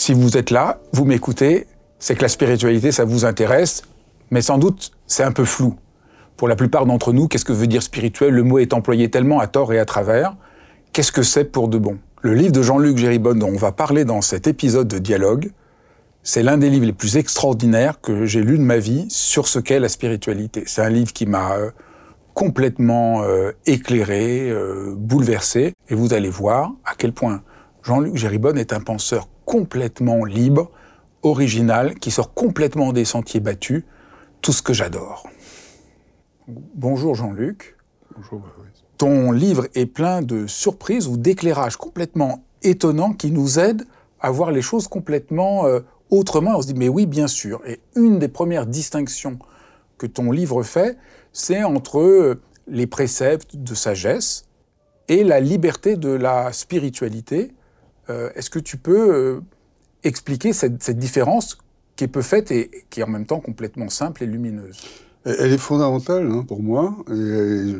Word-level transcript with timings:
Si 0.00 0.14
vous 0.14 0.38
êtes 0.38 0.48
là, 0.48 0.80
vous 0.94 1.04
m'écoutez, 1.04 1.66
c'est 1.98 2.14
que 2.14 2.22
la 2.22 2.30
spiritualité, 2.30 2.90
ça 2.90 3.04
vous 3.04 3.26
intéresse, 3.26 3.82
mais 4.30 4.40
sans 4.40 4.56
doute, 4.56 4.92
c'est 5.06 5.24
un 5.24 5.30
peu 5.30 5.44
flou. 5.44 5.74
Pour 6.38 6.48
la 6.48 6.56
plupart 6.56 6.86
d'entre 6.86 7.12
nous, 7.12 7.28
qu'est-ce 7.28 7.44
que 7.44 7.52
veut 7.52 7.66
dire 7.66 7.82
spirituel? 7.82 8.32
Le 8.32 8.42
mot 8.42 8.58
est 8.58 8.72
employé 8.72 9.10
tellement 9.10 9.40
à 9.40 9.46
tort 9.46 9.74
et 9.74 9.78
à 9.78 9.84
travers. 9.84 10.36
Qu'est-ce 10.94 11.12
que 11.12 11.22
c'est 11.22 11.44
pour 11.44 11.68
de 11.68 11.76
bon? 11.76 11.98
Le 12.22 12.32
livre 12.32 12.50
de 12.50 12.62
Jean-Luc 12.62 12.96
Géribonne 12.96 13.40
dont 13.40 13.50
on 13.50 13.58
va 13.58 13.72
parler 13.72 14.06
dans 14.06 14.22
cet 14.22 14.46
épisode 14.46 14.88
de 14.88 14.96
dialogue, 14.96 15.50
c'est 16.22 16.42
l'un 16.42 16.56
des 16.56 16.70
livres 16.70 16.86
les 16.86 16.94
plus 16.94 17.18
extraordinaires 17.18 18.00
que 18.00 18.24
j'ai 18.24 18.40
lu 18.40 18.56
de 18.56 18.64
ma 18.64 18.78
vie 18.78 19.04
sur 19.10 19.48
ce 19.48 19.58
qu'est 19.58 19.80
la 19.80 19.90
spiritualité. 19.90 20.62
C'est 20.64 20.80
un 20.80 20.88
livre 20.88 21.12
qui 21.12 21.26
m'a 21.26 21.56
euh, 21.56 21.70
complètement 22.32 23.22
euh, 23.24 23.52
éclairé, 23.66 24.48
euh, 24.48 24.94
bouleversé, 24.96 25.74
et 25.90 25.94
vous 25.94 26.14
allez 26.14 26.30
voir 26.30 26.72
à 26.86 26.94
quel 26.96 27.12
point 27.12 27.42
Jean-Luc 27.82 28.16
Géribonne 28.16 28.56
est 28.56 28.72
un 28.72 28.80
penseur 28.80 29.28
complètement 29.50 30.24
libre, 30.24 30.70
original, 31.24 31.96
qui 31.96 32.12
sort 32.12 32.34
complètement 32.34 32.92
des 32.92 33.04
sentiers 33.04 33.40
battus, 33.40 33.82
tout 34.42 34.52
ce 34.52 34.62
que 34.62 34.72
j'adore. 34.72 35.28
Bonjour 36.46 37.16
Jean-Luc. 37.16 37.76
Bonjour. 38.16 38.42
Ton 38.96 39.32
livre 39.32 39.66
est 39.74 39.86
plein 39.86 40.22
de 40.22 40.46
surprises 40.46 41.08
ou 41.08 41.16
d'éclairages 41.16 41.76
complètement 41.76 42.44
étonnants 42.62 43.12
qui 43.12 43.32
nous 43.32 43.58
aident 43.58 43.82
à 44.20 44.30
voir 44.30 44.52
les 44.52 44.62
choses 44.62 44.86
complètement 44.86 45.66
euh, 45.66 45.80
autrement. 46.10 46.58
On 46.58 46.62
se 46.62 46.68
dit, 46.68 46.74
mais 46.74 46.88
oui, 46.88 47.06
bien 47.06 47.26
sûr. 47.26 47.60
Et 47.66 47.80
une 47.96 48.20
des 48.20 48.28
premières 48.28 48.66
distinctions 48.66 49.40
que 49.98 50.06
ton 50.06 50.30
livre 50.30 50.62
fait, 50.62 50.96
c'est 51.32 51.64
entre 51.64 51.98
euh, 51.98 52.40
les 52.68 52.86
préceptes 52.86 53.56
de 53.56 53.74
sagesse 53.74 54.44
et 55.08 55.24
la 55.24 55.40
liberté 55.40 55.96
de 55.96 56.10
la 56.10 56.52
spiritualité, 56.52 57.50
est-ce 58.34 58.50
que 58.50 58.58
tu 58.58 58.76
peux 58.76 59.14
euh, 59.14 59.40
expliquer 60.04 60.52
cette, 60.52 60.98
différence 60.98 61.58
qui 61.96 62.04
est 62.04 62.08
peu 62.08 62.22
faite 62.22 62.50
et 62.50 62.84
qui 62.90 63.00
est 63.00 63.02
en 63.02 63.08
même 63.08 63.26
temps 63.26 63.40
complètement 63.40 63.88
simple 63.88 64.22
et 64.24 64.26
lumineuse? 64.26 64.80
Elle 65.24 65.52
est 65.52 65.58
fondamentale 65.58 66.30
hein, 66.30 66.44
pour 66.46 66.62
moi. 66.62 66.96
Et, 67.10 67.74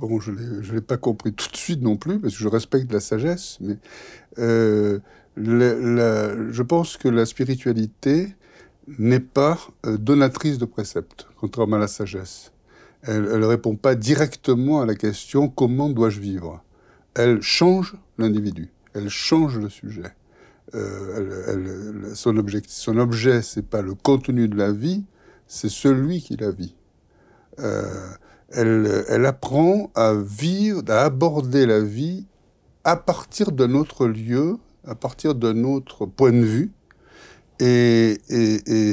bon, 0.00 0.20
je 0.20 0.32
ne 0.32 0.72
l'ai 0.72 0.80
pas 0.80 0.96
compris 0.96 1.32
tout 1.32 1.50
de 1.50 1.56
suite 1.56 1.82
non 1.82 1.96
plus, 1.96 2.18
parce 2.18 2.34
que 2.34 2.40
je 2.40 2.48
respecte 2.48 2.92
la 2.92 3.00
sagesse, 3.00 3.58
mais 3.60 3.76
euh, 4.38 4.98
je 5.36 6.62
pense 6.62 6.96
que 6.96 7.08
la 7.08 7.24
spiritualité 7.26 8.34
n'est 8.98 9.20
pas 9.20 9.58
donatrice 9.84 10.58
de 10.58 10.66
préceptes, 10.66 11.26
contrairement 11.40 11.76
à 11.76 11.80
la 11.80 11.88
sagesse. 11.88 12.52
Elle 13.02 13.22
ne 13.22 13.46
répond 13.46 13.76
pas 13.76 13.94
directement 13.94 14.82
à 14.82 14.86
la 14.86 14.94
question 14.94 15.48
comment 15.48 15.88
dois-je 15.88 16.20
vivre? 16.20 16.62
Elle 17.14 17.40
change 17.42 17.96
l'individu 18.18 18.70
elle 18.94 19.08
change 19.08 19.58
le 19.58 19.68
sujet. 19.68 20.14
Euh, 20.74 22.14
son, 22.14 22.36
objectif, 22.36 22.72
son 22.72 22.98
objet, 22.98 23.42
c'est 23.42 23.66
pas 23.66 23.82
le 23.82 23.94
contenu 23.94 24.48
de 24.48 24.56
la 24.56 24.72
vie, 24.72 25.04
c'est 25.46 25.68
celui 25.68 26.22
qui 26.22 26.36
la 26.36 26.50
vit. 26.50 26.74
Euh, 27.60 28.08
elle, 28.50 29.26
apprend 29.26 29.90
à 29.94 30.14
vivre, 30.14 30.82
à 30.88 31.02
aborder 31.02 31.66
la 31.66 31.80
vie 31.80 32.26
à 32.84 32.96
partir 32.96 33.52
d'un 33.52 33.74
autre 33.74 34.06
lieu, 34.06 34.56
à 34.86 34.94
partir 34.94 35.34
d'un 35.34 35.64
autre 35.64 36.06
point 36.06 36.32
de 36.32 36.44
vue. 36.44 36.72
Et, 37.60 38.20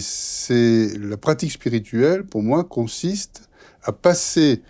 c'est 0.01 0.97
la 0.99 1.17
pratique 1.17 1.51
spirituelle, 1.51 2.25
pour 2.25 2.43
moi, 2.43 2.63
consiste 2.63 3.49
à 3.83 3.91
passer 3.91 4.61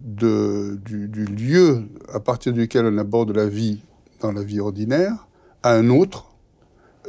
du, 0.00 0.78
lieu 1.26 1.82
à 2.12 2.20
partir 2.20 2.52
duquel 2.52 2.86
on 2.86 2.98
aborde 2.98 3.34
la 3.34 3.46
vie 3.46 3.80
dans 4.20 4.32
la 4.32 4.42
vie 4.42 4.60
ordinaire 4.60 5.28
à 5.62 5.72
un 5.72 5.90
autre 5.90 6.26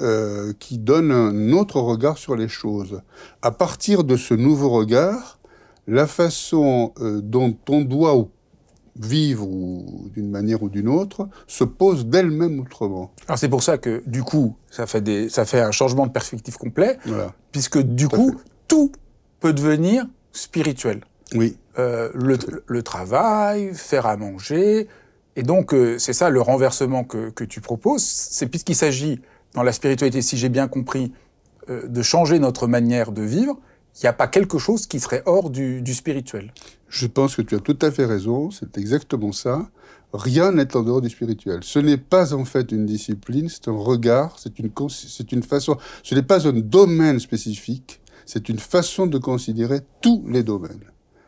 euh, 0.01 0.53
qui 0.59 0.77
donne 0.77 1.11
un 1.11 1.51
autre 1.51 1.79
regard 1.81 2.17
sur 2.17 2.35
les 2.35 2.47
choses. 2.47 3.01
À 3.41 3.51
partir 3.51 4.03
de 4.03 4.15
ce 4.15 4.33
nouveau 4.33 4.69
regard, 4.69 5.39
la 5.87 6.07
façon 6.07 6.93
euh, 7.01 7.19
dont 7.21 7.57
on 7.67 7.81
doit 7.81 8.15
vivre 8.95 9.47
d'une 10.13 10.29
manière 10.29 10.63
ou 10.63 10.69
d'une 10.69 10.87
autre 10.87 11.27
se 11.47 11.63
pose 11.63 12.05
d'elle-même 12.05 12.59
autrement. 12.59 13.11
Alors 13.27 13.37
c'est 13.37 13.49
pour 13.49 13.63
ça 13.63 13.77
que 13.77 14.03
du 14.05 14.23
coup 14.23 14.55
ça 14.69 14.87
fait 14.87 15.01
des 15.01 15.29
ça 15.29 15.45
fait 15.45 15.61
un 15.61 15.71
changement 15.71 16.05
de 16.05 16.11
perspective 16.11 16.57
complet 16.57 16.97
voilà. 17.05 17.33
puisque 17.51 17.79
du 17.79 18.07
coup 18.07 18.35
tout 18.67 18.91
peut 19.39 19.53
devenir 19.53 20.05
spirituel. 20.31 21.01
Oui. 21.33 21.57
Euh, 21.77 22.09
le, 22.13 22.37
le, 22.65 22.83
travail, 22.83 23.73
faire 23.73 24.05
à 24.05 24.17
manger, 24.17 24.87
et 25.35 25.43
donc, 25.43 25.73
euh, 25.73 25.97
c'est 25.99 26.13
ça 26.13 26.29
le 26.29 26.41
renversement 26.41 27.03
que, 27.03 27.43
tu 27.45 27.61
proposes. 27.61 28.03
C'est 28.03 28.47
puisqu'il 28.47 28.75
s'agit, 28.75 29.21
dans 29.53 29.63
la 29.63 29.71
spiritualité, 29.71 30.21
si 30.21 30.37
j'ai 30.37 30.49
bien 30.49 30.67
compris, 30.67 31.11
euh, 31.69 31.87
de 31.87 32.01
changer 32.01 32.39
notre 32.39 32.67
manière 32.67 33.11
de 33.11 33.21
vivre, 33.21 33.57
il 33.95 34.03
n'y 34.03 34.09
a 34.09 34.13
pas 34.13 34.27
quelque 34.27 34.57
chose 34.57 34.87
qui 34.87 34.99
serait 34.99 35.23
hors 35.25 35.49
du, 35.49 35.83
spirituel. 35.93 36.53
Je 36.87 37.07
pense 37.07 37.35
que 37.35 37.41
tu 37.41 37.55
as 37.55 37.59
tout 37.59 37.77
à 37.81 37.91
fait 37.91 38.05
raison, 38.05 38.51
c'est 38.51 38.77
exactement 38.77 39.31
ça. 39.31 39.69
Rien 40.13 40.51
n'est 40.51 40.75
en 40.75 40.83
dehors 40.83 41.01
du 41.01 41.09
spirituel. 41.09 41.59
Ce 41.63 41.79
n'est 41.79 41.97
pas 41.97 42.33
en 42.33 42.45
fait 42.45 42.71
une 42.71 42.85
discipline, 42.85 43.49
c'est 43.49 43.67
un 43.67 43.77
regard, 43.77 44.37
c'est 44.39 44.57
une, 44.57 44.71
c'est 44.89 45.31
une 45.31 45.43
façon. 45.43 45.77
Ce 46.03 46.15
n'est 46.15 46.23
pas 46.23 46.47
un 46.47 46.53
domaine 46.53 47.19
spécifique, 47.19 47.99
c'est 48.25 48.49
une 48.49 48.59
façon 48.59 49.05
de 49.05 49.17
considérer 49.17 49.81
tous 50.01 50.23
les 50.27 50.43
domaines. 50.43 50.83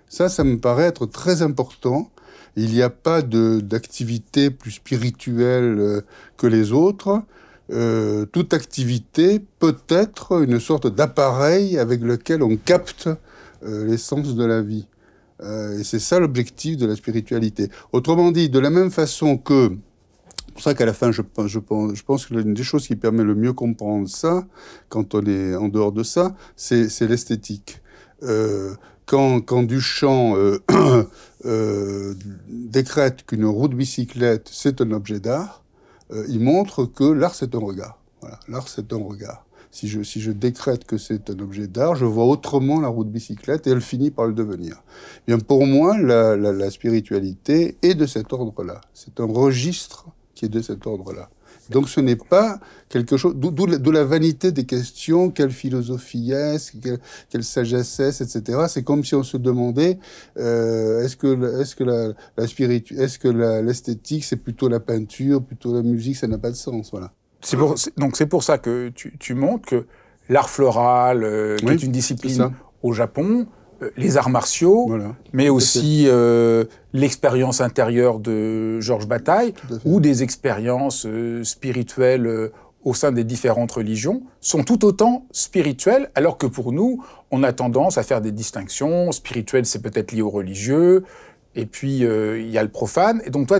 Ça, 0.09 0.29
ça 0.29 0.43
me 0.43 0.59
paraît 0.59 0.85
être 0.85 1.05
très 1.05 1.41
important 1.41 2.09
il 2.55 2.71
n'y 2.71 2.81
a 2.81 2.89
pas 2.89 3.21
d'activité 3.21 4.49
plus 4.49 4.71
spirituelle 4.71 5.77
euh, 5.79 6.01
que 6.37 6.47
les 6.47 6.71
autres. 6.71 7.21
Euh, 7.71 8.25
toute 8.25 8.53
activité 8.53 9.41
peut 9.59 9.77
être 9.87 10.43
une 10.43 10.59
sorte 10.59 10.87
d'appareil 10.87 11.77
avec 11.77 12.01
lequel 12.01 12.43
on 12.43 12.57
capte 12.57 13.09
euh, 13.63 13.85
l'essence 13.85 14.35
de 14.35 14.45
la 14.45 14.61
vie. 14.61 14.87
et 15.41 15.83
c'est 15.83 15.99
ça 15.99 16.19
l'objectif 16.19 16.77
de 16.77 16.85
la 16.85 16.95
spiritualité. 16.95 17.69
Autrement 17.93 18.31
dit, 18.31 18.49
de 18.49 18.59
la 18.59 18.69
même 18.69 18.91
façon 18.91 19.37
que 19.37 19.71
c'est 20.47 20.53
pour 20.53 20.63
ça 20.63 20.73
qu'à 20.73 20.85
la 20.85 20.93
fin, 20.93 21.11
je, 21.11 21.21
je, 21.45 21.59
pense, 21.59 21.95
je 21.95 22.03
pense 22.03 22.25
que 22.25 22.33
l'une 22.33 22.53
des 22.53 22.63
choses 22.63 22.85
qui 22.85 22.97
permet 22.97 23.23
le 23.23 23.35
mieux 23.35 23.53
comprendre 23.53 24.07
ça, 24.09 24.45
quand 24.89 25.15
on 25.15 25.25
est 25.25 25.55
en 25.55 25.69
dehors 25.69 25.93
de 25.93 26.03
ça, 26.03 26.35
c'est 26.57 27.07
l'esthétique. 27.07 27.81
Quand, 29.11 29.41
quand 29.41 29.63
Duchamp 29.63 30.37
euh, 30.37 30.59
euh, 31.45 32.13
décrète 32.47 33.25
qu'une 33.25 33.43
roue 33.43 33.67
de 33.67 33.75
bicyclette, 33.75 34.47
c'est 34.49 34.79
un 34.79 34.91
objet 34.91 35.19
d'art, 35.19 35.65
euh, 36.13 36.25
il 36.29 36.39
montre 36.39 36.85
que 36.85 37.03
l'art, 37.03 37.35
c'est 37.35 37.53
un 37.53 37.59
regard. 37.59 37.99
L'art, 38.47 38.69
c'est 38.69 38.93
un 38.93 39.03
regard. 39.03 39.45
Si 39.69 39.89
je, 39.89 40.31
décrète 40.31 40.85
que 40.85 40.97
c'est 40.97 41.29
un 41.29 41.37
objet 41.39 41.67
d'art, 41.67 41.95
je 41.95 42.05
vois 42.05 42.23
autrement 42.23 42.79
la 42.79 42.87
roue 42.87 43.03
de 43.03 43.09
bicyclette 43.09 43.67
et 43.67 43.71
elle 43.71 43.81
finit 43.81 44.11
par 44.11 44.27
le 44.27 44.33
devenir. 44.33 44.81
Bien, 45.27 45.39
pour 45.39 45.65
moi, 45.67 45.97
la 45.97 46.71
spiritualité 46.71 47.77
est 47.81 47.95
de 47.95 48.05
cet 48.05 48.31
ordre-là. 48.31 48.79
C'est 48.93 49.19
un 49.19 49.25
registre 49.25 50.05
qui 50.35 50.45
est 50.45 50.49
de 50.49 50.61
cet 50.61 50.87
ordre-là. 50.87 51.29
Donc 51.69 51.89
ce 51.89 52.01
n'est 52.01 52.15
pas 52.15 52.59
quelque 52.89 53.17
chose, 53.17 53.33
d'où 53.35 53.91
la 53.91 54.03
vanité 54.03 54.51
des 54.51 54.65
questions, 54.65 55.29
quelle 55.29 55.51
philosophie 55.51 56.31
est-ce, 56.31 56.71
quelle, 57.29 57.43
sagesse 57.43 57.99
est-ce, 57.99 58.23
etc. 58.23 58.65
C'est 58.67 58.83
comme 58.83 59.03
si 59.03 59.15
on 59.15 59.23
se 59.23 59.37
demandait, 59.37 59.97
euh, 60.37 61.03
est-ce 61.03 61.15
que, 61.15 61.61
est-ce 61.61 61.75
que 61.75 61.83
la, 61.83 62.09
la 62.37 62.47
spiritu, 62.47 62.99
est-ce 62.99 63.19
que 63.19 63.29
l'esthétique 63.61 64.25
c'est 64.25 64.35
plutôt 64.37 64.67
la 64.67 64.79
peinture, 64.79 65.41
plutôt 65.43 65.73
la 65.73 65.83
musique, 65.83 66.17
ça 66.17 66.27
n'a 66.27 66.37
pas 66.37 66.51
de 66.51 66.55
sens, 66.55 66.91
voilà. 66.91 67.11
C'est 67.41 67.57
donc 67.97 68.17
c'est 68.17 68.27
pour 68.27 68.43
ça 68.43 68.57
que 68.57 68.89
tu, 68.89 69.17
tu 69.17 69.33
montres 69.33 69.67
que 69.67 69.85
l'art 70.29 70.49
floral, 70.49 71.23
euh, 71.23 71.57
qui 71.57 71.67
est 71.67 71.83
une 71.83 71.91
discipline 71.91 72.51
au 72.83 72.93
Japon, 72.93 73.47
les 73.97 74.17
arts 74.17 74.29
martiaux, 74.29 74.91
mais 75.33 75.49
aussi 75.49 76.07
l'expérience 76.93 77.61
intérieure 77.61 78.19
de 78.19 78.79
Georges 78.79 79.07
Bataille 79.07 79.53
ou 79.85 79.99
des 79.99 80.23
expériences 80.23 81.07
spirituelles 81.43 82.51
au 82.83 82.93
sein 82.93 83.11
des 83.11 83.23
différentes 83.23 83.71
religions 83.71 84.23
sont 84.39 84.63
tout 84.63 84.85
autant 84.85 85.25
spirituelles, 85.31 86.09
alors 86.15 86.37
que 86.37 86.47
pour 86.47 86.71
nous, 86.71 87.03
on 87.29 87.43
a 87.43 87.53
tendance 87.53 87.97
à 87.97 88.03
faire 88.03 88.21
des 88.21 88.31
distinctions. 88.31 89.11
Spirituel, 89.11 89.65
c'est 89.65 89.81
peut-être 89.81 90.11
lié 90.11 90.21
au 90.21 90.29
religieux, 90.29 91.03
et 91.55 91.65
puis 91.65 92.05
euh, 92.05 92.39
il 92.39 92.49
y 92.49 92.57
a 92.57 92.63
le 92.63 92.69
profane. 92.69 93.21
Et 93.25 93.29
donc 93.29 93.47
toi, 93.47 93.59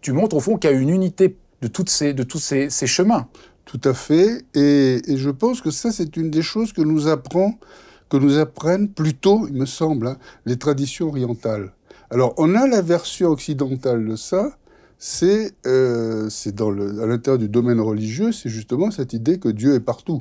tu 0.00 0.12
montres 0.12 0.36
au 0.36 0.40
fond 0.40 0.56
qu'il 0.56 0.70
y 0.70 0.72
a 0.72 0.76
une 0.76 0.90
unité 0.90 1.36
de, 1.60 1.68
toutes 1.68 1.90
ces, 1.90 2.14
de 2.14 2.22
tous 2.22 2.38
ces, 2.38 2.68
chemins. 2.86 3.28
Tout 3.64 3.80
à 3.84 3.94
fait. 3.94 4.44
Et, 4.54 5.00
je 5.08 5.30
pense 5.30 5.60
que 5.60 5.70
ça, 5.70 5.92
c'est 5.92 6.16
une 6.16 6.30
des 6.30 6.42
choses 6.42 6.72
que 6.72 6.82
nous 6.82 7.08
apprend, 7.08 7.58
que 8.12 8.18
nous 8.18 8.36
apprennent 8.36 8.90
plutôt, 8.90 9.48
il 9.48 9.54
me 9.54 9.64
semble, 9.64 10.06
hein, 10.06 10.18
les 10.44 10.58
traditions 10.58 11.08
orientales. 11.08 11.72
Alors, 12.10 12.34
on 12.36 12.54
a 12.54 12.66
la 12.66 12.82
version 12.82 13.30
occidentale 13.30 14.06
de 14.06 14.16
ça, 14.16 14.58
c'est 14.98 15.52
euh, 15.66 16.28
à 16.46 17.06
l'intérieur 17.06 17.38
du 17.38 17.48
domaine 17.48 17.80
religieux, 17.80 18.30
c'est 18.30 18.50
justement 18.50 18.90
cette 18.90 19.14
idée 19.14 19.38
que 19.38 19.48
Dieu 19.48 19.74
est 19.76 19.80
partout 19.80 20.20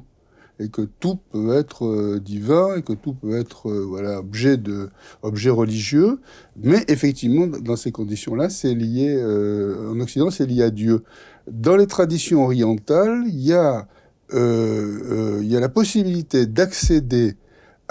et 0.58 0.70
que 0.70 0.84
tout 1.02 1.20
peut 1.32 1.54
être 1.58 1.86
euh, 1.86 2.22
divin 2.24 2.78
et 2.78 2.82
que 2.82 2.94
tout 2.94 3.14
peut 3.14 3.38
être 3.38 3.70
euh, 3.70 3.84
voilà 3.86 4.20
objet 4.20 4.56
de 4.56 4.90
objet 5.22 5.50
religieux. 5.50 6.20
Mais 6.56 6.86
effectivement, 6.88 7.46
dans 7.48 7.76
ces 7.76 7.92
conditions-là, 7.92 8.50
c'est 8.50 8.74
lié 8.74 9.14
euh, 9.18 9.92
en 9.92 10.00
Occident, 10.00 10.32
c'est 10.32 10.46
lié 10.46 10.64
à 10.64 10.70
Dieu. 10.70 11.04
Dans 11.52 11.76
les 11.76 11.88
traditions 11.88 12.46
orientales, 12.46 13.24
il 13.28 13.42
y 13.42 13.54
a 13.54 13.86
il 14.34 15.48
y 15.48 15.58
a 15.58 15.60
la 15.60 15.68
possibilité 15.68 16.46
d'accéder 16.46 17.36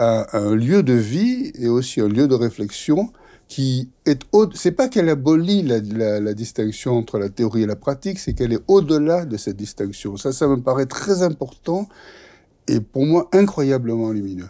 à 0.00 0.38
un 0.38 0.54
lieu 0.54 0.82
de 0.82 0.94
vie 0.94 1.52
et 1.58 1.68
aussi 1.68 2.00
un 2.00 2.08
lieu 2.08 2.26
de 2.26 2.34
réflexion 2.34 3.12
qui 3.48 3.90
est 4.06 4.22
au, 4.32 4.46
c'est 4.54 4.72
pas 4.72 4.88
qu'elle 4.88 5.10
abolit 5.10 5.62
la, 5.62 6.34
distinction 6.34 6.96
entre 6.96 7.18
la 7.18 7.28
théorie 7.28 7.64
et 7.64 7.66
la 7.66 7.76
pratique, 7.76 8.18
c'est 8.18 8.32
qu'elle 8.32 8.54
est 8.54 8.62
au-delà 8.66 9.26
de 9.26 9.36
cette 9.36 9.56
distinction. 9.56 10.16
Ça, 10.16 10.32
ça 10.32 10.46
me 10.48 10.62
paraît 10.62 10.86
très 10.86 11.22
important 11.22 11.86
et 12.66 12.80
pour 12.80 13.04
moi 13.04 13.28
incroyablement 13.32 14.10
lumineux. 14.10 14.48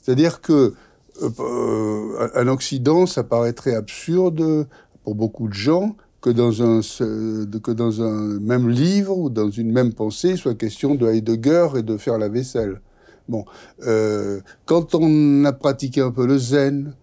C'est-à-dire 0.00 0.40
que 0.40 0.74
euh, 1.22 2.28
en 2.34 2.48
Occident, 2.48 3.06
ça 3.06 3.22
paraîtrait 3.22 3.76
absurde 3.76 4.66
pour 5.04 5.14
beaucoup 5.14 5.46
de 5.46 5.54
gens 5.54 5.94
que 6.20 6.30
dans 6.30 6.62
un 6.62 6.80
que 6.80 7.70
dans 7.70 8.02
un 8.02 8.40
même 8.40 8.68
livre 8.68 9.16
ou 9.16 9.30
dans 9.30 9.50
une 9.50 9.70
même 9.70 9.92
pensée, 9.92 10.30
il 10.30 10.38
soit 10.38 10.54
question 10.54 10.96
de 10.96 11.06
Heidegger 11.06 11.68
et 11.76 11.82
de 11.82 11.96
faire 11.96 12.18
la 12.18 12.28
vaisselle. 12.28 12.80
Bon, 13.28 13.44
euh, 13.86 14.40
quand 14.66 14.94
on 14.94 15.44
a 15.44 15.52
pratiqué 15.52 16.00
un 16.00 16.10
peu 16.10 16.26
le 16.26 16.38
zen, 16.38 16.94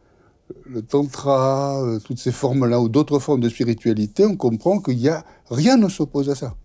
le 0.65 0.81
tantra, 0.81 1.81
euh, 1.83 1.99
toutes 1.99 2.19
ces 2.19 2.31
formes-là, 2.31 2.79
ou 2.79 2.89
d'autres 2.89 3.19
formes 3.19 3.41
de 3.41 3.49
spiritualité, 3.49 4.25
on 4.25 4.35
comprend 4.35 4.79
qu'il 4.79 4.99
y 4.99 5.09
a 5.09 5.25
rien 5.49 5.77
ne 5.77 5.87
s'oppose 5.89 6.29
à 6.29 6.35
ça. 6.35 6.55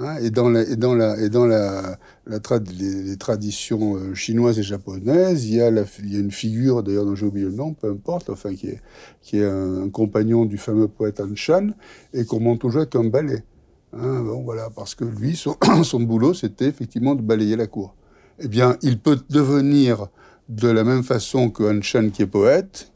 Hein. 0.00 0.16
et 0.20 0.30
dans, 0.30 0.48
la, 0.48 0.62
et 0.62 0.74
dans, 0.74 0.94
la, 0.94 1.16
et 1.20 1.28
dans 1.28 1.46
la, 1.46 1.98
la 2.26 2.38
les, 2.80 3.16
traditions 3.16 3.94
euh, 3.94 4.14
chinoises 4.14 4.58
et 4.58 4.64
japonaises, 4.64 5.46
il 5.46 5.54
y 5.54 5.60
a, 5.60 5.70
il 5.70 6.12
y 6.12 6.16
a 6.16 6.18
une 6.18 6.32
figure, 6.32 6.82
d'ailleurs 6.82 7.04
dont 7.04 7.14
j'ai 7.14 7.26
oublié 7.26 7.46
le 7.46 7.52
nom, 7.52 7.74
peu 7.74 7.90
importe, 7.90 8.28
enfin 8.28 8.54
qui 8.54 8.68
est, 8.68 8.80
qui 9.22 9.38
est 9.38 9.44
un, 9.44 9.88
compagnon 9.90 10.46
du 10.46 10.58
fameux 10.58 10.88
poète 10.88 11.20
Han 11.20 11.36
Shan, 11.36 11.68
et 12.12 12.24
qu'on 12.24 12.40
montre 12.40 12.62
toujours 12.62 12.80
avec 12.82 12.96
un 12.96 13.04
balai. 13.04 13.44
Hein, 13.92 14.22
bon, 14.22 14.42
voilà, 14.42 14.68
parce 14.74 14.96
que 14.96 15.04
lui, 15.04 15.36
son, 15.36 15.56
son 15.84 16.00
boulot, 16.00 16.34
c'était 16.34 16.66
effectivement 16.66 17.14
de 17.14 17.22
balayer 17.22 17.54
la 17.54 17.68
cour. 17.68 17.94
Eh 18.40 18.48
bien, 18.48 18.76
il 18.82 18.98
peut 18.98 19.18
devenir 19.30 20.08
de 20.48 20.68
la 20.68 20.84
même 20.84 21.04
façon 21.04 21.52
Han 21.58 21.82
Shan 21.82 22.10
qui 22.10 22.22
est 22.22 22.26
poète, 22.26 22.92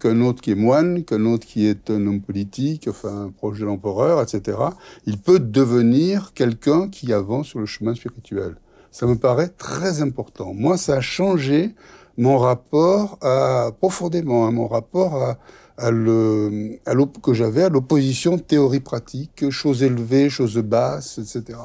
qu'un 0.00 0.20
autre 0.20 0.42
qui 0.42 0.52
est 0.52 0.56
moine, 0.56 1.04
qu'un 1.04 1.24
autre 1.24 1.46
qui 1.46 1.66
est 1.66 1.90
un 1.90 2.06
homme 2.06 2.20
politique, 2.20 2.86
enfin 2.88 3.32
proche 3.36 3.58
de 3.60 3.64
l'empereur, 3.64 4.20
etc. 4.20 4.58
Il 5.06 5.18
peut 5.18 5.38
devenir 5.38 6.32
quelqu'un 6.34 6.88
qui 6.88 7.12
avance 7.12 7.48
sur 7.48 7.58
le 7.58 7.66
chemin 7.66 7.94
spirituel. 7.94 8.56
Ça 8.90 9.06
me 9.06 9.16
paraît 9.16 9.48
très 9.48 10.02
important. 10.02 10.52
Moi, 10.52 10.76
ça 10.76 10.96
a 10.96 11.00
changé 11.00 11.74
mon 12.18 12.38
rapport 12.38 13.18
à, 13.22 13.70
profondément, 13.78 14.46
hein, 14.46 14.50
mon 14.50 14.68
rapport 14.68 15.16
à, 15.16 15.38
à 15.78 15.90
que 15.90 17.32
j'avais 17.32 17.62
à 17.62 17.68
l'opposition 17.68 18.38
théorie-pratique, 18.38 19.48
choses 19.50 19.82
élevées, 19.82 20.28
choses 20.28 20.58
basses, 20.58 21.18
etc. 21.18 21.58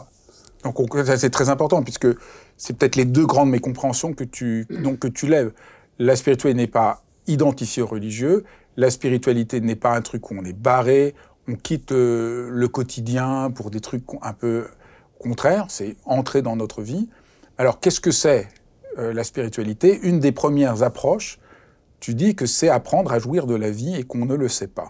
Donc 0.63 0.77
c'est 1.17 1.29
très 1.29 1.49
important 1.49 1.83
puisque 1.83 2.07
c'est 2.57 2.77
peut-être 2.77 2.95
les 2.95 3.05
deux 3.05 3.25
grandes 3.25 3.49
mécompréhensions 3.49 4.13
que 4.13 4.23
tu, 4.23 4.65
donc, 4.69 4.99
que 4.99 5.07
tu 5.07 5.27
lèves. 5.27 5.51
La 5.99 6.15
spiritualité 6.15 6.57
n'est 6.57 6.67
pas 6.67 7.03
identifié 7.27 7.83
aux 7.83 7.87
religieux. 7.87 8.43
La 8.75 8.89
spiritualité 8.89 9.61
n'est 9.61 9.75
pas 9.75 9.95
un 9.95 10.01
truc 10.01 10.29
où 10.29 10.35
on 10.37 10.43
est 10.43 10.57
barré, 10.57 11.15
on 11.47 11.55
quitte 11.55 11.91
euh, 11.91 12.49
le 12.51 12.67
quotidien 12.67 13.51
pour 13.51 13.71
des 13.71 13.79
trucs 13.79 14.03
un 14.21 14.33
peu 14.33 14.67
contraires, 15.19 15.65
c'est 15.69 15.95
entrer 16.05 16.41
dans 16.41 16.55
notre 16.55 16.81
vie. 16.81 17.09
Alors 17.57 17.79
qu'est-ce 17.79 17.99
que 17.99 18.11
c'est 18.11 18.47
euh, 18.97 19.13
la 19.13 19.23
spiritualité? 19.23 19.99
Une 20.03 20.19
des 20.19 20.31
premières 20.31 20.83
approches, 20.83 21.39
tu 21.99 22.13
dis 22.13 22.35
que 22.35 22.45
c'est 22.45 22.69
apprendre 22.69 23.11
à 23.11 23.19
jouir 23.19 23.47
de 23.47 23.55
la 23.55 23.71
vie 23.71 23.95
et 23.95 24.03
qu'on 24.03 24.25
ne 24.25 24.35
le 24.35 24.47
sait 24.47 24.67
pas. 24.67 24.89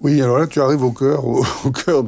Oui, 0.00 0.22
alors 0.22 0.38
là, 0.38 0.46
tu 0.46 0.60
arrives 0.60 0.84
au 0.84 0.92
cœur, 0.92 1.26
au, 1.64 1.70
cœur, 1.72 2.04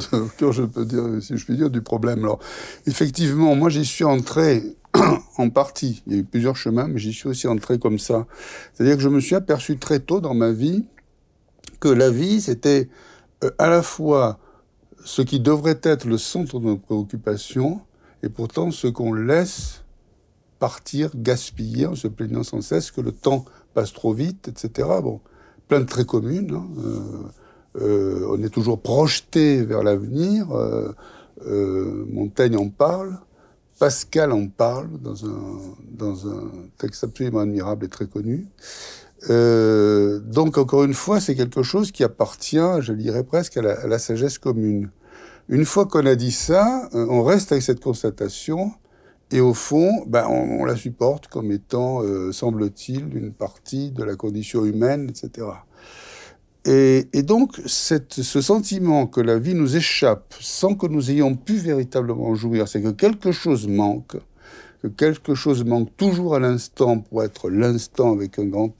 je 0.52 0.62
peux 0.62 0.84
dire, 0.84 1.04
si 1.20 1.36
je 1.36 1.44
puis 1.44 1.56
dire, 1.56 1.70
du 1.70 1.82
problème. 1.82 2.20
Alors, 2.20 2.38
effectivement, 2.86 3.56
moi, 3.56 3.68
j'y 3.68 3.84
suis 3.84 4.04
entré 4.04 4.62
en 5.38 5.50
partie. 5.50 6.02
Il 6.06 6.12
y 6.12 6.16
a 6.16 6.18
eu 6.20 6.24
plusieurs 6.24 6.56
chemins, 6.56 6.86
mais 6.86 7.00
j'y 7.00 7.12
suis 7.12 7.28
aussi 7.28 7.48
entré 7.48 7.78
comme 7.78 7.98
ça. 7.98 8.26
C'est-à-dire 8.72 8.96
que 8.96 9.02
je 9.02 9.08
me 9.08 9.18
suis 9.18 9.34
aperçu 9.34 9.76
très 9.76 9.98
tôt 9.98 10.20
dans 10.20 10.34
ma 10.34 10.52
vie 10.52 10.84
que 11.80 11.88
la 11.88 12.10
vie, 12.10 12.40
c'était 12.40 12.88
euh, 13.42 13.50
à 13.58 13.68
la 13.68 13.82
fois 13.82 14.38
ce 15.04 15.22
qui 15.22 15.40
devrait 15.40 15.80
être 15.82 16.04
le 16.04 16.18
centre 16.18 16.60
de 16.60 16.66
nos 16.66 16.76
préoccupations, 16.76 17.80
et 18.22 18.28
pourtant 18.28 18.70
ce 18.70 18.86
qu'on 18.86 19.14
laisse 19.14 19.82
partir, 20.58 21.10
gaspiller, 21.16 21.86
en 21.86 21.94
se 21.94 22.06
plaignant 22.06 22.42
sans 22.42 22.60
cesse 22.60 22.90
que 22.90 23.00
le 23.00 23.12
temps 23.12 23.46
passe 23.74 23.92
trop 23.92 24.12
vite, 24.12 24.48
etc. 24.48 24.88
Bon, 25.02 25.20
plein 25.68 25.80
de 25.80 25.86
traits 25.86 26.06
communes. 26.06 26.52
Hein. 26.54 26.68
Euh, 26.84 27.22
euh, 27.76 28.26
on 28.28 28.42
est 28.42 28.48
toujours 28.48 28.80
projeté 28.80 29.64
vers 29.64 29.82
l'avenir. 29.82 30.48
Montaigne 31.46 32.56
en 32.56 32.68
parle. 32.68 33.18
Pascal 33.78 34.32
en 34.32 34.46
parle 34.46 34.88
dans 35.00 35.24
un, 36.28 36.50
texte 36.76 37.02
absolument 37.02 37.40
admirable 37.40 37.86
et 37.86 37.88
très 37.88 38.06
connu. 38.06 38.46
Euh, 39.28 40.20
donc, 40.20 40.58
encore 40.58 40.84
une 40.84 40.92
fois, 40.92 41.18
c'est 41.18 41.34
quelque 41.34 41.62
chose 41.62 41.90
qui 41.90 42.04
appartient, 42.04 42.80
je 42.80 42.92
dirais 42.92 43.24
presque, 43.24 43.56
à 43.56 43.62
la, 43.62 43.98
sagesse 43.98 44.38
commune. 44.38 44.90
Une 45.48 45.64
fois 45.64 45.86
qu'on 45.86 46.04
a 46.04 46.14
dit 46.14 46.30
ça, 46.30 46.88
euh, 46.94 47.06
on 47.08 47.22
reste 47.22 47.52
avec 47.52 47.62
cette 47.62 47.80
constatation 47.80 48.72
et 49.32 49.40
au 49.40 49.54
fond, 49.54 50.04
ben, 50.06 50.26
on, 50.28 50.64
la 50.64 50.76
supporte 50.76 51.28
comme 51.28 51.50
étant, 51.50 52.02
euh, 52.02 52.32
semble-t-il, 52.32 53.16
une 53.16 53.32
partie 53.32 53.92
de 53.92 54.04
la 54.04 54.14
condition 54.14 54.64
humaine, 54.64 55.08
etc. 55.08 55.46
Et, 56.66 57.22
donc, 57.22 57.60
ce 57.64 58.40
sentiment 58.40 59.06
que 59.06 59.20
la 59.20 59.38
vie 59.38 59.54
nous 59.54 59.76
échappe 59.76 60.34
sans 60.40 60.74
que 60.74 60.86
nous 60.86 61.10
ayons 61.10 61.34
pu 61.34 61.54
véritablement 61.54 62.34
jouir, 62.34 62.68
c'est 62.68 62.82
que 62.82 62.90
quelque 62.90 63.32
chose 63.32 63.66
manque, 63.66 64.16
que 64.82 64.88
quelque 64.88 65.34
chose 65.34 65.64
manque 65.64 65.88
toujours 65.96 66.34
à 66.34 66.38
l'instant 66.38 66.98
pour 66.98 67.22
être 67.22 67.48
l'instant 67.48 68.12
avec 68.12 68.38
un 68.38 68.44
grand 68.44 68.70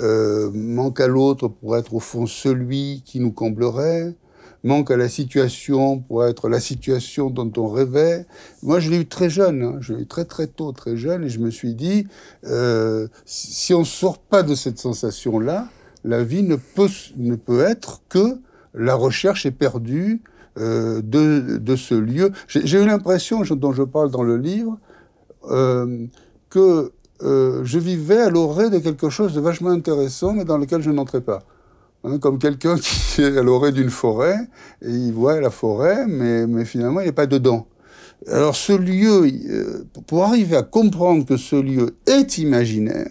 euh, 0.00 0.50
manque 0.52 1.00
à 1.00 1.06
l'autre 1.06 1.48
pour 1.48 1.76
être 1.76 1.94
au 1.94 2.00
fond 2.00 2.26
celui 2.26 3.02
qui 3.04 3.20
nous 3.20 3.32
comblerait, 3.32 4.14
manque 4.62 4.90
à 4.90 4.96
la 4.96 5.08
situation 5.08 6.00
pour 6.00 6.26
être 6.26 6.48
la 6.48 6.60
situation 6.60 7.30
dont 7.30 7.52
on 7.56 7.68
rêvait. 7.68 8.26
Moi, 8.62 8.80
je 8.80 8.90
l'ai 8.90 9.00
eu 9.00 9.06
très 9.06 9.30
jeune, 9.30 9.62
hein, 9.62 9.76
je 9.80 9.94
l'ai 9.94 10.02
eu 10.02 10.06
très 10.06 10.24
très 10.24 10.48
tôt, 10.48 10.72
très 10.72 10.96
jeune, 10.96 11.24
et 11.24 11.28
je 11.28 11.38
me 11.38 11.50
suis 11.50 11.74
dit, 11.74 12.06
euh, 12.44 13.08
si 13.24 13.72
on 13.72 13.84
sort 13.84 14.18
pas 14.18 14.42
de 14.42 14.54
cette 14.54 14.78
sensation-là, 14.78 15.68
la 16.04 16.22
vie 16.22 16.42
ne 16.42 16.56
peut, 16.56 16.88
ne 17.16 17.34
peut 17.34 17.60
être 17.60 18.02
que 18.08 18.38
la 18.74 18.94
recherche 18.94 19.46
est 19.46 19.50
perdue 19.50 20.22
euh, 20.58 21.00
de, 21.02 21.58
de, 21.58 21.76
ce 21.76 21.94
lieu. 21.94 22.32
J'ai 22.46 22.82
eu 22.82 22.86
l'impression, 22.86 23.42
dont 23.42 23.72
je 23.72 23.82
parle 23.82 24.10
dans 24.10 24.22
le 24.22 24.36
livre, 24.36 24.78
euh, 25.50 26.06
que 26.50 26.92
euh, 27.22 27.64
je 27.64 27.78
vivais 27.78 28.20
à 28.20 28.30
l'orée 28.30 28.70
de 28.70 28.78
quelque 28.78 29.08
chose 29.08 29.34
de 29.34 29.40
vachement 29.40 29.70
intéressant, 29.70 30.34
mais 30.34 30.44
dans 30.44 30.58
lequel 30.58 30.82
je 30.82 30.90
n'entrais 30.90 31.20
pas. 31.20 31.42
Hein, 32.04 32.18
comme 32.18 32.38
quelqu'un 32.38 32.76
qui 32.76 33.22
est 33.22 33.38
à 33.38 33.42
l'orée 33.42 33.72
d'une 33.72 33.90
forêt, 33.90 34.38
et 34.82 34.90
il 34.90 35.12
voit 35.12 35.40
la 35.40 35.50
forêt, 35.50 36.06
mais, 36.06 36.46
mais 36.46 36.64
finalement 36.64 37.00
il 37.00 37.06
n'est 37.06 37.12
pas 37.12 37.26
dedans. 37.26 37.66
Alors 38.28 38.56
ce 38.56 38.72
lieu, 38.72 39.26
euh, 39.26 39.84
pour 40.06 40.24
arriver 40.24 40.56
à 40.56 40.62
comprendre 40.62 41.24
que 41.24 41.36
ce 41.36 41.56
lieu 41.56 41.96
est 42.06 42.38
imaginaire, 42.38 43.10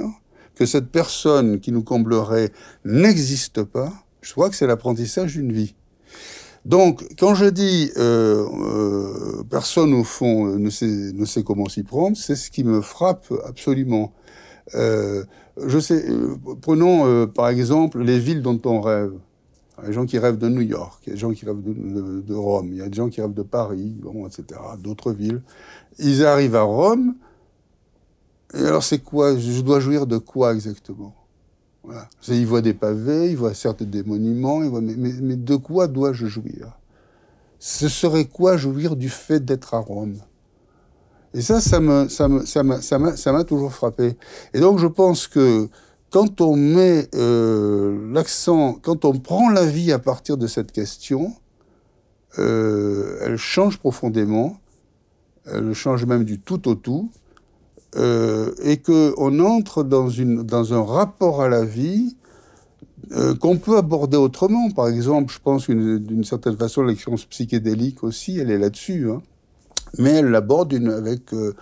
que 0.56 0.66
cette 0.66 0.90
personne 0.90 1.60
qui 1.60 1.72
nous 1.72 1.84
comblerait 1.84 2.52
n'existe 2.86 3.64
pas, 3.64 3.92
je 4.22 4.32
crois 4.32 4.50
que 4.50 4.56
c'est 4.56 4.68
l'apprentissage 4.68 5.34
d'une 5.34 5.52
vie. 5.52 5.76
Donc, 6.66 7.06
quand 7.20 7.36
je 7.36 7.46
dis 7.46 7.92
euh, 7.98 8.46
euh, 8.48 9.44
personne 9.50 9.94
au 9.94 10.04
fond 10.04 10.58
ne 10.58 10.70
sait, 10.70 10.86
ne 10.86 11.26
sait 11.26 11.44
comment 11.44 11.68
s'y 11.68 11.84
prendre, 11.84 12.16
c'est 12.16 12.36
ce 12.36 12.50
qui 12.50 12.64
me 12.64 12.82
frappe 12.82 13.34
absolument. 13.46 14.14
Euh, 14.76 15.24
je 15.58 15.80
sais, 15.80 16.10
euh, 16.10 16.36
prenons 16.62 17.06
euh, 17.06 17.26
par 17.28 17.50
exemple 17.50 18.02
les 18.02 18.20
villes 18.20 18.42
dont 18.42 18.60
on 18.66 18.82
rêve. 18.82 19.14
Il 19.78 19.82
y 19.82 19.86
a 19.86 19.88
des 19.88 19.94
gens 19.94 20.06
qui 20.06 20.20
rêvent 20.20 20.38
de 20.38 20.50
New 20.50 20.62
York, 20.62 21.02
il 21.06 21.10
y 21.10 21.12
a 21.12 21.16
des 21.16 21.20
gens 21.20 21.32
qui 21.32 21.46
rêvent 21.46 21.62
de, 21.62 22.34
Rome, 22.36 22.70
il 22.72 22.78
y 22.78 22.82
a 22.82 22.88
des 22.88 22.96
gens 22.96 23.10
qui 23.10 23.22
rêvent 23.22 23.34
de 23.34 23.42
Paris, 23.42 23.96
etc., 24.28 24.60
d'autres 24.80 25.12
villes. 25.12 25.42
Ils 25.98 26.24
arrivent 26.26 26.56
à 26.56 26.62
Rome, 26.62 27.16
et 28.54 28.66
alors 28.66 28.84
c'est 28.84 29.00
quoi? 29.00 29.38
Je 29.38 29.62
dois 29.62 29.80
jouir 29.80 30.08
de 30.08 30.18
quoi 30.18 30.54
exactement? 30.54 31.16
Ils 32.28 32.48
voient 32.48 32.62
des 32.62 32.74
pavés, 32.74 33.32
ils 33.32 33.38
voient 33.38 33.54
certes 33.54 33.84
des 33.84 34.04
monuments, 34.04 34.60
mais, 34.60 35.36
de 35.36 35.56
quoi 35.56 35.88
dois-je 35.88 36.28
jouir? 36.28 36.78
Ce 37.60 37.90
serait 37.90 38.26
quoi 38.26 38.56
jouir 38.58 38.96
du 38.96 39.10
fait 39.10 39.44
d'être 39.44 39.74
à 39.74 39.80
Rome? 39.80 40.18
Et 41.34 41.42
ça, 41.42 41.60
ça 41.60 41.80
m'a 41.80 43.44
toujours 43.44 43.74
frappé. 43.74 44.18
Et 44.54 44.60
donc, 44.60 44.80
je 44.80 44.88
pense 44.88 45.28
que 45.28 45.68
quand 46.10 46.42
on 46.42 46.56
met 46.56 47.10
euh, 47.16 48.14
l'accent, 48.14 48.78
quand 48.82 49.04
on 49.04 49.18
prend 49.18 49.50
la 49.50 49.66
vie 49.66 49.92
à 49.92 50.00
partir 50.00 50.38
de 50.38 50.46
cette 50.46 50.72
question, 50.72 51.34
euh, 52.38 53.18
elle 53.22 53.38
change 53.38 53.80
profondément. 53.80 54.58
Elle 55.46 55.74
change 55.74 56.06
même 56.06 56.24
du 56.24 56.40
tout 56.40 56.70
au 56.70 56.76
tout. 56.76 57.10
Euh, 57.96 58.52
et 58.64 58.78
qu'on 58.78 59.40
entre 59.40 59.84
dans, 59.84 60.10
une, 60.10 60.42
dans 60.42 60.74
un 60.74 60.84
rapport 60.84 61.42
à 61.44 61.50
la 61.50 61.64
vie 61.64 62.16
euh, 63.12 63.36
qu'on 63.36 63.58
peut 63.58 63.78
aborder 63.78 64.18
autrement. 64.18 64.72
Par 64.72 64.88
exemple, 64.88 65.32
je 65.32 65.40
pense 65.40 65.68
qu'une 65.68 66.00
d'une 66.00 66.24
certaine 66.24 66.58
façon, 66.58 66.84
l'expérience 66.84 67.26
psychédélique 67.26 68.04
aussi, 68.04 68.40
elle 68.40 68.50
est 68.50 68.58
là-dessus. 68.58 69.12
Hein 69.12 69.22
mais 70.00 70.12
elle 70.12 70.28
l'aborde 70.28 70.74
euh, 70.74 71.54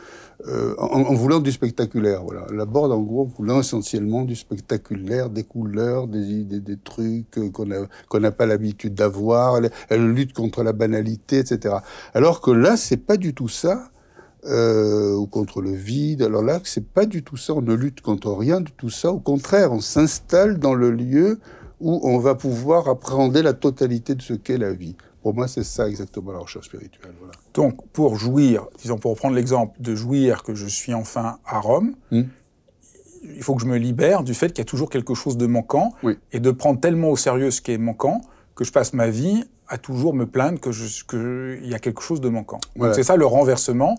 euh, 0.48 0.76
en, 0.78 1.14
voulant 1.14 1.40
du 1.40 1.52
spectaculaire. 1.52 2.24
Voilà, 2.24 2.46
elle 2.50 2.56
l'aborde 2.56 2.92
en 2.92 3.02
gros 3.02 3.22
en 3.22 3.26
voulant 3.26 3.60
essentiellement 3.60 4.24
du 4.24 4.36
spectaculaire, 4.36 5.30
des 5.30 5.44
couleurs, 5.44 6.08
des 6.08 6.44
des, 6.44 6.78
trucs 6.78 7.40
qu'on 7.52 8.20
n'a 8.20 8.32
pas 8.32 8.46
l'habitude 8.46 8.94
d'avoir. 8.96 9.58
Elle, 9.58 9.72
elle, 9.90 10.08
lutte 10.08 10.34
contre 10.34 10.64
la 10.64 10.74
banalité, 10.74 11.40
etc. 11.40 11.76
Alors 12.14 12.42
que 12.42 12.52
là, 12.52 12.78
c'est 12.78 12.98
pas 12.98 13.18
du 13.18 13.34
tout 13.34 13.50
ça. 13.50 13.90
Euh, 14.46 15.14
ou 15.16 15.28
contre 15.28 15.62
le 15.62 15.72
vide. 15.72 16.24
Alors 16.24 16.42
là, 16.42 16.60
c'est 16.64 16.84
pas 16.88 17.06
du 17.06 17.22
tout 17.22 17.38
ça. 17.38 17.54
On 17.54 17.62
ne 17.62 17.76
lutte 17.76 18.02
contre 18.02 18.32
rien 18.32 18.60
de 18.60 18.70
tout 18.76 18.90
ça. 18.90 19.12
Au 19.12 19.20
contraire, 19.20 19.72
on 19.72 19.82
s'installe 19.82 20.58
dans 20.58 20.74
le 20.74 20.90
lieu 20.90 21.40
où 21.80 22.00
on 22.04 22.18
va 22.18 22.34
pouvoir 22.34 22.88
appréhender 22.90 23.44
la 23.44 23.54
totalité 23.54 24.16
de 24.16 24.22
ce 24.24 24.34
qu'est 24.34 24.58
la 24.58 24.74
vie. 24.74 24.96
Pour 25.22 25.36
moi, 25.36 25.48
c'est 25.48 25.64
ça 25.64 25.88
exactement 25.88 26.32
la 26.32 26.40
recherche 26.40 26.66
spirituelle. 26.66 27.14
Voilà. 27.20 27.34
Donc, 27.54 27.86
pour 27.94 28.16
jouir, 28.16 28.66
disons, 28.82 28.98
pour 28.98 29.16
prendre 29.16 29.36
l'exemple 29.36 29.80
de 29.80 29.94
jouir 29.94 30.42
que 30.42 30.56
je 30.56 30.66
suis 30.66 30.96
enfin 30.96 31.38
à 31.46 31.60
Rome, 31.60 31.94
Hmm. 32.10 32.24
il 33.24 33.44
faut 33.44 33.54
que 33.54 33.62
je 33.62 33.68
me 33.68 33.78
libère 33.78 34.24
du 34.24 34.34
fait 34.34 34.48
qu'il 34.50 34.58
y 34.60 34.62
a 34.62 34.66
toujours 34.66 34.90
quelque 34.90 35.14
chose 35.14 35.38
de 35.38 35.46
manquant 35.46 35.94
Oui. 36.02 36.18
et 36.32 36.40
de 36.40 36.50
prendre 36.50 36.80
tellement 36.80 37.10
au 37.12 37.16
sérieux 37.16 37.52
ce 37.52 37.62
qui 37.62 37.74
est 37.74 37.78
manquant 37.78 38.22
que 38.56 38.64
je 38.64 38.72
passe 38.72 38.94
ma 38.94 39.08
vie 39.08 39.44
à 39.68 39.78
toujours 39.78 40.16
me 40.16 40.26
plaindre 40.26 40.60
que 40.60 40.72
je, 40.72 41.04
que 41.06 41.60
y 41.64 41.76
a 41.76 41.80
quelque 41.80 42.02
chose 42.02 42.20
de 42.22 42.30
manquant. 42.30 42.60
Voilà. 42.76 42.92
Donc 42.94 42.96
c'est 42.96 43.04
ça 43.08 43.16
le 43.16 43.26
renversement. 43.28 43.96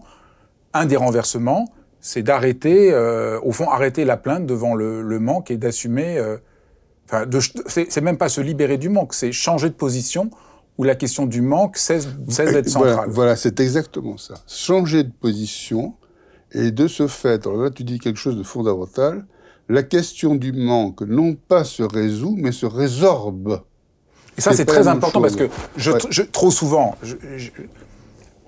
Un 0.74 0.86
des 0.86 0.96
renversements, 0.96 1.66
c'est 2.00 2.22
d'arrêter, 2.22 2.92
euh, 2.92 3.38
au 3.42 3.52
fond, 3.52 3.68
arrêter 3.70 4.04
la 4.04 4.16
plainte 4.16 4.46
devant 4.46 4.74
le, 4.74 5.02
le 5.02 5.18
manque 5.18 5.50
et 5.50 5.56
d'assumer. 5.56 6.18
euh, 6.18 6.36
Enfin, 7.06 7.26
c'est 7.66 8.00
même 8.00 8.16
pas 8.16 8.30
se 8.30 8.40
libérer 8.40 8.78
du 8.78 8.88
manque, 8.88 9.12
c'est 9.12 9.32
changer 9.32 9.68
de 9.68 9.74
position 9.74 10.30
où 10.78 10.84
la 10.84 10.94
question 10.94 11.26
du 11.26 11.42
manque 11.42 11.76
cesse, 11.76 12.08
cesse 12.28 12.52
d'être 12.52 12.70
Voilà, 12.70 12.92
centrale. 12.92 13.08
voilà 13.10 13.36
c'est 13.36 13.60
exactement 13.60 14.16
ça. 14.16 14.34
Changer 14.48 15.02
de 15.04 15.10
position 15.10 15.92
et 16.52 16.70
de 16.70 16.86
ce 16.86 17.06
fait, 17.08 17.46
alors 17.46 17.60
là 17.64 17.70
tu 17.70 17.84
dis 17.84 17.98
quelque 17.98 18.18
chose 18.18 18.38
de 18.38 18.42
fondamental, 18.42 19.26
la 19.68 19.82
question 19.82 20.36
du 20.36 20.52
manque 20.52 21.02
non 21.02 21.34
pas 21.34 21.64
se 21.64 21.82
résout 21.82 22.34
mais 22.38 22.52
se 22.52 22.64
résorbe. 22.64 23.60
Et 24.38 24.40
ça, 24.40 24.54
C'est 24.54 24.64
très 24.64 24.88
important 24.88 25.20
parce 25.20 25.36
que 25.36 25.50
je, 25.76 25.90
Ouais. 25.90 25.98
je- 26.08 26.22
trop 26.22 26.50
souvent, 26.50 26.96
je- 27.02 27.16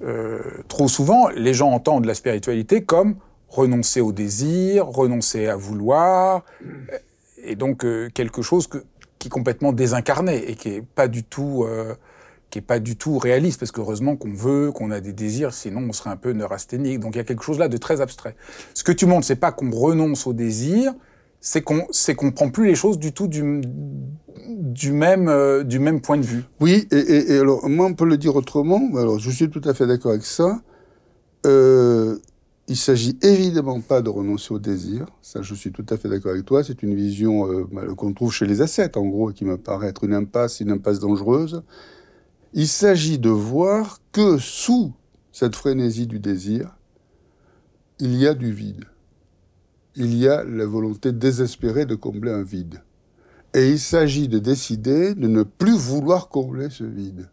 euh, 0.04 0.40
trop 0.68 0.88
souvent, 0.88 1.28
les 1.28 1.54
gens 1.54 1.70
entendent 1.70 2.04
la 2.04 2.14
spiritualité 2.14 2.84
comme 2.84 3.16
renoncer 3.48 4.00
au 4.00 4.12
désir, 4.12 4.86
renoncer 4.86 5.48
à 5.48 5.56
vouloir, 5.56 6.44
et 7.42 7.56
donc 7.56 7.84
euh, 7.84 8.08
quelque 8.12 8.42
chose 8.42 8.68
qui 9.18 9.28
est 9.28 9.30
complètement 9.30 9.72
désincarné 9.72 10.50
et 10.50 10.56
qui 10.56 10.70
est 10.70 10.82
pas 10.82 11.08
du 11.08 11.22
tout, 11.22 11.64
euh, 11.64 11.94
pas 12.66 12.78
du 12.78 12.96
tout 12.96 13.18
réaliste, 13.18 13.58
parce 13.58 13.72
qu'heureusement 13.72 14.16
qu'on 14.16 14.32
veut, 14.32 14.70
qu'on 14.72 14.90
a 14.90 15.00
des 15.00 15.12
désirs, 15.12 15.52
sinon 15.52 15.86
on 15.88 15.92
serait 15.92 16.10
un 16.10 16.16
peu 16.16 16.32
neurasthénique. 16.32 17.00
Donc 17.00 17.14
il 17.14 17.18
y 17.18 17.20
a 17.20 17.24
quelque 17.24 17.42
chose 17.42 17.58
là 17.58 17.68
de 17.68 17.76
très 17.76 18.00
abstrait. 18.00 18.36
Ce 18.74 18.84
que 18.84 18.92
tu 18.92 19.06
montres, 19.06 19.26
c'est 19.26 19.36
pas 19.36 19.52
qu'on 19.52 19.70
renonce 19.70 20.26
au 20.26 20.32
désir, 20.32 20.92
c'est 21.44 21.60
qu'on 21.60 21.86
c'est 21.90 22.14
qu'on 22.14 22.32
prend 22.32 22.48
plus 22.48 22.66
les 22.66 22.74
choses 22.74 22.98
du 22.98 23.12
tout 23.12 23.28
du, 23.28 23.42
même 23.42 25.28
euh, 25.28 25.62
du 25.62 25.78
même 25.78 26.00
point 26.00 26.16
de 26.16 26.24
vue. 26.24 26.44
Oui, 26.58 26.88
et, 26.90 27.36
alors 27.36 27.68
moi 27.68 27.84
on 27.84 27.92
peut 27.92 28.06
le 28.06 28.16
dire 28.16 28.34
autrement, 28.34 28.80
alors 28.96 29.18
je 29.18 29.30
suis 29.30 29.50
tout 29.50 29.60
à 29.64 29.74
fait 29.74 29.86
d'accord 29.86 30.12
avec 30.12 30.24
ça. 30.24 30.62
Euh, 31.44 32.16
il 32.66 32.78
s'agit 32.78 33.18
évidemment 33.20 33.82
pas 33.82 34.00
de 34.00 34.08
renoncer 34.08 34.54
au 34.54 34.58
désir, 34.58 35.04
ça 35.20 35.42
je 35.42 35.54
suis 35.54 35.70
tout 35.70 35.84
à 35.90 35.98
fait 35.98 36.08
d'accord 36.08 36.32
avec 36.32 36.46
toi, 36.46 36.64
c'est 36.64 36.82
une 36.82 36.94
vision 36.94 37.46
euh, 37.52 37.66
bah, 37.70 37.82
qu'on 37.94 38.14
trouve 38.14 38.32
chez 38.32 38.46
les 38.46 38.62
ascètes 38.62 38.96
en 38.96 39.04
gros, 39.04 39.30
qui 39.30 39.44
me 39.44 39.58
paraît 39.58 39.88
être 39.88 40.04
une 40.04 40.14
impasse, 40.14 40.60
une 40.60 40.70
impasse 40.70 40.98
dangereuse. 40.98 41.62
Il 42.54 42.68
s'agit 42.68 43.18
de 43.18 43.28
voir 43.28 44.00
que 44.12 44.38
sous 44.38 44.94
cette 45.30 45.56
frénésie 45.56 46.06
du 46.06 46.20
désir, 46.20 46.74
il 47.98 48.16
y 48.16 48.26
a 48.26 48.32
du 48.32 48.50
vide. 48.50 48.86
Il 49.96 50.16
y 50.16 50.26
a 50.28 50.42
la 50.42 50.66
volonté 50.66 51.12
désespérée 51.12 51.86
de 51.86 51.94
combler 51.94 52.32
un 52.32 52.42
vide. 52.42 52.82
Et 53.54 53.70
il 53.70 53.78
s'agit 53.78 54.26
de 54.26 54.40
décider 54.40 55.14
de 55.14 55.28
ne 55.28 55.44
plus 55.44 55.76
vouloir 55.76 56.28
combler 56.28 56.68
ce 56.68 56.82
vide. 56.82 57.28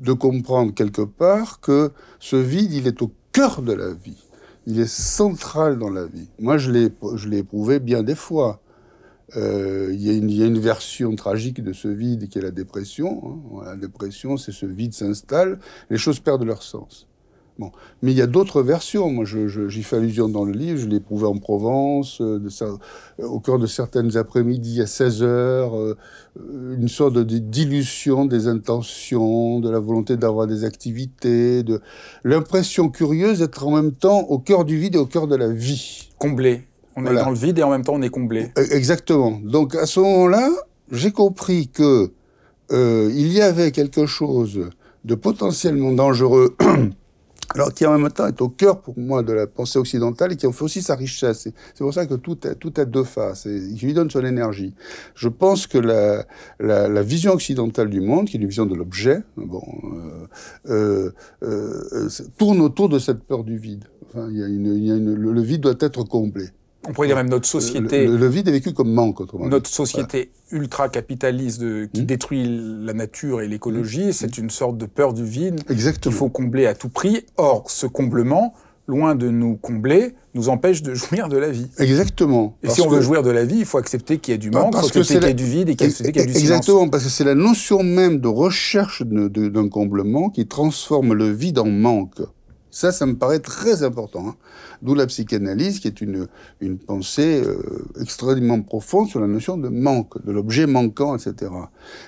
De 0.00 0.12
comprendre 0.12 0.74
quelque 0.74 1.02
part 1.02 1.60
que 1.60 1.92
ce 2.18 2.34
vide, 2.34 2.72
il 2.72 2.88
est 2.88 3.02
au 3.02 3.12
cœur 3.30 3.62
de 3.62 3.72
la 3.72 3.92
vie. 3.92 4.20
Il 4.66 4.80
est 4.80 4.90
central 4.90 5.78
dans 5.78 5.90
la 5.90 6.04
vie. 6.04 6.28
Moi, 6.40 6.58
je 6.58 6.72
l'ai, 6.72 7.38
éprouvé 7.38 7.78
bien 7.78 8.02
des 8.02 8.16
fois. 8.16 8.60
Euh, 9.36 9.90
il, 9.92 10.02
y 10.02 10.10
a 10.10 10.12
une, 10.12 10.28
il 10.28 10.36
y 10.36 10.42
a 10.42 10.46
une 10.46 10.58
version 10.58 11.14
tragique 11.14 11.62
de 11.62 11.72
ce 11.72 11.86
vide 11.86 12.28
qui 12.28 12.40
est 12.40 12.42
la 12.42 12.50
dépression. 12.50 13.40
hein. 13.60 13.64
La 13.64 13.76
dépression, 13.76 14.36
c'est 14.36 14.52
ce 14.52 14.66
vide 14.66 14.92
s'installe, 14.92 15.60
les 15.88 15.98
choses 15.98 16.18
perdent 16.18 16.44
leur 16.44 16.64
sens. 16.64 17.06
Bon. 17.58 17.70
Mais 18.02 18.12
il 18.12 18.16
y 18.18 18.22
a 18.22 18.26
d'autres 18.26 18.62
versions. 18.62 19.10
Moi, 19.10 19.24
j'y 19.26 19.82
fais 19.82 19.96
allusion 19.96 20.28
dans 20.28 20.44
le 20.44 20.52
livre. 20.52 20.78
Je 20.78 20.86
l'ai 20.86 20.96
éprouvé 20.96 21.26
en 21.26 21.36
Provence, 21.36 22.20
euh, 22.20 22.38
de 22.38 22.48
ça, 22.48 22.66
au 23.18 23.40
cœur 23.40 23.58
de 23.58 23.66
certaines 23.66 24.16
après-midi 24.16 24.80
à 24.80 24.86
16 24.86 25.22
heures, 25.22 25.76
euh, 25.78 25.96
une 26.78 26.88
sorte 26.88 27.12
de 27.14 27.22
dilution 27.38 28.24
des 28.24 28.48
intentions, 28.48 29.60
de 29.60 29.68
la 29.70 29.78
volonté 29.80 30.16
d'avoir 30.16 30.46
des 30.46 30.64
activités, 30.64 31.62
de 31.62 31.80
l'impression 32.24 32.88
curieuse 32.88 33.40
d'être 33.40 33.66
en 33.66 33.70
même 33.72 33.92
temps 33.92 34.20
au 34.20 34.38
cœur 34.38 34.64
du 34.64 34.78
vide 34.78 34.94
et 34.94 34.98
au 34.98 35.06
cœur 35.06 35.26
de 35.26 35.36
la 35.36 35.48
vie. 35.48 36.08
Comblé. 36.18 36.62
On 36.96 37.02
Voilà. 37.02 37.20
est 37.20 37.24
dans 37.24 37.30
le 37.30 37.36
vide 37.36 37.58
et 37.58 37.62
en 37.62 37.70
même 37.70 37.84
temps 37.84 37.94
on 37.94 38.02
est 38.02 38.08
comblé. 38.10 38.50
Euh, 38.58 38.64
Exactement. 38.70 39.38
Donc 39.44 39.74
à 39.74 39.86
ce 39.86 40.00
moment-là, 40.00 40.48
j'ai 40.90 41.10
compris 41.10 41.68
que 41.68 42.10
euh, 42.70 43.10
il 43.14 43.32
y 43.32 43.40
avait 43.42 43.72
quelque 43.72 44.06
chose 44.06 44.60
de 45.04 45.14
potentiellement 45.14 45.92
dangereux, 45.92 46.54
alors 47.54 47.72
qui 47.72 47.84
en 47.86 47.98
même 47.98 48.10
temps 48.10 48.26
est 48.26 48.40
au 48.40 48.48
cœur 48.48 48.80
pour 48.80 48.98
moi 48.98 49.22
de 49.22 49.32
la 49.32 49.46
pensée 49.46 49.78
occidentale 49.78 50.32
et 50.32 50.36
qui 50.36 50.46
en 50.46 50.52
fait 50.52 50.64
aussi 50.64 50.82
sa 50.82 50.94
richesse. 50.94 51.48
C'est 51.74 51.84
pour 51.84 51.92
ça 51.92 52.06
que 52.06 52.14
tout 52.14 52.38
a, 52.44 52.54
tout 52.54 52.72
a 52.76 52.84
deux 52.84 53.04
faces 53.04 53.46
et 53.46 53.74
qui 53.76 53.86
lui 53.86 53.94
donne 53.94 54.10
son 54.10 54.24
énergie. 54.24 54.74
Je 55.14 55.28
pense 55.28 55.66
que 55.66 55.78
la, 55.78 56.26
la, 56.60 56.88
la 56.88 57.02
vision 57.02 57.32
occidentale 57.32 57.90
du 57.90 58.00
monde, 58.00 58.26
qui 58.26 58.36
est 58.36 58.40
une 58.40 58.46
vision 58.46 58.66
de 58.66 58.74
l'objet, 58.74 59.22
bon, 59.36 59.62
euh, 59.84 60.26
euh, 60.68 61.10
euh, 61.42 62.08
tourne 62.38 62.60
autour 62.60 62.88
de 62.88 62.98
cette 62.98 63.22
peur 63.22 63.44
du 63.44 63.56
vide. 63.56 63.84
Enfin, 64.08 64.28
il 64.30 64.38
y 64.38 64.42
a 64.42 64.46
une, 64.46 64.66
il 64.66 64.86
y 64.86 64.92
a 64.92 64.96
une, 64.96 65.14
le 65.14 65.40
vide 65.40 65.62
doit 65.62 65.74
être 65.80 66.04
comblé. 66.04 66.48
On 66.88 66.92
pourrait 66.92 67.06
dire 67.06 67.16
même 67.16 67.28
notre 67.30 67.46
société, 67.46 68.06
Le, 68.06 68.12
le, 68.12 68.18
le 68.18 68.28
vide 68.28 68.48
est 68.48 68.52
vécu 68.52 68.72
comme 68.72 68.92
manque, 68.92 69.20
autrement 69.20 69.44
dit. 69.44 69.50
notre 69.50 69.70
société 69.70 70.30
ultra-capitaliste 70.50 71.60
qui 71.92 72.02
Mm. 72.02 72.04
détruit 72.06 72.60
la 72.84 72.92
nature 72.92 73.40
et 73.40 73.48
l'écologie, 73.48 74.12
c'est 74.12 74.36
une 74.38 74.50
sorte 74.50 74.78
de 74.78 74.86
peur 74.86 75.12
du 75.12 75.24
vide 75.24 75.62
qu'il 76.00 76.12
faut 76.12 76.28
combler 76.28 76.66
à 76.66 76.74
tout 76.74 76.88
prix. 76.88 77.24
Or, 77.36 77.64
ce 77.70 77.86
comblement, 77.86 78.54
loin 78.88 79.14
de 79.14 79.28
nous 79.28 79.56
combler, 79.56 80.14
nous 80.34 80.48
empêche 80.48 80.82
de 80.82 80.94
jouir 80.94 81.28
de 81.28 81.36
la 81.36 81.50
vie. 81.50 81.68
Exactement. 81.78 82.56
Et 82.62 82.70
si 82.70 82.80
on 82.80 82.88
veut 82.88 83.00
jouir 83.00 83.22
de 83.22 83.30
la 83.30 83.44
vie, 83.44 83.58
il 83.60 83.64
faut 83.64 83.78
accepter 83.78 84.18
qu'il 84.18 84.32
y 84.32 84.34
a 84.34 84.38
du 84.38 84.50
manque, 84.50 84.72
parce 84.72 84.90
que 84.90 84.98
accepter 84.98 85.04
c'est 85.04 85.14
qu'il 85.14 85.22
y 85.22 85.24
a 85.24 85.28
la- 85.28 85.34
du 85.34 85.44
vide 85.44 85.68
et 85.68 85.76
qu'il 85.76 85.86
y 85.88 85.90
y 85.90 86.20
a 86.20 86.24
du 86.26 86.32
silence. 86.32 86.36
Exactement, 86.42 86.88
parce 86.88 87.04
que 87.04 87.10
c'est 87.10 87.24
la 87.24 87.34
notion 87.34 87.82
même 87.82 88.18
de 88.18 88.28
recherche 88.28 89.02
d'un 89.06 89.68
comblement 89.68 90.30
qui 90.30 90.46
transforme 90.46 91.12
le 91.14 91.30
vide 91.30 91.58
en 91.58 91.66
manque. 91.66 92.20
Ça, 92.72 92.90
ça 92.90 93.06
me 93.06 93.16
paraît 93.16 93.38
très 93.38 93.84
important. 93.84 94.26
hein. 94.30 94.36
D'où 94.80 94.94
la 94.94 95.06
psychanalyse, 95.06 95.78
qui 95.78 95.86
est 95.86 96.00
une, 96.00 96.26
une 96.60 96.78
pensée 96.78 97.42
euh, 97.44 97.84
extrêmement 98.00 98.62
profonde 98.62 99.08
sur 99.08 99.20
la 99.20 99.28
notion 99.28 99.56
de 99.58 99.68
manque, 99.68 100.24
de 100.24 100.32
l'objet 100.32 100.66
manquant, 100.66 101.14
etc. 101.16 101.52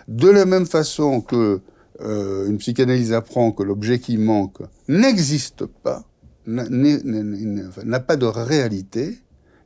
De 0.09 0.28
la 0.30 0.47
même 0.47 0.66
façon 0.66 1.21
que 1.21 1.61
euh, 2.00 2.49
une 2.49 2.59
psychanalyse 2.59 3.12
apprend 3.12 3.52
que 3.52 3.62
l'objet 3.62 4.00
qui 4.00 4.16
manque 4.16 4.59
n'existe 4.88 5.66
pas, 5.66 6.02
n'a 6.47 8.00
pas 8.00 8.16
de 8.16 8.26
réalité, 8.26 9.18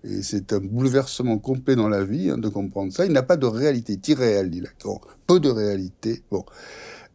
Et 0.05 0.23
c'est 0.23 0.53
un 0.53 0.61
bouleversement 0.61 1.39
complet 1.39 1.77
dans 1.77 1.89
la 1.89 2.05
vie 2.05 2.31
hein, 2.31 2.39
de 2.39 2.49
comprendre 2.49 2.93
ça. 2.93 3.07
Il 3.07 3.13
n'a 3.13 3.23
pas 3.23 3.37
de 3.37 3.47
réalité 3.47 3.99
irréelle, 4.09 4.51
dit 4.51 4.61
Lacan. 4.61 5.01
Peu 5.27 5.41
de 5.41 5.49
réalité. 5.49 6.23
Bon. 6.31 6.45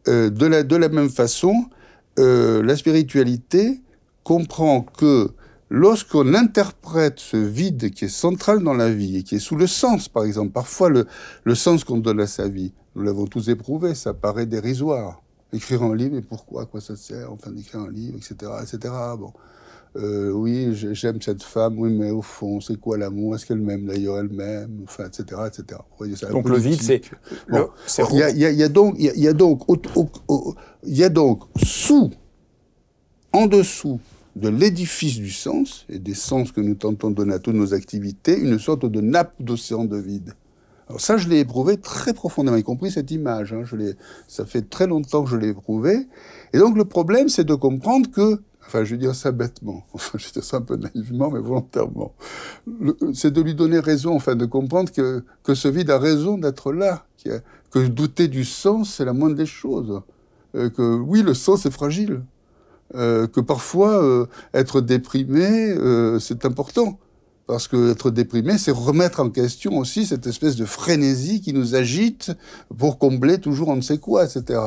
Euh, 0.08 0.30
de, 0.30 0.46
la, 0.46 0.62
de 0.64 0.76
la 0.76 0.88
même 0.88 1.08
façon, 1.08 1.54
euh, 2.18 2.62
la 2.62 2.76
spiritualité 2.76 3.80
comprend 4.22 4.82
que 4.82 5.30
lorsqu'on 5.70 6.34
interprète 6.34 7.18
ce 7.18 7.36
vide 7.36 7.90
qui 7.90 8.06
est 8.06 8.08
central 8.08 8.62
dans 8.62 8.74
la 8.74 8.90
vie 8.90 9.18
et 9.18 9.22
qui 9.22 9.36
est 9.36 9.40
sous 9.40 9.56
le 9.56 9.66
sens, 9.66 10.08
par 10.08 10.24
exemple, 10.24 10.52
parfois 10.52 10.88
le, 10.88 11.06
le 11.44 11.54
sens 11.54 11.84
qu'on 11.84 11.98
donne 11.98 12.20
à 12.20 12.26
sa 12.26 12.48
vie, 12.48 12.72
nous 12.94 13.02
l'avons 13.02 13.26
tous 13.26 13.48
éprouvé, 13.48 13.94
ça 13.94 14.14
paraît 14.14 14.46
dérisoire. 14.46 15.20
Écrire 15.52 15.82
un 15.84 15.94
livre, 15.94 16.16
et 16.16 16.22
pourquoi, 16.22 16.62
à 16.62 16.66
quoi 16.66 16.80
ça 16.80 16.96
sert, 16.96 17.32
enfin 17.32 17.50
d'écrire 17.50 17.80
un 17.80 17.90
livre, 17.90 18.16
etc., 18.16 18.50
etc. 18.62 18.92
Bon. 19.18 19.32
Euh, 19.96 20.32
oui, 20.32 20.74
j'aime 20.74 21.22
cette 21.22 21.42
femme, 21.42 21.78
oui, 21.78 21.92
mais 21.92 22.10
au 22.10 22.22
fond, 22.22 22.60
c'est 22.60 22.78
quoi 22.80 22.98
l'amour? 22.98 23.36
Est-ce 23.36 23.46
qu'elle 23.46 23.60
m'aime 23.60 23.86
d'ailleurs 23.86 24.18
elle-même? 24.18 24.80
Enfin, 24.84 25.06
etc., 25.06 25.42
etc. 25.46 25.80
donc 26.30 26.48
le 26.48 26.58
vide, 26.58 26.82
c'est... 26.82 27.02
Il 27.48 28.18
y, 28.18 28.62
a, 28.62 28.68
donc, 28.68 28.96
il 28.98 29.04
y 29.04 29.28
a 29.28 29.32
donc, 29.32 29.62
il 30.82 30.96
y 30.96 31.04
a 31.04 31.08
donc 31.08 31.44
sous, 31.62 32.10
en 33.32 33.46
dessous 33.46 34.00
de 34.36 34.48
l'édifice 34.48 35.16
du 35.16 35.30
sens 35.30 35.86
et 35.88 35.98
des 35.98 36.14
sens 36.14 36.50
que 36.50 36.60
nous 36.60 36.74
tentons 36.74 37.10
de 37.10 37.14
donner 37.14 37.34
à 37.34 37.38
toutes 37.38 37.54
nos 37.54 37.72
activités, 37.72 38.36
une 38.36 38.58
sorte 38.58 38.84
de 38.86 39.00
nappe 39.00 39.34
d'océan 39.38 39.84
de 39.84 39.96
vide. 39.96 40.34
Alors 40.88 41.00
ça, 41.00 41.16
je 41.16 41.28
l'ai 41.28 41.38
éprouvé 41.38 41.78
très 41.78 42.12
profondément, 42.12 42.56
y 42.56 42.62
compris 42.62 42.90
cette 42.90 43.10
image. 43.10 43.52
Hein, 43.52 43.62
je 43.64 43.76
ça 44.28 44.44
fait 44.44 44.68
très 44.68 44.86
longtemps 44.86 45.24
que 45.24 45.30
je 45.30 45.36
l'ai 45.36 45.48
éprouvé. 45.48 46.06
Et 46.52 46.58
donc 46.58 46.76
le 46.76 46.84
problème, 46.84 47.28
c'est 47.28 47.44
de 47.44 47.54
comprendre 47.54 48.10
que, 48.10 48.42
enfin, 48.66 48.84
je 48.84 48.92
vais 48.92 48.98
dire 48.98 49.14
ça 49.14 49.32
bêtement, 49.32 49.86
enfin, 49.92 50.18
je 50.18 50.26
vais 50.26 50.32
dire 50.32 50.44
ça 50.44 50.58
un 50.58 50.62
peu 50.62 50.76
naïvement, 50.76 51.30
mais 51.30 51.40
volontairement, 51.40 52.14
c'est 53.12 53.32
de 53.32 53.40
lui 53.40 53.54
donner 53.54 53.80
raison, 53.80 54.14
enfin, 54.14 54.36
de 54.36 54.46
comprendre 54.46 54.92
que, 54.92 55.24
que 55.42 55.54
ce 55.54 55.68
vide 55.68 55.90
a 55.90 55.98
raison 55.98 56.38
d'être 56.38 56.72
là, 56.72 57.06
que 57.70 57.86
douter 57.86 58.28
du 58.28 58.44
sens, 58.44 58.94
c'est 58.94 59.04
la 59.04 59.12
moindre 59.12 59.36
des 59.36 59.46
choses. 59.46 60.02
Euh, 60.54 60.70
que 60.70 60.96
oui, 60.96 61.22
le 61.22 61.34
sens 61.34 61.66
est 61.66 61.70
fragile. 61.70 62.22
Euh, 62.94 63.26
que 63.26 63.40
parfois, 63.40 64.02
euh, 64.02 64.26
être 64.52 64.80
déprimé, 64.80 65.74
c'est 66.20 66.44
important. 66.44 66.98
Parce 67.46 67.68
que 67.68 67.90
être 67.90 68.10
déprimé, 68.10 68.56
c'est 68.56 68.70
remettre 68.70 69.20
en 69.20 69.28
question 69.28 69.76
aussi 69.76 70.06
cette 70.06 70.26
espèce 70.26 70.56
de 70.56 70.64
frénésie 70.64 71.42
qui 71.42 71.52
nous 71.52 71.74
agite 71.74 72.32
pour 72.78 72.98
combler 72.98 73.38
toujours 73.38 73.68
on 73.68 73.76
ne 73.76 73.82
sait 73.82 73.98
quoi, 73.98 74.24
etc. 74.24 74.58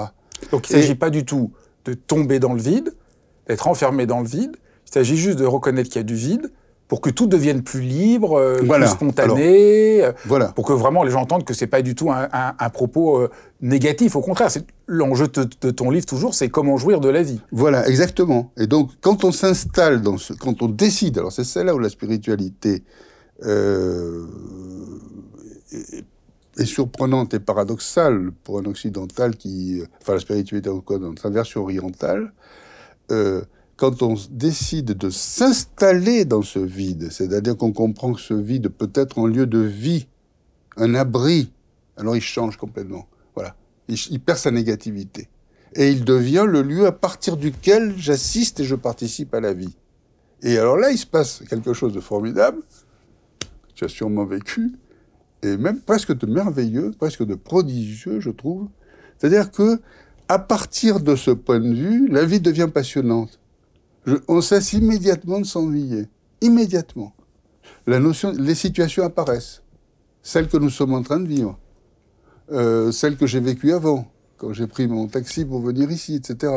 Donc 0.51 0.69
il 0.69 0.75
ne 0.75 0.81
s'agit 0.81 0.93
pas 0.93 1.09
du 1.09 1.25
tout 1.25 1.51
de 1.85 1.95
tomber 1.95 2.37
dans 2.37 2.53
le 2.53 2.61
vide, 2.61 2.93
d'être 3.47 3.67
enfermé 3.67 4.05
dans 4.05 4.19
le 4.19 4.27
vide. 4.27 4.55
Il 4.87 4.93
s'agit 4.93 5.17
juste 5.17 5.37
de 5.37 5.45
reconnaître 5.45 5.89
qu'il 5.89 5.99
y 5.99 5.99
a 5.99 6.03
du 6.03 6.15
vide 6.15 6.51
pour 6.87 7.01
que 7.01 7.09
tout 7.09 7.27
devienne 7.27 7.63
plus 7.63 7.81
libre, 7.81 8.39
euh, 8.39 8.59
plus 8.59 8.87
spontané, 8.87 10.03
euh, 10.03 10.11
voilà. 10.25 10.47
pour 10.49 10.65
que 10.65 10.73
vraiment 10.73 11.03
les 11.03 11.11
gens 11.11 11.21
entendent 11.21 11.43
que 11.43 11.53
c'est 11.53 11.67
pas 11.67 11.81
du 11.81 11.95
tout 11.95 12.11
un, 12.11 12.29
un, 12.31 12.53
un 12.57 12.69
propos 12.69 13.17
euh, 13.17 13.29
négatif. 13.61 14.15
Au 14.15 14.21
contraire, 14.21 14.49
c'est 14.49 14.65
l'enjeu 14.87 15.27
de, 15.27 15.47
de, 15.61 15.71
ton 15.71 15.89
livre 15.89 16.05
toujours, 16.05 16.33
c'est 16.33 16.47
comment 16.47 16.77
jouir 16.77 17.01
de 17.01 17.09
la 17.09 17.23
vie. 17.23 17.41
Voilà, 17.51 17.87
exactement. 17.89 18.51
Et 18.57 18.67
donc, 18.67 18.91
quand 19.01 19.25
on 19.25 19.33
s'installe 19.33 20.01
dans 20.01 20.17
ce, 20.17 20.31
quand 20.33 20.61
on 20.61 20.69
décide, 20.69 21.17
alors 21.17 21.31
c'est 21.33 21.43
celle-là 21.43 21.75
où 21.75 21.79
la 21.79 21.89
spiritualité 21.89 22.83
euh, 23.43 24.25
est, 25.73 26.05
est, 26.57 26.65
surprenante 26.65 27.33
et 27.33 27.39
paradoxale 27.39 28.31
pour 28.45 28.59
un 28.59 28.65
occidental 28.65 29.35
qui, 29.35 29.81
enfin 30.01 30.13
la 30.13 30.19
spiritualité 30.19 30.69
dans 30.69 31.15
sa 31.21 31.29
version 31.29 31.63
orientale. 31.63 32.31
Euh, 33.11 33.41
quand 33.77 34.01
on 34.01 34.15
décide 34.31 34.93
de 34.97 35.09
s'installer 35.09 36.25
dans 36.25 36.41
ce 36.41 36.59
vide, 36.59 37.09
c'est-à-dire 37.11 37.55
qu'on 37.55 37.71
comprend 37.71 38.13
que 38.13 38.19
ce 38.19 38.33
vide 38.33 38.69
peut 38.69 38.91
être 38.95 39.19
un 39.19 39.27
lieu 39.27 39.45
de 39.45 39.59
vie, 39.59 40.07
un 40.77 40.95
abri, 40.95 41.51
alors 41.95 42.15
il 42.15 42.21
change 42.21 42.57
complètement. 42.57 43.07
Voilà. 43.35 43.55
Il, 43.87 44.19
perd 44.19 44.39
sa 44.39 44.51
négativité. 44.51 45.29
Et 45.75 45.91
il 45.91 46.03
devient 46.03 46.45
le 46.47 46.63
lieu 46.63 46.87
à 46.87 46.91
partir 46.91 47.37
duquel 47.37 47.93
j'assiste 47.97 48.59
et 48.59 48.63
je 48.63 48.75
participe 48.75 49.33
à 49.33 49.39
la 49.39 49.53
vie. 49.53 49.75
Et 50.41 50.57
alors 50.57 50.77
là, 50.77 50.91
il 50.91 50.97
se 50.97 51.05
passe 51.05 51.43
quelque 51.49 51.73
chose 51.73 51.93
de 51.93 51.99
formidable, 51.99 52.61
tu 53.75 53.85
as 53.85 53.89
sûrement 53.89 54.25
vécu, 54.25 54.73
et 55.43 55.55
même 55.57 55.79
presque 55.81 56.17
de 56.17 56.25
merveilleux, 56.25 56.91
presque 56.97 57.23
de 57.23 57.35
prodigieux, 57.35 58.19
je 58.19 58.31
trouve. 58.31 58.67
C'est-à-dire 59.17 59.51
que, 59.51 59.79
à 60.29 60.39
partir 60.39 60.99
de 60.99 61.15
ce 61.15 61.31
point 61.31 61.59
de 61.59 61.73
vue, 61.73 62.07
la 62.09 62.25
vie 62.25 62.39
devient 62.39 62.69
passionnante 62.73 63.39
on 64.27 64.41
cesse 64.41 64.73
immédiatement 64.73 65.39
de 65.39 65.45
s'ennuyer. 65.45 66.07
Immédiatement. 66.41 67.13
Les 67.85 68.55
situations 68.55 69.03
apparaissent. 69.03 69.63
Celles 70.21 70.47
que 70.47 70.57
nous 70.57 70.69
sommes 70.69 70.93
en 70.93 71.03
train 71.03 71.19
de 71.19 71.27
vivre. 71.27 71.57
Euh, 72.51 72.91
celles 72.91 73.17
que 73.17 73.25
j'ai 73.27 73.39
vécues 73.39 73.73
avant, 73.73 74.09
quand 74.37 74.53
j'ai 74.53 74.67
pris 74.67 74.87
mon 74.87 75.07
taxi 75.07 75.45
pour 75.45 75.61
venir 75.61 75.91
ici, 75.91 76.15
etc. 76.15 76.53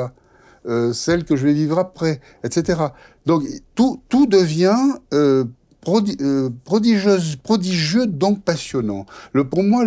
Euh, 0.67 0.93
celles 0.93 1.25
que 1.25 1.37
je 1.37 1.47
vais 1.47 1.53
vivre 1.53 1.79
après, 1.79 2.21
etc. 2.45 2.81
Donc 3.27 3.43
tout, 3.75 4.03
tout 4.09 4.27
devient 4.27 4.95
euh, 5.15 5.45
euh, 5.88 6.51
prodigieuse, 6.64 7.37
prodigieux, 7.37 8.07
donc 8.07 8.43
passionnant. 8.43 9.07
Pour 9.51 9.62
moi, 9.62 9.85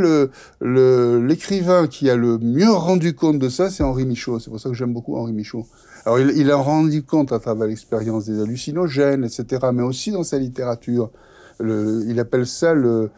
l'écrivain 0.61 1.87
qui 1.87 2.09
a 2.09 2.15
le 2.15 2.39
mieux 2.39 2.71
rendu 2.71 3.13
compte 3.13 3.37
de 3.37 3.49
ça, 3.49 3.69
c'est 3.69 3.83
Henri 3.83 4.05
Michaud. 4.05 4.39
C'est 4.39 4.49
pour 4.49 4.59
ça 4.59 4.69
que 4.69 4.75
j'aime 4.75 4.93
beaucoup 4.93 5.15
Henri 5.15 5.33
Michaud. 5.33 5.67
Alors, 6.05 6.19
il, 6.19 6.31
il, 6.35 6.49
a 6.51 6.55
rendu 6.55 7.03
compte 7.03 7.31
à 7.31 7.39
travers 7.39 7.67
l'expérience 7.67 8.25
des 8.25 8.41
hallucinogènes, 8.41 9.23
etc., 9.23 9.67
mais 9.73 9.83
aussi 9.83 10.11
dans 10.11 10.23
sa 10.23 10.39
littérature. 10.39 11.11
Il 11.59 12.19
appelle 12.19 12.47
ça 12.47 12.73
euh, 12.73 13.09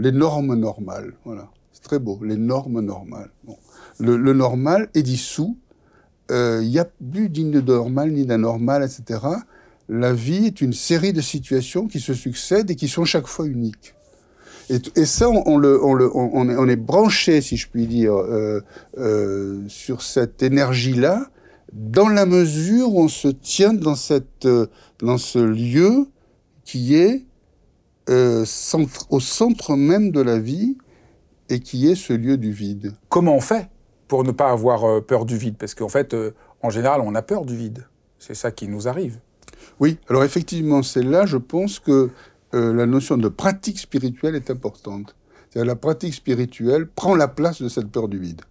les 0.00 0.12
normes 0.12 0.54
normales. 0.54 1.14
Voilà. 1.24 1.48
C'est 1.72 1.82
très 1.82 1.98
beau, 1.98 2.20
les 2.22 2.36
normes 2.36 2.80
normales. 2.80 3.30
Le, 3.98 4.32
normal 4.34 4.88
est 4.94 5.02
dissous. 5.02 5.56
Euh, 6.30 6.60
il 6.62 6.68
n'y 6.68 6.78
a 6.78 6.84
plus 6.84 7.30
digne 7.30 7.50
de 7.50 7.60
normal 7.60 8.12
ni 8.12 8.26
d'anormal, 8.26 8.82
etc 8.82 9.18
la 9.88 10.12
vie 10.12 10.46
est 10.46 10.60
une 10.60 10.72
série 10.72 11.12
de 11.12 11.20
situations 11.20 11.86
qui 11.86 12.00
se 12.00 12.14
succèdent 12.14 12.70
et 12.70 12.76
qui 12.76 12.88
sont 12.88 13.04
chaque 13.04 13.26
fois 13.26 13.46
uniques. 13.46 13.94
Et, 14.70 15.06
ça, 15.06 15.30
on, 15.30 16.68
est, 16.68 16.76
branché, 16.76 17.40
si 17.40 17.56
je 17.56 17.70
puis 17.70 17.86
dire, 17.86 18.14
euh, 18.14 18.60
euh, 18.98 19.62
sur 19.66 20.02
cette 20.02 20.42
énergie-là, 20.42 21.30
dans 21.72 22.08
la 22.08 22.26
mesure 22.26 22.94
où 22.94 23.00
on 23.00 23.08
se 23.08 23.28
tient 23.28 23.72
dans, 23.72 23.94
cette, 23.94 24.44
euh, 24.44 24.66
dans 24.98 25.16
ce 25.16 25.38
lieu 25.38 26.06
qui 26.64 26.96
est 26.96 27.24
au 28.10 29.20
centre 29.20 29.76
même 29.76 30.12
de 30.12 30.20
la 30.20 30.38
vie 30.38 30.78
et 31.50 31.60
qui 31.60 31.90
est 31.90 31.94
ce 31.94 32.14
lieu 32.14 32.38
du 32.38 32.52
vide. 32.52 32.94
Comment 33.10 33.36
on 33.36 33.40
fait 33.40 33.68
pour 34.06 34.24
ne 34.24 34.32
pas 34.32 34.50
avoir 34.50 35.02
peur 35.02 35.26
du 35.26 35.36
vide? 35.36 35.56
Parce 35.58 35.74
qu'en 35.74 35.90
fait, 35.90 36.16
en 36.62 36.70
général, 36.70 37.02
on 37.02 37.14
a 37.14 37.22
peur 37.22 37.44
du 37.44 37.56
vide. 37.56 37.86
C'est 38.18 38.34
ça 38.34 38.50
qui 38.50 38.66
nous 38.66 38.88
arrive. 38.88 39.18
Oui, 39.80 39.98
alors 40.08 40.24
effectivement, 40.24 40.82
c'est 40.82 41.02
là, 41.02 41.26
je 41.26 41.36
pense 41.36 41.78
que 41.78 42.10
euh, 42.54 42.72
la 42.72 42.86
notion 42.86 43.16
de 43.16 43.28
pratique 43.28 43.78
spirituelle 43.78 44.34
est 44.34 44.50
importante. 44.50 45.14
la 45.54 45.76
pratique 45.76 46.14
spirituelle 46.14 46.86
prend 46.86 47.14
la 47.14 47.28
place 47.28 47.60
de 47.60 47.68
cette 47.68 47.88
peur 47.88 48.08
du 48.08 48.18
vide. 48.18 48.42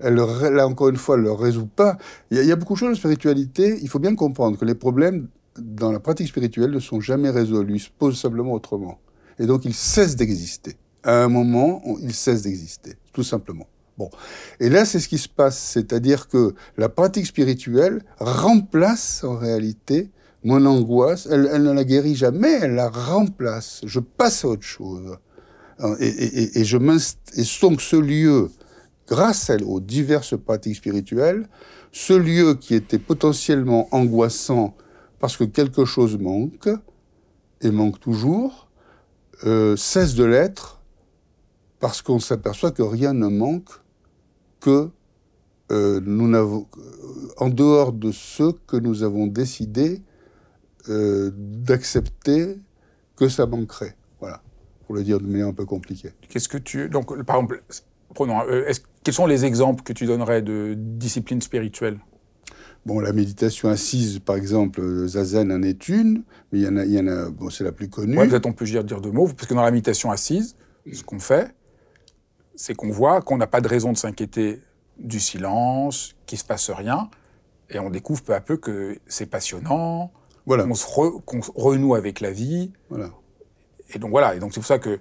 Elle, 0.00 0.16
là, 0.16 0.66
encore 0.66 0.88
une 0.88 0.96
fois, 0.96 1.16
ne 1.16 1.22
le 1.22 1.32
résout 1.32 1.66
pas. 1.66 1.96
Il 2.30 2.44
y, 2.44 2.52
a, 2.52 2.56
beaucoup 2.56 2.74
de 2.74 2.78
choses 2.78 2.92
en 2.92 2.94
spiritualité. 2.96 3.78
Il 3.82 3.88
faut 3.88 4.00
bien 4.00 4.16
comprendre 4.16 4.58
que 4.58 4.64
les 4.64 4.74
problèmes 4.74 5.28
dans 5.56 5.92
la 5.92 6.00
pratique 6.00 6.28
spirituelle 6.28 6.72
ne 6.72 6.80
sont 6.80 7.00
jamais 7.00 7.30
résolus. 7.30 7.76
Ils 7.76 7.80
se 7.80 7.90
posent 7.96 8.18
simplement 8.18 8.52
autrement. 8.52 8.98
Et 9.38 9.46
donc, 9.46 9.64
ils 9.64 9.74
cessent 9.74 10.16
d'exister. 10.16 10.76
À 11.04 11.22
un 11.22 11.28
moment, 11.28 11.82
ils 12.00 12.14
cessent 12.14 12.42
d'exister, 12.42 12.94
tout 13.12 13.22
simplement. 13.22 13.68
Bon. 13.96 14.10
Et 14.58 14.68
là, 14.68 14.84
c'est 14.84 14.98
ce 14.98 15.08
qui 15.08 15.18
se 15.18 15.28
passe. 15.28 15.58
C'est-à-dire 15.58 16.28
que 16.28 16.54
la 16.76 16.88
pratique 16.88 17.26
spirituelle 17.26 18.02
remplace 18.18 19.22
en 19.22 19.36
réalité 19.36 20.10
mon 20.44 20.64
angoisse, 20.66 21.28
elle, 21.30 21.62
ne 21.62 21.72
la 21.72 21.84
guérit 21.84 22.16
jamais, 22.16 22.58
elle 22.62 22.74
la 22.74 22.88
remplace. 22.88 23.80
Je 23.84 24.00
passe 24.00 24.44
à 24.44 24.48
autre 24.48 24.62
chose. 24.62 25.16
Et, 25.98 26.60
et, 26.60 26.64
je 26.64 26.76
et 26.76 27.60
donc 27.60 27.80
ce 27.80 27.96
lieu, 27.96 28.50
grâce 29.08 29.50
aux 29.66 29.80
diverses 29.80 30.38
pratiques 30.38 30.76
spirituelles, 30.76 31.48
ce 31.92 32.12
lieu 32.12 32.54
qui 32.54 32.74
était 32.74 32.98
potentiellement 32.98 33.88
angoissant 33.90 34.74
parce 35.18 35.36
que 35.36 35.44
quelque 35.44 35.84
chose 35.84 36.18
manque, 36.18 36.68
et 37.60 37.70
manque 37.70 38.00
toujours, 38.00 38.68
euh, 39.44 39.76
cesse 39.76 40.14
de 40.14 40.24
l'être 40.24 40.80
parce 41.80 42.02
qu'on 42.02 42.18
s'aperçoit 42.18 42.70
que 42.70 42.82
rien 42.82 43.12
ne 43.12 43.28
manque, 43.28 43.70
que 44.60 44.90
euh, 45.70 46.00
nous 46.04 46.28
n'avons, 46.28 46.66
en 47.38 47.48
dehors 47.48 47.92
de 47.92 48.12
ce 48.12 48.52
que 48.66 48.76
nous 48.76 49.02
avons 49.02 49.26
décidé 49.26 50.02
euh, 50.88 51.30
d'accepter 51.34 52.58
que 53.16 53.28
ça 53.28 53.46
manquerait. 53.46 53.96
Voilà, 54.20 54.42
pour 54.86 54.94
le 54.94 55.02
dire 55.02 55.20
de 55.20 55.26
manière 55.26 55.48
un 55.48 55.52
peu 55.52 55.64
compliquée. 55.64 56.12
Qu'est-ce 56.28 56.48
que 56.48 56.58
tu... 56.58 56.88
Donc, 56.88 57.06
par 57.24 57.36
exemple, 57.36 57.62
prenons, 58.14 58.40
euh, 58.48 58.70
quels 59.02 59.14
sont 59.14 59.26
les 59.26 59.44
exemples 59.44 59.82
que 59.82 59.92
tu 59.92 60.06
donnerais 60.06 60.42
de 60.42 60.74
discipline 60.76 61.40
spirituelle 61.40 61.98
Bon, 62.84 62.98
la 62.98 63.12
méditation 63.12 63.68
assise, 63.68 64.18
par 64.18 64.34
exemple, 64.34 65.06
Zazen 65.06 65.52
en 65.52 65.62
est 65.62 65.88
une, 65.88 66.24
mais 66.50 66.58
il 66.58 66.64
y 66.64 66.68
en 66.68 66.76
a, 66.76 66.84
il 66.84 66.92
y 66.92 66.98
en 66.98 67.06
a 67.06 67.30
bon, 67.30 67.48
c'est 67.48 67.62
la 67.62 67.70
plus 67.70 67.88
connue. 67.88 68.18
Ouais, 68.18 68.26
peut-être 68.26 68.46
on 68.46 68.52
peut 68.52 68.64
dire, 68.64 68.82
dire 68.82 69.00
deux 69.00 69.12
mots, 69.12 69.28
parce 69.28 69.46
que 69.46 69.54
dans 69.54 69.62
la 69.62 69.70
méditation 69.70 70.10
assise, 70.10 70.56
ce 70.92 71.04
qu'on 71.04 71.20
fait, 71.20 71.54
c'est 72.56 72.74
qu'on 72.74 72.90
voit 72.90 73.20
qu'on 73.20 73.36
n'a 73.36 73.46
pas 73.46 73.60
de 73.60 73.68
raison 73.68 73.92
de 73.92 73.96
s'inquiéter 73.96 74.60
du 74.98 75.20
silence, 75.20 76.16
qu'il 76.26 76.38
se 76.38 76.44
passe 76.44 76.70
rien, 76.70 77.08
et 77.70 77.78
on 77.78 77.88
découvre 77.88 78.22
peu 78.22 78.34
à 78.34 78.40
peu 78.40 78.56
que 78.56 78.98
c'est 79.06 79.26
passionnant, 79.26 80.12
Voilà. 80.46 80.64
qu'on 80.64 80.74
se, 80.74 80.86
re- 80.86 81.22
qu'on 81.24 81.42
se 81.42 81.50
renoue 81.54 81.94
avec 81.94 82.20
la 82.20 82.30
vie, 82.30 82.72
voilà. 82.90 83.10
et 83.94 83.98
donc 83.98 84.10
voilà, 84.10 84.34
et 84.34 84.38
donc 84.40 84.52
c'est 84.52 84.60
pour 84.60 84.66
ça 84.66 84.78
que 84.78 84.98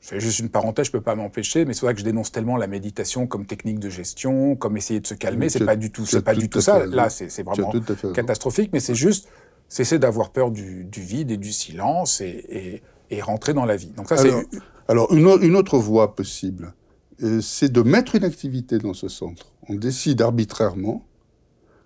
je 0.00 0.08
fais 0.08 0.20
juste 0.20 0.40
une 0.40 0.48
parenthèse, 0.50 0.86
je 0.86 0.92
peux 0.92 1.00
pas 1.00 1.14
m'empêcher, 1.14 1.64
mais 1.64 1.72
c'est 1.74 1.80
pour 1.80 1.88
ça 1.88 1.94
que 1.94 2.00
je 2.00 2.04
dénonce 2.04 2.30
tellement 2.32 2.56
la 2.56 2.66
méditation 2.66 3.26
comme 3.26 3.46
technique 3.46 3.78
de 3.78 3.88
gestion, 3.88 4.54
comme 4.56 4.76
essayer 4.76 5.00
de 5.00 5.06
se 5.06 5.14
calmer. 5.14 5.48
C'est 5.48 5.62
as- 5.62 5.66
pas 5.66 5.76
du 5.76 5.90
tout, 5.90 6.04
c'est 6.04 6.22
pas 6.22 6.34
tout 6.34 6.40
du 6.40 6.48
tout 6.50 6.60
ça. 6.60 6.84
Là, 6.86 7.08
c'est 7.08 7.42
vraiment 7.42 7.70
fait 7.72 8.12
catastrophique, 8.12 8.70
mais 8.72 8.80
c'est 8.80 8.94
juste 8.94 9.28
cesser 9.68 9.98
d'avoir 9.98 10.30
peur 10.30 10.50
du, 10.50 10.84
du 10.84 11.00
vide 11.00 11.30
et 11.30 11.36
du 11.38 11.52
silence 11.52 12.20
et, 12.20 12.82
et, 13.10 13.16
et 13.16 13.22
rentrer 13.22 13.54
dans 13.54 13.64
la 13.64 13.76
vie. 13.76 13.92
Donc 13.96 14.08
ça, 14.08 14.16
Alors, 14.16 14.42
alors 14.88 15.12
une 15.42 15.56
autre 15.56 15.78
voie 15.78 16.14
possible, 16.14 16.74
euh, 17.22 17.40
c'est 17.40 17.72
de 17.72 17.80
mettre 17.80 18.14
une 18.16 18.24
activité 18.24 18.78
dans 18.78 18.92
ce 18.92 19.08
centre. 19.08 19.52
On 19.70 19.74
décide 19.74 20.20
arbitrairement 20.20 21.02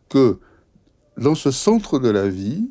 que 0.08 0.40
dans 1.16 1.34
ce 1.36 1.50
centre 1.52 1.98
de 2.00 2.08
la 2.08 2.28
vie, 2.28 2.68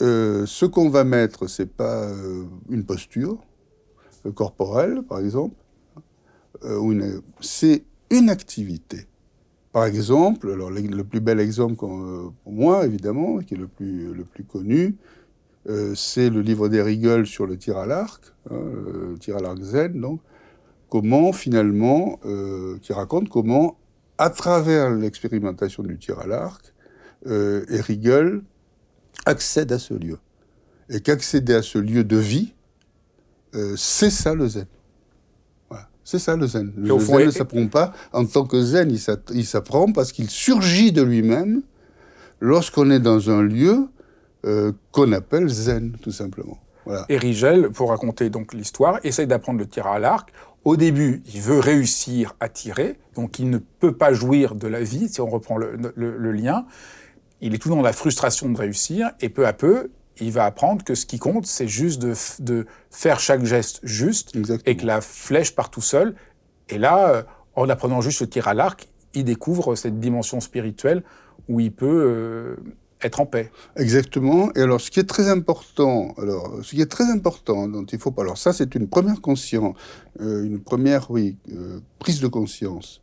euh, 0.00 0.46
ce 0.46 0.64
qu'on 0.64 0.88
va 0.88 1.04
mettre, 1.04 1.46
c'est 1.46 1.70
pas 1.70 2.04
euh, 2.04 2.44
une 2.70 2.84
posture 2.84 3.38
euh, 4.24 4.32
corporelle, 4.32 5.02
par 5.02 5.18
exemple, 5.18 5.56
c'est 7.40 7.84
une 8.10 8.28
activité. 8.28 9.06
Par 9.72 9.84
exemple, 9.86 10.50
alors 10.50 10.70
le, 10.70 11.04
plus 11.04 11.20
bel 11.20 11.40
exemple 11.40 11.76
pour 11.76 12.52
moi, 12.52 12.84
évidemment, 12.84 13.38
qui 13.38 13.54
est 13.54 13.56
le 13.56 13.68
plus, 13.68 14.12
le 14.12 14.24
plus 14.24 14.44
connu, 14.44 14.96
c'est 15.94 16.28
le 16.28 16.42
livre 16.42 16.68
d'Erigel 16.68 17.24
sur 17.24 17.46
le 17.46 17.56
tir 17.56 17.78
à 17.78 17.86
l'arc, 17.86 18.24
hein, 18.50 18.60
le 19.12 19.16
tir 19.18 19.36
à 19.36 19.40
l'arc 19.40 19.62
zen, 19.62 19.98
donc, 19.98 20.20
comment 20.90 21.32
finalement, 21.32 22.18
qui 22.82 22.92
raconte 22.92 23.30
comment, 23.30 23.78
à 24.18 24.28
travers 24.28 24.90
l'expérimentation 24.90 25.82
du 25.82 25.96
tir 25.98 26.18
à 26.18 26.26
l'arc, 26.26 26.74
Erigel 27.24 28.42
accède 29.26 29.72
à 29.72 29.78
ce 29.78 29.94
lieu. 29.94 30.18
Et 30.88 31.00
qu'accéder 31.00 31.54
à 31.54 31.62
ce 31.62 31.78
lieu 31.78 32.04
de 32.04 32.16
vie, 32.16 32.52
euh, 33.54 33.74
c'est 33.76 34.10
ça 34.10 34.34
le 34.34 34.48
zen. 34.48 34.66
Voilà. 35.68 35.88
C'est 36.04 36.18
ça 36.18 36.36
le 36.36 36.46
zen. 36.46 36.72
Le 36.76 36.98
zen 36.98 37.26
ne 37.26 37.30
s'apprend 37.30 37.66
pas 37.68 37.92
en 38.12 38.24
tant 38.26 38.44
que 38.44 38.60
zen, 38.62 38.90
il 39.32 39.46
s'apprend 39.46 39.92
parce 39.92 40.12
qu'il 40.12 40.28
surgit 40.30 40.92
de 40.92 41.02
lui-même 41.02 41.62
lorsqu'on 42.40 42.90
est 42.90 43.00
dans 43.00 43.30
un 43.30 43.42
lieu 43.42 43.88
euh, 44.46 44.72
qu'on 44.92 45.12
appelle 45.12 45.48
zen, 45.48 45.96
tout 46.02 46.12
simplement. 46.12 46.58
Voilà. 46.86 47.04
Et 47.08 47.18
Rigel, 47.18 47.70
pour 47.70 47.90
raconter 47.90 48.30
donc 48.30 48.54
l'histoire, 48.54 48.98
essaye 49.04 49.26
d'apprendre 49.26 49.58
le 49.58 49.66
tir 49.66 49.86
à 49.86 49.98
l'arc. 49.98 50.32
Au 50.64 50.76
début, 50.76 51.22
il 51.34 51.40
veut 51.40 51.58
réussir 51.58 52.34
à 52.40 52.48
tirer, 52.48 52.98
donc 53.14 53.38
il 53.38 53.48
ne 53.48 53.58
peut 53.58 53.92
pas 53.96 54.12
jouir 54.12 54.54
de 54.54 54.66
la 54.66 54.82
vie, 54.82 55.08
si 55.08 55.20
on 55.20 55.28
reprend 55.28 55.56
le, 55.56 55.76
le- 55.94 56.16
le 56.18 56.32
lien. 56.32 56.66
Il 57.40 57.54
est 57.54 57.58
tout 57.58 57.70
dans 57.70 57.82
la 57.82 57.92
frustration 57.92 58.48
de 58.48 58.58
réussir, 58.58 59.10
et 59.20 59.28
peu 59.28 59.46
à 59.46 59.52
peu, 59.52 59.90
il 60.20 60.32
va 60.32 60.44
apprendre 60.44 60.84
que 60.84 60.94
ce 60.94 61.06
qui 61.06 61.18
compte, 61.18 61.46
c'est 61.46 61.68
juste 61.68 62.00
de, 62.00 62.14
de 62.40 62.66
faire 62.90 63.20
chaque 63.20 63.44
geste 63.44 63.80
juste, 63.82 64.36
Exactement. 64.36 64.72
et 64.72 64.76
que 64.76 64.86
la 64.86 65.00
flèche 65.00 65.54
part 65.54 65.70
tout 65.70 65.80
seul. 65.80 66.14
Et 66.68 66.78
là, 66.78 67.08
euh, 67.08 67.22
en 67.54 67.68
apprenant 67.68 68.00
juste 68.00 68.20
le 68.20 68.28
tir 68.28 68.48
à 68.48 68.54
l'arc, 68.54 68.88
il 69.14 69.24
découvre 69.24 69.74
cette 69.74 69.98
dimension 69.98 70.40
spirituelle 70.40 71.02
où 71.48 71.60
il 71.60 71.72
peut 71.72 71.86
euh, 71.86 72.56
être 73.02 73.20
en 73.20 73.26
paix. 73.26 73.50
Exactement. 73.76 74.50
Et 74.54 74.60
alors, 74.60 74.80
ce 74.80 74.90
qui 74.90 75.00
est 75.00 75.08
très 75.08 75.28
important, 75.28 76.14
alors, 76.18 76.58
ce 76.62 76.70
qui 76.70 76.80
est 76.80 76.90
très 76.90 77.10
important, 77.10 77.66
dont 77.66 77.84
il 77.84 77.98
faut 77.98 78.10
pas. 78.10 78.22
Alors, 78.22 78.38
ça, 78.38 78.52
c'est 78.52 78.74
une 78.74 78.88
première 78.88 79.20
conscience, 79.20 79.76
euh, 80.20 80.44
une 80.44 80.60
première, 80.60 81.10
oui, 81.10 81.36
euh, 81.52 81.80
prise 81.98 82.20
de 82.20 82.28
conscience, 82.28 83.02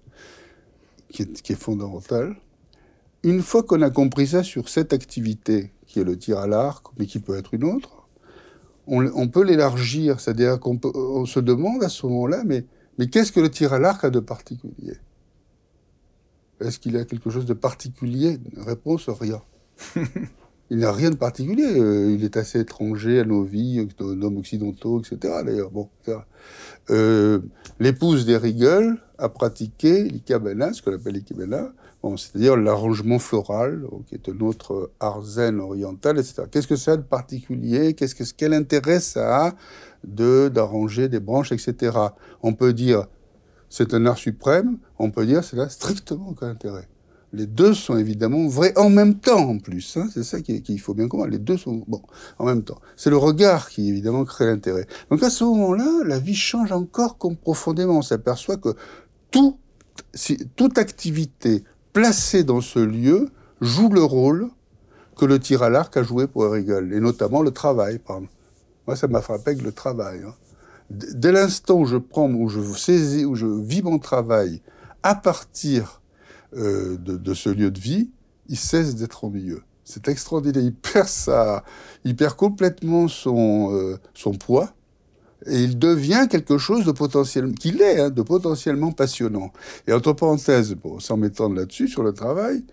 qui 1.10 1.23
est, 1.23 1.41
qui 1.41 1.54
est 1.54 1.62
fondamentale. 1.62 2.36
Une 3.23 3.41
fois 3.41 3.63
qu'on 3.63 3.82
a 3.82 3.89
compris 3.89 4.27
ça 4.27 4.43
sur 4.43 4.69
cette 4.69 4.93
activité, 4.93 5.71
qui 5.86 5.99
est 5.99 6.03
le 6.03 6.17
tir 6.17 6.38
à 6.39 6.47
l'arc, 6.47 6.86
mais 6.97 7.06
qui 7.06 7.19
peut 7.19 7.38
être 7.38 7.53
une 7.53 7.63
autre, 7.63 8.08
on, 8.88 9.06
on 9.15 9.27
peut 9.27 9.43
l'élargir. 9.43 10.19
C'est-à-dire 10.19 10.60
qu'on 10.60 10.80
on 10.84 11.25
se 11.25 11.39
demande 11.39 11.84
à 11.84 11.89
ce 11.89 12.06
moment-là, 12.06 12.43
mais, 12.45 12.65
mais 12.97 13.08
qu'est-ce 13.10 13.32
que 13.32 13.39
le 13.39 13.49
tir 13.49 13.73
à 13.73 13.80
l'arc 13.80 14.03
a 14.03 14.10
de 14.10 14.19
particulier? 14.19 14.97
Est-ce 16.60 16.80
qu'il 16.80 16.97
a 16.97 17.06
quelque 17.06 17.30
chose 17.30 17.45
de 17.45 17.53
particulier? 17.53 18.39
Réponse 18.58 19.10
rien. 19.10 19.41
Il 20.69 20.80
n'a 20.80 20.91
rien 20.91 21.12
de 21.12 21.15
particulier. 21.15 21.63
euh, 21.80 22.12
il 22.12 22.25
est 22.25 22.36
assez 22.36 22.60
étranger 22.60 23.21
à 23.21 23.23
nos 23.23 23.41
vies, 23.43 23.88
aux 24.01 24.12
hommes 24.21 24.36
occidentaux, 24.38 24.99
etc. 24.99 25.36
D'ailleurs, 25.45 25.71
bon. 25.71 25.88
Euh, 26.89 27.39
L'épouse 27.80 28.25
d'Erigel 28.25 28.97
a 29.17 29.30
pratiqué 29.30 30.03
l'ikebana, 30.03 30.73
ce 30.73 30.82
qu'on 30.82 30.93
appelle 30.93 31.13
l'ikebana, 31.13 31.71
bon, 32.03 32.17
c'est-à-dire 32.17 32.56
l'arrangement 32.56 33.19
floral, 33.19 33.86
qui 34.08 34.15
est 34.15 34.30
un 34.30 34.39
autre 34.41 34.91
art 34.99 35.23
zen 35.23 35.60
oriental, 35.60 36.17
etc. 36.19 36.43
Qu'est-ce 36.51 36.67
que 36.67 36.75
ça 36.75 36.93
a 36.93 36.97
de 36.97 37.01
particulier? 37.01 37.93
Qu'est-ce 37.93 38.15
que 38.15 38.23
quel 38.36 38.53
intérêt 38.53 38.99
ça 38.99 39.47
a 39.47 39.53
de 40.03 40.49
d'arranger 40.49 41.10
des 41.10 41.19
branches, 41.19 41.51
etc. 41.51 41.97
On 42.43 42.53
peut 42.53 42.73
dire 42.73 43.08
c'est 43.69 43.93
un 43.93 44.06
art 44.06 44.17
suprême. 44.17 44.77
On 44.99 45.12
peut 45.12 45.25
dire 45.25 45.43
c'est 45.43 45.58
là 45.58 45.69
strictement 45.69 46.30
aucun 46.30 46.49
intérêt. 46.49 46.88
Les 47.34 47.45
deux 47.45 47.73
sont 47.73 47.97
évidemment 47.97 48.47
vrais 48.47 48.75
en 48.77 48.89
même 48.89 49.15
temps 49.15 49.49
en 49.49 49.58
plus. 49.58 49.97
hein. 49.97 50.08
c'est 50.13 50.23
ça 50.23 50.39
qu'il 50.39 50.62
qu'il 50.63 50.80
faut 50.80 50.93
bien 50.93 51.10
comprendre. 51.10 51.32
Les 51.32 51.39
deux 51.39 51.58
sont 51.58 51.84
bon 51.86 52.01
en 52.39 52.45
même 52.45 52.63
temps. 52.63 52.80
C'est 52.95 53.10
le 53.10 53.17
regard 53.17 53.69
qui 53.69 53.89
évidemment 53.89 54.23
crée 54.23 54.45
l'intérêt. 54.45 54.88
Donc 55.12 55.21
à 55.23 55.30
ce 55.30 55.43
moment-là, 55.43 56.03
la 56.06 56.19
vie 56.19 56.36
change 56.36 56.71
encore 56.71 57.17
profondément. 57.41 57.97
On 57.97 58.01
s'aperçoit 58.01 58.56
que 58.56 58.75
tout, 59.31 59.57
si- 60.13 60.47
toute 60.55 60.77
activité 60.77 61.63
placée 61.93 62.43
dans 62.43 62.61
ce 62.61 62.79
lieu 62.79 63.29
joue 63.61 63.89
le 63.89 64.03
rôle 64.03 64.49
que 65.17 65.25
le 65.25 65.39
tir 65.39 65.63
à 65.63 65.69
l'arc 65.69 65.95
a 65.97 66.03
joué 66.03 66.27
pour 66.27 66.45
Erigel, 66.45 66.93
et 66.93 66.99
notamment 66.99 67.41
le 67.41 67.51
travail. 67.51 67.97
Par 67.99 68.17
exemple. 68.17 68.33
Moi, 68.85 68.95
ça 68.95 69.07
m'a 69.07 69.21
frappé 69.21 69.51
avec 69.51 69.63
le 69.63 69.71
travail. 69.71 70.21
hein. 70.25 70.33
Dès 70.89 71.33
l'instant 71.33 71.79
où 71.79 71.85
je 71.85 71.97
prends, 71.97 72.31
où 72.31 72.47
je 72.47 72.61
saisis, 72.73 73.25
où 73.25 73.35
je 73.35 73.45
vis 73.45 73.81
mon 73.81 73.99
travail 73.99 74.61
à 75.03 75.15
partir 75.15 76.01
euh, 76.55 76.97
de, 76.97 77.17
de 77.17 77.33
ce 77.33 77.49
lieu 77.49 77.71
de 77.71 77.79
vie, 77.79 78.11
il 78.47 78.57
cesse 78.57 78.95
d'être 78.95 79.25
ennuyeux. 79.25 79.63
C'est 79.83 80.07
extraordinaire. 80.07 80.63
Il 80.63 80.73
perd 80.73 81.07
sa, 81.07 81.63
il 82.05 82.15
perd 82.15 82.35
complètement 82.35 83.07
son, 83.09 83.73
euh, 83.73 83.97
son 84.13 84.31
poids 84.31 84.73
et 85.45 85.63
il 85.63 85.78
devient 85.78 86.28
quelque 86.30 86.58
chose 86.58 86.86
de 86.86 86.91
potentiellement, 86.91 87.54
qu'il 87.54 87.82
est, 87.82 88.00
hein, 88.00 88.10
de 88.10 88.21
potentiellement 88.21 88.91
passionnant. 88.91 89.52
Et 89.88 89.93
entre 89.93 90.13
parenthèses, 90.13 90.73
bon, 90.73 91.00
sans 91.00 91.17
m'étendre 91.17 91.56
là-dessus, 91.56 91.88
sur 91.88 92.04
le 92.04 92.12
travail, 92.12 92.63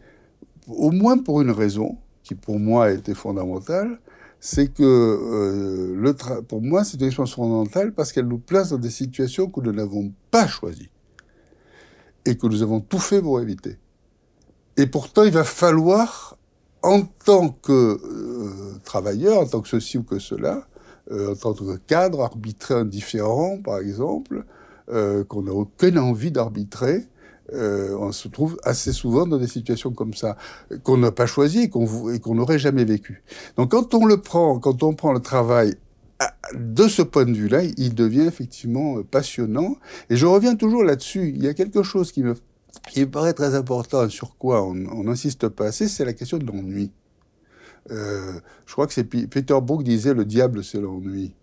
au 0.68 0.90
moins 0.90 1.18
pour 1.18 1.42
une 1.42 1.50
raison, 1.50 1.98
qui 2.22 2.34
pour 2.34 2.58
moi 2.58 2.86
a 2.86 2.90
été 2.90 3.14
fondamentale, 3.14 3.98
c'est 4.40 4.72
que 4.72 4.82
euh, 4.82 5.94
le 5.96 6.14
pour 6.42 6.62
moi, 6.62 6.84
c'est 6.84 6.98
une 7.00 7.06
expérience 7.06 7.34
fondamentale 7.34 7.92
parce 7.92 8.12
qu'elle 8.12 8.26
nous 8.26 8.38
place 8.38 8.70
dans 8.70 8.78
des 8.78 8.90
situations 8.90 9.48
que 9.48 9.60
nous 9.60 9.72
n'avons 9.72 10.12
pas 10.30 10.46
choisies 10.46 10.90
et 12.26 12.36
que 12.36 12.46
nous 12.46 12.62
avons 12.62 12.80
tout 12.80 12.98
fait 12.98 13.20
pour 13.20 13.40
éviter. 13.40 13.78
Et 14.76 14.86
pourtant, 14.86 15.24
il 15.24 15.32
va 15.32 15.44
falloir, 15.44 16.36
en 16.82 17.02
tant 17.02 17.50
que 17.50 17.72
euh, 17.72 18.78
travailleur, 18.84 19.40
en 19.40 19.46
tant 19.46 19.60
que 19.60 19.68
ceci 19.68 19.98
ou 19.98 20.02
que 20.02 20.18
cela, 20.18 20.66
euh, 21.10 21.32
en 21.32 21.36
tant 21.36 21.54
que 21.54 21.76
cadre, 21.86 22.22
arbitrer 22.22 22.74
un 22.74 22.84
différent, 22.84 23.58
par 23.62 23.78
exemple, 23.78 24.44
euh, 24.90 25.24
qu'on 25.24 25.42
n'a 25.42 25.52
aucune 25.52 25.98
envie 25.98 26.30
d'arbitrer, 26.30 27.06
euh, 27.52 27.96
on 27.98 28.10
se 28.12 28.28
trouve 28.28 28.56
assez 28.64 28.92
souvent 28.92 29.26
dans 29.26 29.36
des 29.38 29.46
situations 29.46 29.92
comme 29.92 30.14
ça, 30.14 30.36
qu'on 30.82 30.96
n'a 30.96 31.12
pas 31.12 31.26
choisi 31.26 31.60
et 31.64 31.68
qu'on 31.68 32.34
n'aurait 32.34 32.58
jamais 32.58 32.84
vécu. 32.84 33.22
Donc 33.56 33.72
quand 33.72 33.94
on 33.94 34.06
le 34.06 34.16
prend, 34.18 34.58
quand 34.58 34.82
on 34.82 34.94
prend 34.94 35.12
le 35.12 35.20
travail 35.20 35.74
à- 36.20 36.34
de 36.54 36.88
ce 36.88 37.02
point 37.02 37.26
de 37.26 37.32
vue-là, 37.34 37.62
il 37.76 37.94
devient 37.94 38.22
effectivement 38.22 38.98
euh, 38.98 39.02
passionnant. 39.04 39.76
Et 40.10 40.16
je 40.16 40.26
reviens 40.26 40.56
toujours 40.56 40.84
là-dessus. 40.84 41.32
Il 41.36 41.42
y 41.44 41.48
a 41.48 41.54
quelque 41.54 41.82
chose 41.82 42.12
qui 42.12 42.22
me, 42.22 42.34
qui 42.90 43.00
me 43.00 43.10
paraît 43.10 43.34
très 43.34 43.54
important, 43.54 44.08
sur 44.08 44.36
quoi 44.38 44.62
on 44.64 44.74
n'insiste 45.04 45.48
pas 45.48 45.66
assez, 45.66 45.88
c'est 45.88 46.04
la 46.04 46.12
question 46.14 46.38
de 46.38 46.46
l'ennui. 46.46 46.92
Euh, 47.90 48.32
je 48.66 48.72
crois 48.72 48.86
que 48.86 48.94
c'est 48.94 49.04
Peter 49.04 49.58
Brook 49.62 49.82
disait 49.82 50.14
le 50.14 50.24
diable 50.24 50.64
c'est 50.64 50.80
l'ennui. 50.80 51.34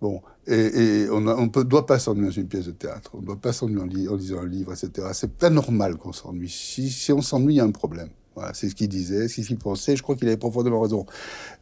Bon, 0.00 0.20
et, 0.48 1.06
on 1.12 1.20
ne 1.20 1.62
doit 1.62 1.86
pas 1.86 2.00
s'ennuyer 2.00 2.26
dans 2.26 2.32
une 2.34 2.48
pièce 2.48 2.66
de 2.66 2.72
théâtre, 2.72 3.12
on 3.14 3.20
ne 3.20 3.26
doit 3.26 3.36
pas 3.36 3.52
s'ennuyer 3.52 3.80
en, 3.80 3.86
li- 3.86 4.08
en 4.08 4.16
lisant 4.16 4.40
un 4.40 4.46
livre, 4.48 4.72
etc. 4.72 5.08
C'est 5.12 5.44
anormal 5.44 5.96
qu'on 5.96 6.12
s'ennuie. 6.12 6.48
Si, 6.48 7.12
on 7.12 7.22
s'ennuie, 7.22 7.54
il 7.54 7.56
y 7.58 7.60
a 7.60 7.64
un 7.64 7.70
problème. 7.70 8.08
C'est 8.54 8.68
ce 8.70 8.74
qu'il 8.74 8.88
disait, 8.88 9.28
c'est 9.28 9.42
ce 9.42 9.48
qu'il 9.48 9.58
pensait. 9.58 9.94
Je 9.94 10.02
crois 10.02 10.16
qu'il 10.16 10.26
avait 10.26 10.36
profondément 10.38 10.80
raison. 10.80 11.06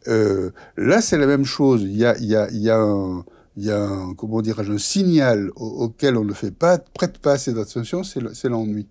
Euh, 0.09 0.51
là, 0.77 1.03
c'est 1.03 1.19
la 1.19 1.27
même 1.27 1.45
chose. 1.45 1.83
Il 1.83 1.97
y 1.97 2.05
a, 2.07 2.15
un, 2.79 3.25
signal 4.79 5.51
au- 5.57 5.85
auquel 5.85 6.17
on 6.17 6.25
ne 6.25 6.33
fait 6.33 6.53
pas, 6.53 6.79
prête 6.79 7.19
pas 7.19 7.33
assez 7.33 7.53
d'attention, 7.53 8.03
c'est 8.05 8.49
l'ennui. 8.49 8.87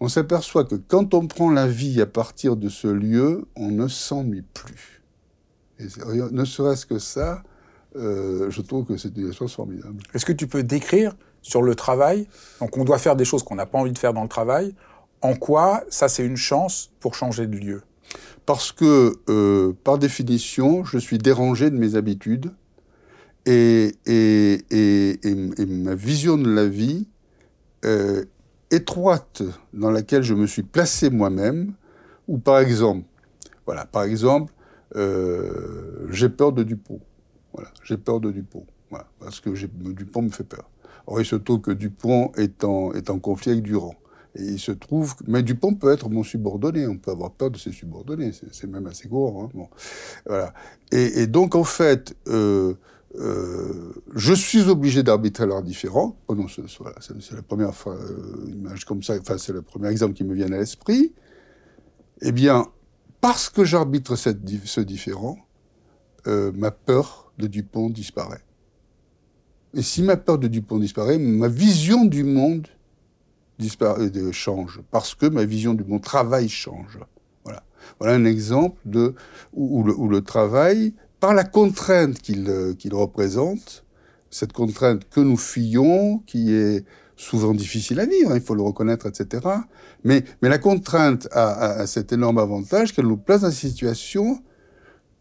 On 0.00 0.08
s'aperçoit 0.08 0.64
que 0.64 0.74
quand 0.74 1.14
on 1.14 1.26
prend 1.26 1.50
la 1.50 1.66
vie 1.66 2.00
à 2.00 2.06
partir 2.06 2.56
de 2.56 2.68
ce 2.68 2.88
lieu, 2.88 3.44
on 3.54 3.70
ne 3.70 3.86
s'ennuie 3.86 4.44
plus. 4.54 5.02
Et 5.78 5.84
ne 6.30 6.44
serait-ce 6.44 6.86
que 6.86 6.98
ça, 6.98 7.42
euh, 7.96 8.50
je 8.50 8.62
trouve 8.62 8.86
que 8.86 8.96
c'est 8.96 9.16
une 9.16 9.32
chose 9.32 9.52
formidable. 9.52 10.02
Est-ce 10.14 10.24
que 10.24 10.32
tu 10.32 10.46
peux 10.46 10.62
décrire 10.62 11.14
sur 11.42 11.62
le 11.62 11.74
travail, 11.74 12.26
donc 12.60 12.76
on 12.76 12.84
doit 12.84 12.98
faire 12.98 13.16
des 13.16 13.24
choses 13.24 13.42
qu'on 13.42 13.54
n'a 13.54 13.66
pas 13.66 13.78
envie 13.78 13.92
de 13.92 13.98
faire 13.98 14.12
dans 14.12 14.22
le 14.22 14.28
travail, 14.28 14.74
en 15.22 15.34
quoi 15.34 15.84
ça 15.88 16.08
c'est 16.08 16.24
une 16.24 16.36
chance 16.36 16.90
pour 17.00 17.14
changer 17.14 17.46
de 17.46 17.56
lieu? 17.56 17.82
Parce 18.46 18.72
que, 18.72 19.18
euh, 19.28 19.72
par 19.84 19.98
définition, 19.98 20.84
je 20.84 20.98
suis 20.98 21.18
dérangé 21.18 21.70
de 21.70 21.76
mes 21.76 21.94
habitudes 21.94 22.52
et, 23.46 23.94
et, 24.06 24.64
et, 24.70 25.20
et 25.22 25.66
ma 25.66 25.94
vision 25.94 26.36
de 26.36 26.50
la 26.50 26.66
vie 26.66 27.08
euh, 27.84 28.24
étroite 28.70 29.42
dans 29.72 29.90
laquelle 29.90 30.22
je 30.22 30.34
me 30.34 30.46
suis 30.46 30.62
placé 30.62 31.10
moi-même, 31.10 31.72
ou 32.28 32.38
par 32.38 32.60
exemple, 32.60 33.04
voilà, 33.66 33.86
par 33.86 34.04
exemple, 34.04 34.52
euh, 34.96 36.06
j'ai 36.10 36.28
peur 36.28 36.52
de 36.52 36.62
Dupont. 36.62 37.00
Voilà, 37.52 37.70
j'ai 37.84 37.96
peur 37.96 38.20
de 38.20 38.30
Dupont. 38.30 38.64
Voilà, 38.90 39.06
parce 39.20 39.40
que 39.40 39.50
Dupont 39.92 40.22
me 40.22 40.30
fait 40.30 40.44
peur. 40.44 40.68
Or, 41.06 41.20
il 41.20 41.26
se 41.26 41.36
trouve 41.36 41.60
que 41.60 41.70
Dupont 41.70 42.32
est 42.36 42.64
en, 42.64 42.92
est 42.92 43.10
en 43.10 43.18
conflit 43.18 43.52
avec 43.52 43.64
Durand. 43.64 43.94
Et 44.36 44.42
il 44.42 44.60
se 44.60 44.72
trouve, 44.72 45.14
mais 45.26 45.42
Dupont 45.42 45.74
peut 45.74 45.92
être 45.92 46.08
mon 46.08 46.22
subordonné. 46.22 46.86
On 46.86 46.96
peut 46.96 47.10
avoir 47.10 47.32
peur 47.32 47.50
de 47.50 47.58
ses 47.58 47.72
subordonnés. 47.72 48.32
C'est 48.52 48.68
même 48.68 48.86
assez 48.86 49.08
courant. 49.08 49.44
Hein. 49.44 49.50
Bon. 49.54 49.68
Voilà. 50.26 50.52
Et, 50.92 51.26
donc, 51.26 51.54
en 51.54 51.64
fait, 51.64 52.14
euh, 52.28 52.74
euh, 53.16 53.92
je 54.14 54.32
suis 54.32 54.68
obligé 54.68 55.02
d'arbitrer 55.02 55.46
leurs 55.46 55.62
différents. 55.62 56.16
Oh 56.28 56.34
non, 56.34 56.46
c'est 56.48 57.34
la 57.34 57.42
première 57.42 57.74
fois, 57.74 57.96
euh, 57.96 58.46
image 58.48 58.84
comme 58.84 59.02
ça, 59.02 59.14
enfin, 59.20 59.36
c'est 59.36 59.52
le 59.52 59.62
premier 59.62 59.88
exemple 59.88 60.14
qui 60.14 60.24
me 60.24 60.34
vient 60.34 60.46
à 60.52 60.58
l'esprit. 60.58 61.12
Eh 62.22 62.32
bien, 62.32 62.66
parce 63.20 63.50
que 63.50 63.64
j'arbitre 63.64 64.16
ce 64.16 64.80
différent, 64.80 65.38
euh, 66.26 66.52
ma 66.54 66.70
peur 66.70 67.32
de 67.38 67.46
Dupont 67.46 67.90
disparaît. 67.90 68.44
Et 69.74 69.82
si 69.82 70.02
ma 70.02 70.16
peur 70.16 70.38
de 70.38 70.46
Dupont 70.46 70.78
disparaît, 70.78 71.18
ma 71.18 71.48
vision 71.48 72.04
du 72.04 72.22
monde 72.22 72.68
disparaît, 73.58 74.10
change, 74.32 74.80
parce 74.90 75.14
que 75.14 75.26
ma 75.26 75.44
vision 75.44 75.74
du 75.74 75.84
monde 75.84 76.02
travail 76.02 76.48
change. 76.48 76.98
Voilà. 77.44 77.62
Voilà 77.98 78.14
un 78.14 78.24
exemple 78.24 78.80
de, 78.84 79.14
où 79.52 79.82
le 79.82 80.20
travail 80.20 80.94
par 81.20 81.34
la 81.34 81.44
contrainte 81.44 82.18
euh, 82.30 82.74
qu'il 82.74 82.94
représente, 82.94 83.84
cette 84.30 84.52
contrainte 84.52 85.08
que 85.10 85.20
nous 85.20 85.36
fuyons, 85.36 86.18
qui 86.26 86.52
est 86.54 86.84
souvent 87.16 87.52
difficile 87.52 88.00
à 88.00 88.06
vivre, 88.06 88.34
il 88.34 88.40
faut 88.40 88.54
le 88.54 88.62
reconnaître, 88.62 89.06
etc. 89.06 89.46
Mais, 90.04 90.24
mais 90.40 90.48
la 90.48 90.58
contrainte 90.58 91.28
a, 91.32 91.80
a, 91.80 91.86
cet 91.86 92.12
énorme 92.12 92.38
avantage 92.38 92.94
qu'elle 92.94 93.06
nous 93.06 93.18
place 93.18 93.42
dans 93.42 93.50
une 93.50 93.54
situation 93.54 94.42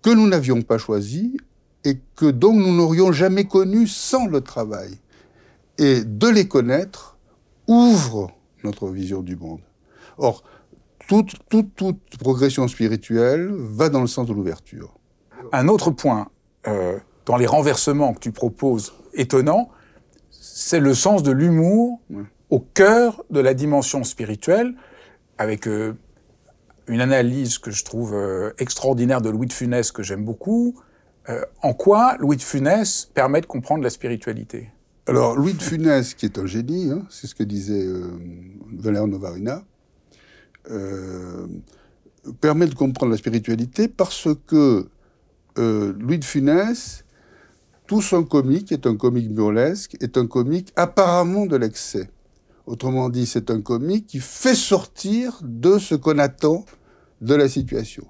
que 0.02 0.10
nous 0.10 0.28
n'avions 0.28 0.62
pas 0.62 0.78
choisie 0.78 1.38
et 1.84 2.00
que 2.16 2.32
donc 2.32 2.56
nous 2.56 2.74
n'aurions 2.74 3.12
jamais 3.12 3.46
connue 3.46 3.88
sans 3.88 4.28
le 4.28 4.42
travail. 4.42 4.98
Et 5.78 6.04
de 6.04 6.28
les 6.28 6.48
connaître 6.48 7.18
ouvre 7.68 8.32
notre 8.64 8.88
vision 8.90 9.22
du 9.22 9.36
monde. 9.36 9.62
Or, 10.18 10.44
toute, 11.08 11.36
toute, 11.50 11.74
toute 11.76 12.18
progression 12.20 12.68
spirituelle 12.68 13.50
va 13.52 13.90
dans 13.90 14.02
le 14.02 14.08
sens 14.08 14.28
de 14.28 14.34
l'ouverture. 14.34 14.99
Un 15.52 15.68
autre 15.68 15.92
point 15.92 16.30
euh, 16.68 16.98
dans 17.26 17.38
les 17.38 17.46
renversements 17.46 18.14
que 18.14 18.20
tu 18.20 18.32
proposes, 18.32 18.94
étonnant, 19.14 19.70
c'est 20.30 20.80
le 20.80 20.94
sens 20.94 21.24
de 21.24 21.32
l'humour 21.32 22.00
ouais. 22.10 22.24
au 22.50 22.60
cœur 22.60 23.24
de 23.30 23.40
la 23.40 23.54
dimension 23.54 24.04
spirituelle, 24.04 24.74
avec 25.38 25.68
euh, 25.68 25.94
une 26.88 27.02
analyse 27.02 27.58
que 27.58 27.72
je 27.72 27.84
trouve 27.84 28.14
euh, 28.14 28.52
extraordinaire 28.58 29.22
de 29.22 29.30
Louis 29.30 29.48
de 29.48 29.54
Funès, 29.54 29.92
que 29.92 30.04
j'aime 30.04 30.24
beaucoup. 30.24 30.76
En 31.62 31.76
quoi 31.76 32.16
Louis 32.18 32.38
de 32.38 32.42
Funès 32.42 33.08
permet 33.14 33.40
de 33.40 33.46
comprendre 33.46 33.84
la 33.84 33.92
spiritualité? 33.92 34.72
Alors, 35.06 35.36
Louis 35.36 35.54
de 35.54 35.62
Funès, 35.62 36.16
qui 36.16 36.26
est 36.26 36.40
un 36.40 36.48
génie, 36.48 36.90
hein, 36.90 37.06
c'est 37.12 37.28
ce 37.28 37.36
que 37.36 37.44
disait 37.44 37.86
Valère 38.74 39.06
Novarina, 39.06 39.64
permet 42.42 42.66
de 42.66 42.74
comprendre 42.74 43.12
la 43.12 43.18
spiritualité 43.20 43.88
parce 43.88 44.28
que 44.48 44.90
euh, 45.58 45.94
Louis 46.00 46.20
de 46.20 46.26
Funès, 46.26 47.04
tout 47.88 48.02
son 48.02 48.24
comique 48.24 48.72
est 48.72 48.86
un 48.86 48.96
comique 48.96 49.34
burlesque, 49.34 49.98
est 50.00 50.18
un 50.18 50.28
comique 50.28 50.72
apparemment 50.76 51.46
de 51.46 51.56
l'excès. 51.56 52.10
Autrement 52.66 53.10
dit, 53.10 53.26
c'est 53.26 53.50
un 53.50 53.62
comique 53.62 54.06
qui 54.06 54.20
fait 54.20 54.54
sortir 54.54 55.40
de 55.42 55.80
ce 55.80 55.96
qu'on 55.96 56.20
attend 56.20 56.66
de 57.22 57.34
la 57.34 57.50
situation. 57.50 58.06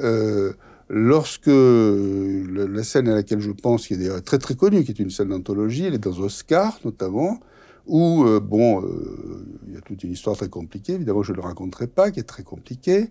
Euh, 0.00 0.52
lorsque 0.88 1.46
la 1.48 2.84
scène 2.84 3.08
à 3.08 3.14
laquelle 3.14 3.40
je 3.40 3.50
pense, 3.50 3.86
qui 3.86 3.94
est 3.94 3.96
d'ailleurs 3.96 4.22
très 4.22 4.38
très 4.38 4.54
connue, 4.54 4.84
qui 4.84 4.92
est 4.92 4.98
une 4.98 5.10
scène 5.10 5.30
d'anthologie, 5.30 5.86
elle 5.86 5.94
est 5.94 5.98
dans 5.98 6.18
Oscar 6.20 6.78
notamment, 6.84 7.40
où, 7.86 8.24
euh, 8.24 8.40
bon, 8.40 8.82
euh, 8.82 9.44
il 9.66 9.74
y 9.74 9.76
a 9.76 9.80
toute 9.80 10.04
une 10.04 10.12
histoire 10.12 10.36
très 10.36 10.48
compliquée, 10.48 10.94
évidemment 10.94 11.22
je 11.22 11.32
ne 11.32 11.36
le 11.36 11.42
raconterai 11.42 11.86
pas, 11.86 12.10
qui 12.10 12.20
est 12.20 12.24
très 12.24 12.42
compliquée, 12.42 13.10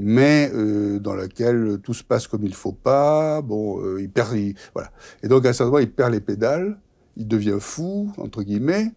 mais 0.00 0.50
euh, 0.54 0.98
dans 0.98 1.14
laquelle 1.14 1.78
tout 1.82 1.94
se 1.94 2.02
passe 2.02 2.26
comme 2.26 2.44
il 2.44 2.54
faut 2.54 2.72
pas. 2.72 3.42
Bon, 3.42 3.80
euh, 3.84 4.00
il 4.00 4.10
perd, 4.10 4.36
il, 4.36 4.54
voilà. 4.74 4.90
Et 5.22 5.28
donc 5.28 5.46
à 5.46 5.50
un 5.50 5.52
certain 5.52 5.70
moment, 5.70 5.78
il 5.78 5.90
perd 5.90 6.12
les 6.12 6.20
pédales, 6.20 6.78
il 7.16 7.28
devient 7.28 7.58
fou 7.60 8.10
entre 8.16 8.42
guillemets, 8.42 8.92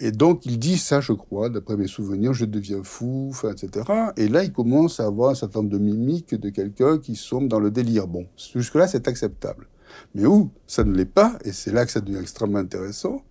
et 0.00 0.12
donc 0.12 0.46
il 0.46 0.58
dit 0.58 0.78
ça, 0.78 1.00
je 1.00 1.12
crois, 1.12 1.50
d'après 1.50 1.76
mes 1.76 1.86
souvenirs, 1.86 2.32
je 2.32 2.46
deviens 2.46 2.82
fou, 2.82 3.32
etc. 3.50 3.84
Et 4.16 4.28
là, 4.28 4.42
il 4.42 4.52
commence 4.52 4.98
à 4.98 5.04
avoir 5.04 5.30
un 5.30 5.34
certain 5.34 5.60
nombre 5.60 5.72
de 5.72 5.78
mimiques 5.78 6.34
de 6.34 6.48
quelqu'un 6.48 6.98
qui 6.98 7.16
sombre 7.16 7.48
dans 7.48 7.60
le 7.60 7.70
délire. 7.70 8.06
Bon, 8.06 8.26
jusque-là, 8.54 8.88
c'est 8.88 9.08
acceptable. 9.08 9.68
Mais 10.14 10.24
où? 10.24 10.50
Ça 10.66 10.84
ne 10.84 10.94
l'est 10.94 11.04
pas, 11.04 11.38
et 11.44 11.52
c'est 11.52 11.72
là 11.72 11.84
que 11.84 11.92
ça 11.92 12.00
devient 12.00 12.18
extrêmement 12.18 12.58
intéressant, 12.58 13.22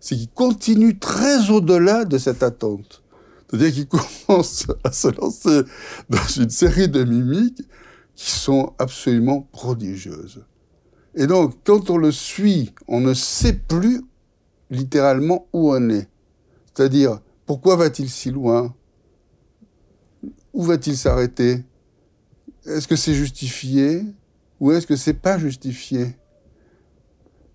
c'est 0.00 0.16
qu'il 0.16 0.30
continue 0.30 0.98
très 0.98 1.50
au-delà 1.50 2.04
de 2.04 2.18
cette 2.18 2.42
attente. 2.42 3.01
C'est-à-dire 3.52 3.72
qu'il 3.72 3.86
commence 4.26 4.66
à 4.82 4.92
se 4.92 5.08
lancer 5.08 5.62
dans 6.08 6.26
une 6.36 6.50
série 6.50 6.88
de 6.88 7.04
mimiques 7.04 7.62
qui 8.14 8.30
sont 8.30 8.72
absolument 8.78 9.42
prodigieuses. 9.52 10.44
Et 11.14 11.26
donc, 11.26 11.56
quand 11.64 11.90
on 11.90 11.98
le 11.98 12.10
suit, 12.10 12.74
on 12.88 13.00
ne 13.00 13.12
sait 13.12 13.52
plus 13.52 14.02
littéralement 14.70 15.46
où 15.52 15.72
on 15.72 15.90
est. 15.90 16.08
C'est-à-dire, 16.72 17.20
pourquoi 17.44 17.76
va-t-il 17.76 18.08
si 18.08 18.30
loin? 18.30 18.74
Où 20.54 20.62
va-t-il 20.62 20.96
s'arrêter? 20.96 21.64
Est-ce 22.64 22.88
que 22.88 22.96
c'est 22.96 23.14
justifié? 23.14 24.02
Ou 24.60 24.72
est-ce 24.72 24.86
que 24.86 24.96
c'est 24.96 25.14
pas 25.14 25.36
justifié? 25.36 26.16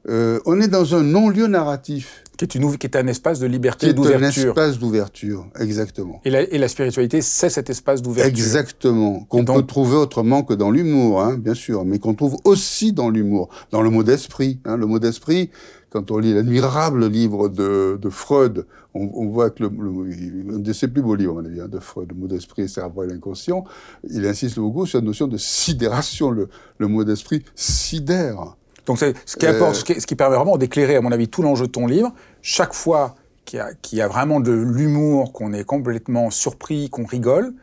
Euh, 0.07 0.39
On 0.45 0.61
est 0.61 0.67
dans 0.67 0.93
un 0.93 1.01
non-lieu 1.01 1.47
narratif. 1.47 2.23
Qui 2.37 2.45
est, 2.45 2.55
une, 2.55 2.77
qui 2.77 2.85
est 2.85 2.95
un 2.95 3.07
espace 3.07 3.39
de 3.39 3.47
liberté 3.47 3.93
d'ouverture. 3.93 4.45
un 4.45 4.49
espace 4.49 4.77
d'ouverture, 4.77 5.47
exactement. 5.59 6.21
Et 6.23 6.29
la, 6.29 6.41
et 6.43 6.57
la 6.59 6.67
spiritualité, 6.67 7.21
c'est 7.21 7.49
cet 7.49 7.69
espace 7.69 8.01
d'ouverture. 8.03 8.29
Exactement. 8.29 9.21
Qu'on 9.21 9.43
peut 9.43 9.63
trouver 9.63 9.95
autrement 9.95 10.43
que 10.43 10.53
dans 10.53 10.69
l'humour, 10.69 11.21
hein, 11.21 11.37
bien 11.37 11.55
sûr, 11.55 11.83
mais 11.83 11.97
qu'on 11.97 12.13
trouve 12.13 12.37
aussi 12.43 12.93
dans 12.93 13.09
l'humour, 13.09 13.49
dans 13.71 13.81
le 13.81 13.89
mot 13.89 14.03
d'esprit. 14.03 14.59
Hein, 14.65 14.77
le 14.77 14.85
mot 14.85 14.99
d'esprit, 14.99 15.49
quand 15.89 16.11
on 16.11 16.19
lit 16.19 16.33
l'admirable 16.33 17.07
livre 17.07 17.49
de, 17.49 17.97
de 17.99 18.09
Freud, 18.09 18.65
on, 18.93 19.09
on, 19.13 19.27
voit 19.27 19.49
que 19.49 19.63
le, 19.63 19.69
le, 19.69 20.55
un 20.55 20.59
de 20.59 20.73
ses 20.73 20.87
plus 20.87 21.01
beaux 21.01 21.15
livres, 21.15 21.33
mon 21.33 21.45
avis, 21.45 21.61
hein, 21.61 21.67
de 21.67 21.79
Freud, 21.79 22.09
le 22.09 22.15
mot 22.15 22.27
d'esprit, 22.27 22.69
cerveau 22.69 23.03
et 23.03 23.07
l'inconscient, 23.07 23.63
il 24.09 24.25
insiste 24.27 24.59
beaucoup 24.59 24.85
sur 24.85 24.99
la 24.99 25.05
notion 25.05 25.27
de 25.27 25.37
sidération. 25.37 26.29
Le, 26.29 26.49
le 26.77 26.87
mot 26.87 27.03
d'esprit 27.03 27.43
sidère. 27.55 28.55
Donc 28.87 28.97
ce 28.99 29.37
qui, 29.37 29.45
apporte, 29.45 29.71
euh... 29.71 29.79
ce, 29.79 29.83
qui, 29.83 30.01
ce 30.01 30.07
qui 30.07 30.15
permet 30.15 30.35
vraiment 30.35 30.57
d'éclairer, 30.57 30.95
à 30.95 31.01
mon 31.01 31.11
avis, 31.11 31.27
tout 31.27 31.43
l'enjeu 31.43 31.67
de 31.67 31.71
ton 31.71 31.85
livre. 31.85 32.11
Chaque 32.41 32.73
fois 32.73 33.15
qu'il 33.45 33.63
y, 33.91 33.95
y, 33.97 34.01
a 34.01 34.07
vraiment 34.07 34.39
de 34.39 34.51
l'humour, 34.51 35.33
qu'on 35.33 35.53
est 35.53 35.63
complètement 35.63 36.31
surpris, 36.31 36.89
qu'on 36.89 37.05
rigole, 37.05 37.53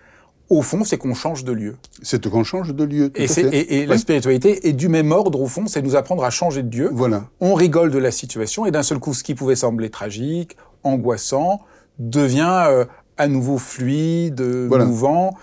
au 0.51 0.63
fond, 0.63 0.85
c'est 0.85 0.99
qu'on 0.99 1.15
change 1.15 1.45
de 1.45 1.53
lieu. 1.53 1.77
C'est 2.03 2.29
qu'on 2.29 2.45
change 2.45 2.75
de 2.75 2.85
lieu. 2.85 3.11
et, 3.15 3.25
et, 3.25 3.77
et 3.77 3.81
oui. 3.81 3.87
la 3.87 3.99
spiritualité 3.99 4.69
est 4.69 4.73
du 4.73 4.89
même 4.89 5.11
ordre, 5.11 5.41
au 5.41 5.47
fond, 5.47 5.67
c'est 5.67 5.83
nous 5.83 5.97
apprendre 5.97 6.25
à 6.25 6.31
changer 6.31 6.63
de 6.63 6.77
lieu. 6.77 6.91
Voilà. 6.93 7.25
On 7.41 7.55
rigole 7.55 7.91
de 7.91 7.99
la 7.99 8.11
situation, 8.11 8.67
et 8.67 8.71
d'un 8.71 8.83
seul 8.83 8.99
coup, 8.99 9.15
ce 9.15 9.25
qui 9.25 9.35
pouvait 9.35 9.57
sembler 9.57 9.89
tragique, 9.91 10.57
angoissant, 10.83 11.61
devient 11.99 12.65
euh, 12.69 12.85
à 13.17 13.29
nouveau 13.29 13.59
fluide, 13.59 14.43
voilà. 14.43 14.85
mouvant. 14.85 15.35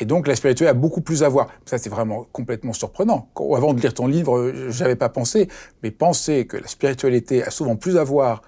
Et 0.00 0.06
donc 0.06 0.26
la 0.26 0.34
spiritualité 0.34 0.68
a 0.68 0.74
beaucoup 0.74 1.00
plus 1.00 1.22
à 1.22 1.28
voir. 1.28 1.48
Ça, 1.66 1.78
c'est 1.78 1.90
vraiment 1.90 2.26
complètement 2.32 2.72
surprenant. 2.72 3.28
Quand, 3.34 3.54
avant 3.54 3.74
de 3.74 3.80
lire 3.80 3.94
ton 3.94 4.06
livre, 4.06 4.52
j'avais 4.68 4.96
pas 4.96 5.08
pensé, 5.08 5.48
mais 5.82 5.90
penser 5.90 6.46
que 6.46 6.56
la 6.56 6.66
spiritualité 6.66 7.44
a 7.44 7.50
souvent 7.50 7.76
plus 7.76 7.98
à 7.98 8.04
voir 8.04 8.42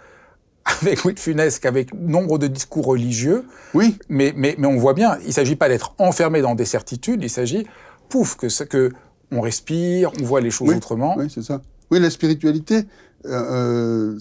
avec 0.82 1.04
Louis 1.04 1.14
de 1.14 1.20
Funès 1.20 1.58
qu'avec 1.58 1.92
nombre 1.94 2.38
de 2.38 2.46
discours 2.46 2.86
religieux. 2.86 3.44
Oui. 3.74 3.98
Mais, 4.08 4.32
mais, 4.36 4.54
mais 4.58 4.66
on 4.66 4.76
voit 4.76 4.94
bien, 4.94 5.18
il 5.22 5.28
ne 5.28 5.32
s'agit 5.32 5.56
pas 5.56 5.68
d'être 5.68 5.94
enfermé 5.98 6.40
dans 6.40 6.54
des 6.54 6.64
certitudes, 6.64 7.22
il 7.22 7.30
s'agit, 7.30 7.66
pouf, 8.08 8.36
que, 8.36 8.64
que 8.64 8.92
on 9.30 9.40
respire, 9.40 10.12
on 10.20 10.24
voit 10.24 10.40
les 10.40 10.50
choses 10.50 10.68
oui. 10.70 10.76
autrement. 10.76 11.14
Oui, 11.16 11.26
c'est 11.28 11.42
ça. 11.42 11.62
Oui, 11.90 12.00
la 12.00 12.10
spiritualité, 12.10 12.84
euh, 13.26 14.18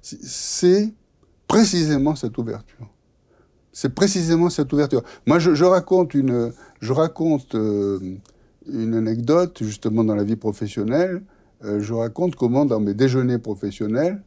c'est 0.00 0.92
précisément 1.48 2.14
cette 2.14 2.36
ouverture. 2.38 2.88
C'est 3.72 3.94
précisément 3.94 4.50
cette 4.50 4.72
ouverture. 4.72 5.02
Moi, 5.26 5.38
je, 5.38 5.54
je 5.54 5.64
raconte 5.64 6.14
une, 6.14 6.52
je 6.80 6.92
raconte 6.92 7.54
euh, 7.54 7.98
une 8.70 8.94
anecdote 8.94 9.58
justement 9.62 10.04
dans 10.04 10.14
la 10.14 10.24
vie 10.24 10.36
professionnelle. 10.36 11.22
Euh, 11.64 11.80
je 11.80 11.94
raconte 11.94 12.36
comment 12.36 12.66
dans 12.66 12.80
mes 12.80 12.92
déjeuners 12.92 13.38
professionnels, 13.38 14.20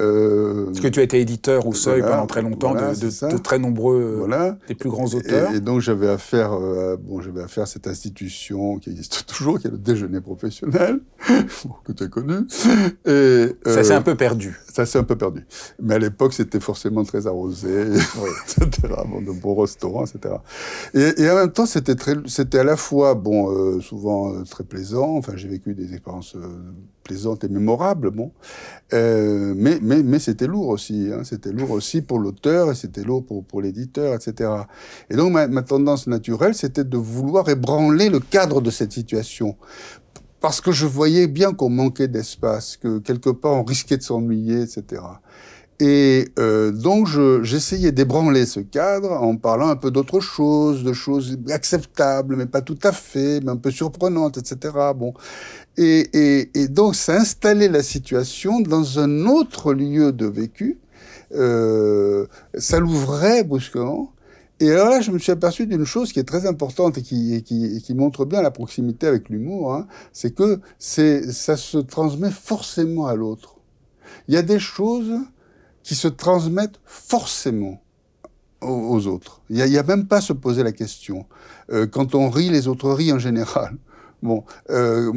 euh, 0.00 0.66
Parce 0.66 0.78
que 0.78 0.88
tu 0.88 1.00
as 1.00 1.02
été 1.02 1.20
éditeur 1.20 1.66
au 1.66 1.72
Seuil 1.72 2.02
pendant 2.02 2.26
très 2.26 2.42
longtemps 2.42 2.72
de, 2.72 2.78
de, 2.78 3.32
de, 3.32 3.38
très 3.38 3.58
nombreux 3.58 4.14
voilà. 4.18 4.56
des 4.68 4.76
plus 4.76 4.90
grands 4.90 5.12
auteurs. 5.12 5.50
Et, 5.50 5.56
et 5.56 5.60
donc 5.60 5.80
j'avais 5.80 6.08
affaire, 6.08 6.50
bon, 7.00 7.20
j'avais 7.20 7.42
affaire 7.42 7.64
à 7.64 7.66
cette 7.66 7.88
institution 7.88 8.78
qui 8.78 8.90
existe 8.90 9.26
toujours, 9.26 9.58
qui 9.58 9.66
est 9.66 9.70
le 9.72 9.78
déjeuner 9.78 10.20
professionnel, 10.20 11.00
que 11.84 11.90
tu 11.90 12.04
as 12.04 12.08
connu. 12.08 12.46
Et, 13.06 13.56
ça 13.66 13.82
s'est 13.82 13.94
un 13.94 14.02
peu 14.02 14.14
perdu. 14.14 14.60
Ça 14.78 14.86
s'est 14.86 14.98
un 15.00 15.02
peu 15.02 15.18
perdu. 15.18 15.44
Mais 15.82 15.94
à 15.94 15.98
l'époque, 15.98 16.32
c'était 16.32 16.60
forcément 16.60 17.02
très 17.02 17.26
arrosé, 17.26 17.86
oui. 17.88 18.30
etc. 18.62 18.94
Bon, 19.08 19.20
de 19.20 19.32
beaux 19.32 19.56
restaurants, 19.56 20.04
etc. 20.04 20.36
Et, 20.94 21.20
et 21.20 21.28
en 21.28 21.34
même 21.34 21.50
temps, 21.50 21.66
c'était 21.66 21.96
très, 21.96 22.14
c'était 22.26 22.60
à 22.60 22.64
la 22.64 22.76
fois, 22.76 23.16
bon, 23.16 23.50
euh, 23.50 23.80
souvent 23.80 24.32
euh, 24.32 24.44
très 24.44 24.62
plaisant. 24.62 25.16
Enfin, 25.16 25.32
j'ai 25.34 25.48
vécu 25.48 25.74
des 25.74 25.94
expériences 25.94 26.36
plaisante 27.08 27.42
et 27.42 27.48
mémorable, 27.48 28.10
bon. 28.10 28.30
Euh, 28.92 29.54
mais 29.56 29.78
mais, 29.82 30.02
mais 30.02 30.18
c'était 30.20 30.46
lourd 30.46 30.68
aussi. 30.68 31.08
Hein. 31.12 31.22
C'était 31.24 31.50
lourd 31.50 31.72
aussi 31.72 32.02
pour 32.02 32.20
l'auteur 32.20 32.70
et 32.70 32.74
c'était 32.74 33.02
lourd 33.02 33.24
pour, 33.24 33.44
pour 33.44 33.62
l'éditeur, 33.62 34.14
etc. 34.14 34.50
Et 35.10 35.16
donc 35.16 35.32
ma, 35.32 35.48
ma 35.48 35.62
tendance 35.62 36.06
naturelle, 36.06 36.54
c'était 36.54 36.84
de 36.84 36.96
vouloir 36.98 37.48
ébranler 37.48 38.10
le 38.10 38.20
cadre 38.20 38.60
de 38.60 38.70
cette 38.70 38.92
situation. 38.92 39.56
Parce 40.40 40.60
que 40.60 40.72
je 40.72 40.86
voyais 40.86 41.26
bien 41.26 41.52
qu'on 41.52 41.68
manquait 41.70 42.08
d'espace, 42.08 42.76
que 42.76 42.98
quelque 42.98 43.30
part 43.30 43.54
on 43.54 43.64
risquait 43.64 43.96
de 43.96 44.02
s'ennuyer, 44.02 44.62
etc. 44.62 45.02
Et 45.80 46.28
euh, 46.40 46.72
donc 46.72 47.06
j'essayais 47.42 47.92
d'ébranler 47.92 48.46
ce 48.46 48.58
cadre 48.58 49.12
en 49.12 49.36
parlant 49.36 49.68
un 49.68 49.76
peu 49.76 49.92
d'autre 49.92 50.18
chose, 50.18 50.82
de 50.82 50.92
choses 50.92 51.38
acceptables, 51.50 52.34
mais 52.34 52.46
pas 52.46 52.62
tout 52.62 52.78
à 52.82 52.90
fait, 52.90 53.40
mais 53.44 53.52
un 53.52 53.56
peu 53.56 53.70
surprenantes, 53.70 54.38
etc. 54.38 54.74
Bon, 54.96 55.14
et, 55.76 56.08
et, 56.12 56.50
et 56.60 56.68
donc 56.68 56.96
ça 56.96 57.16
installait 57.20 57.68
la 57.68 57.84
situation 57.84 58.60
dans 58.60 58.98
un 58.98 59.26
autre 59.26 59.72
lieu 59.72 60.12
de 60.12 60.26
vécu. 60.26 60.78
Euh, 61.34 62.26
ça 62.56 62.80
l'ouvrait 62.80 63.44
brusquement. 63.44 64.12
Et 64.60 64.70
alors 64.72 64.88
là, 64.88 65.00
je 65.00 65.12
me 65.12 65.18
suis 65.18 65.30
aperçu 65.30 65.66
d'une 65.66 65.84
chose 65.84 66.12
qui 66.12 66.18
est 66.18 66.24
très 66.24 66.46
importante 66.46 66.98
et 66.98 67.02
qui, 67.02 67.34
et 67.34 67.42
qui, 67.42 67.76
et 67.76 67.80
qui 67.80 67.94
montre 67.94 68.24
bien 68.24 68.42
la 68.42 68.50
proximité 68.50 69.06
avec 69.06 69.28
l'humour, 69.28 69.72
hein, 69.72 69.86
c'est 70.12 70.34
que 70.34 70.60
ça 70.78 71.56
se 71.56 71.78
transmet 71.78 72.30
forcément 72.30 73.06
à 73.06 73.14
l'autre. 73.14 73.56
Il 74.26 74.34
y 74.34 74.36
a 74.36 74.42
des 74.42 74.58
choses 74.58 75.12
qui 75.82 75.94
se 75.94 76.08
transmettent 76.08 76.80
forcément 76.84 77.80
aux, 78.60 79.06
autres. 79.06 79.42
Il 79.48 79.56
n'y 79.56 79.76
a, 79.76 79.80
a, 79.80 79.82
même 79.84 80.06
pas 80.06 80.16
à 80.16 80.20
se 80.20 80.32
poser 80.32 80.64
la 80.64 80.72
question. 80.72 81.26
Euh, 81.70 81.86
quand 81.86 82.16
on 82.16 82.28
rit, 82.28 82.50
les 82.50 82.66
autres 82.66 82.90
rient 82.90 83.12
en 83.12 83.18
général. 83.20 83.76
Bon, 84.22 84.42
euh, 84.70 85.12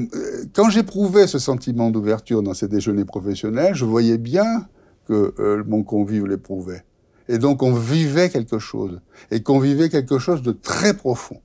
quand 0.53 0.69
j'éprouvais 0.69 1.25
ce 1.25 1.39
sentiment 1.39 1.89
d'ouverture 1.89 2.43
dans 2.43 2.53
ces 2.53 2.67
déjeuners 2.67 3.05
professionnels, 3.05 3.73
je 3.73 3.85
voyais 3.85 4.19
bien 4.19 4.67
que 5.07 5.33
euh, 5.39 5.63
mon 5.67 5.83
convive 5.83 6.27
l'éprouvait. 6.27 6.83
Et 7.29 7.37
donc 7.37 7.63
on 7.63 7.73
vivait 7.73 8.29
quelque 8.29 8.59
chose, 8.59 9.01
et 9.29 9.41
qu'on 9.41 9.59
vivait 9.59 9.89
quelque 9.89 10.19
chose 10.19 10.41
de 10.41 10.51
très 10.51 10.93
profond. 10.93 11.41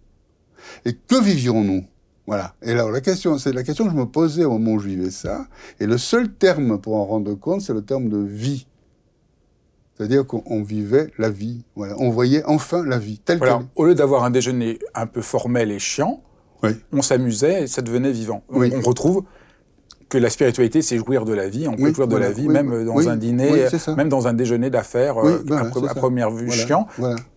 Et 0.85 0.95
que 0.95 1.23
vivions-nous? 1.23 1.85
Voilà. 2.27 2.55
Et 2.63 2.73
alors 2.73 2.91
la 2.91 3.01
question, 3.01 3.39
c'est 3.39 3.53
la 3.53 3.63
question 3.63 3.85
que 3.85 3.93
je 3.93 3.97
me 3.97 4.07
posais 4.07 4.45
au 4.45 4.53
moment 4.53 4.73
où 4.73 4.79
je 4.79 4.89
vivais 4.89 5.11
ça. 5.11 5.47
Et 5.79 5.87
le 5.87 5.97
seul 5.97 6.33
terme 6.33 6.81
pour 6.81 6.97
en 6.97 7.05
rendre 7.05 7.35
compte, 7.35 7.61
c'est 7.61 7.75
le 7.75 7.83
terme 7.83 8.09
de 8.09 8.19
vie. 8.19 8.67
C'est-à-dire 9.97 10.27
qu'on 10.27 10.63
vivait 10.63 11.11
la 11.19 11.31
vie. 11.31 11.65
Voilà. 11.75 11.95
On 11.99 12.11
voyait 12.11 12.45
enfin 12.45 12.85
la 12.85 12.99
vie 12.99 13.19
telle 13.19 13.39
voilà. 13.39 13.63
Au 13.77 13.87
lieu 13.87 13.95
d'avoir 13.95 14.25
un 14.25 14.31
déjeuner 14.31 14.79
un 14.95 15.07
peu 15.07 15.23
formel 15.23 15.71
et 15.71 15.79
chiant, 15.79 16.23
oui. 16.63 16.71
on 16.93 17.01
s'amusait 17.01 17.63
et 17.63 17.67
ça 17.67 17.81
devenait 17.81 18.13
vivant. 18.13 18.43
Oui. 18.51 18.73
On, 18.75 18.81
retrouve 18.81 19.25
que 20.09 20.19
la 20.19 20.31
spiritualité, 20.31 20.83
c'est 20.83 20.99
jouir 20.99 21.25
de 21.25 21.33
la 21.33 21.49
vie. 21.49 21.67
On 21.69 21.75
peut 21.75 21.85
oui, 21.85 21.95
jouir 21.95 22.07
de 22.07 22.13
voilà, 22.13 22.29
la 22.29 22.33
vie, 22.33 22.49
même 22.49 22.85
dans 22.85 23.09
un 23.09 23.17
dîner, 23.17 23.67
même 23.97 24.09
dans 24.09 24.29
un 24.29 24.35
déjeuner 24.35 24.71
d'affaires, 24.71 25.19
euh, 25.19 25.45
à, 25.51 25.91
à 25.91 25.95
première 25.95 26.31
vue 26.31 26.51
chiant, 26.51 26.87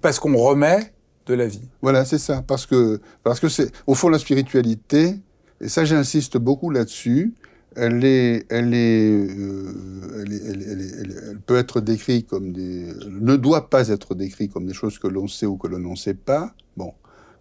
parce 0.01 0.19
qu'on 0.19 0.35
remet 0.37 0.93
de 1.25 1.33
la 1.33 1.47
vie. 1.47 1.67
Voilà, 1.81 2.05
c'est 2.05 2.17
ça. 2.17 2.43
Parce 2.45 2.65
que, 2.65 2.99
parce 3.23 3.39
que 3.39 3.49
c'est, 3.49 3.71
au 3.87 3.95
fond, 3.95 4.09
la 4.09 4.19
spiritualité, 4.19 5.15
et 5.61 5.67
ça, 5.67 5.85
j'insiste 5.85 6.37
beaucoup 6.37 6.69
là-dessus, 6.69 7.33
elle 7.75 8.03
est, 8.03 8.45
elle 8.49 8.73
est, 8.73 9.11
euh, 9.11 10.21
elle, 10.21 10.33
est, 10.33 10.41
elle, 10.45 10.61
elle, 10.61 11.23
elle, 11.29 11.39
peut 11.45 11.57
être 11.57 11.81
décrite 11.81 12.27
comme 12.27 12.51
des, 12.51 12.87
ne 13.09 13.35
doit 13.35 13.69
pas 13.69 13.89
être 13.89 14.15
décrite 14.15 14.51
comme 14.51 14.65
des 14.65 14.73
choses 14.73 14.97
que 14.97 15.07
l'on 15.07 15.27
sait 15.27 15.45
ou 15.45 15.57
que 15.57 15.67
l'on 15.67 15.79
ne 15.79 15.95
sait 15.95 16.13
pas. 16.13 16.53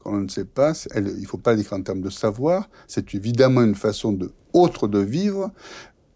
On 0.09 0.21
ne 0.21 0.29
sait 0.29 0.45
pas, 0.45 0.73
il 0.95 1.21
ne 1.21 1.27
faut 1.27 1.39
pas 1.39 1.55
l'écrire 1.55 1.79
en 1.79 1.83
termes 1.83 2.01
de 2.01 2.11
savoir. 2.11 2.69
C'est 2.87 3.15
évidemment 3.15 3.63
une 3.63 3.75
façon 3.75 4.13
de 4.13 4.33
autre 4.53 4.89
de 4.89 4.99
vivre, 4.99 5.51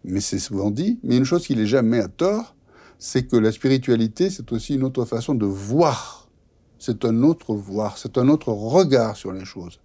mais 0.03 0.19
c'est 0.19 0.39
souvent 0.39 0.71
dit. 0.71 0.99
Mais 1.03 1.17
une 1.17 1.25
chose 1.25 1.45
qui 1.45 1.55
n'est 1.55 1.67
jamais 1.67 1.99
à 1.99 2.07
tort, 2.07 2.55
c'est 2.97 3.27
que 3.27 3.35
la 3.35 3.51
spiritualité, 3.51 4.29
c'est 4.29 4.51
aussi 4.51 4.75
une 4.75 4.83
autre 4.83 5.05
façon 5.05 5.35
de 5.35 5.45
voir. 5.45 6.29
C'est 6.79 7.05
un 7.05 7.23
autre 7.23 7.53
voir, 7.53 7.97
c'est 7.97 8.17
un 8.17 8.27
autre 8.27 8.49
regard 8.49 9.15
sur 9.15 9.31
les 9.31 9.45
choses. 9.45 9.79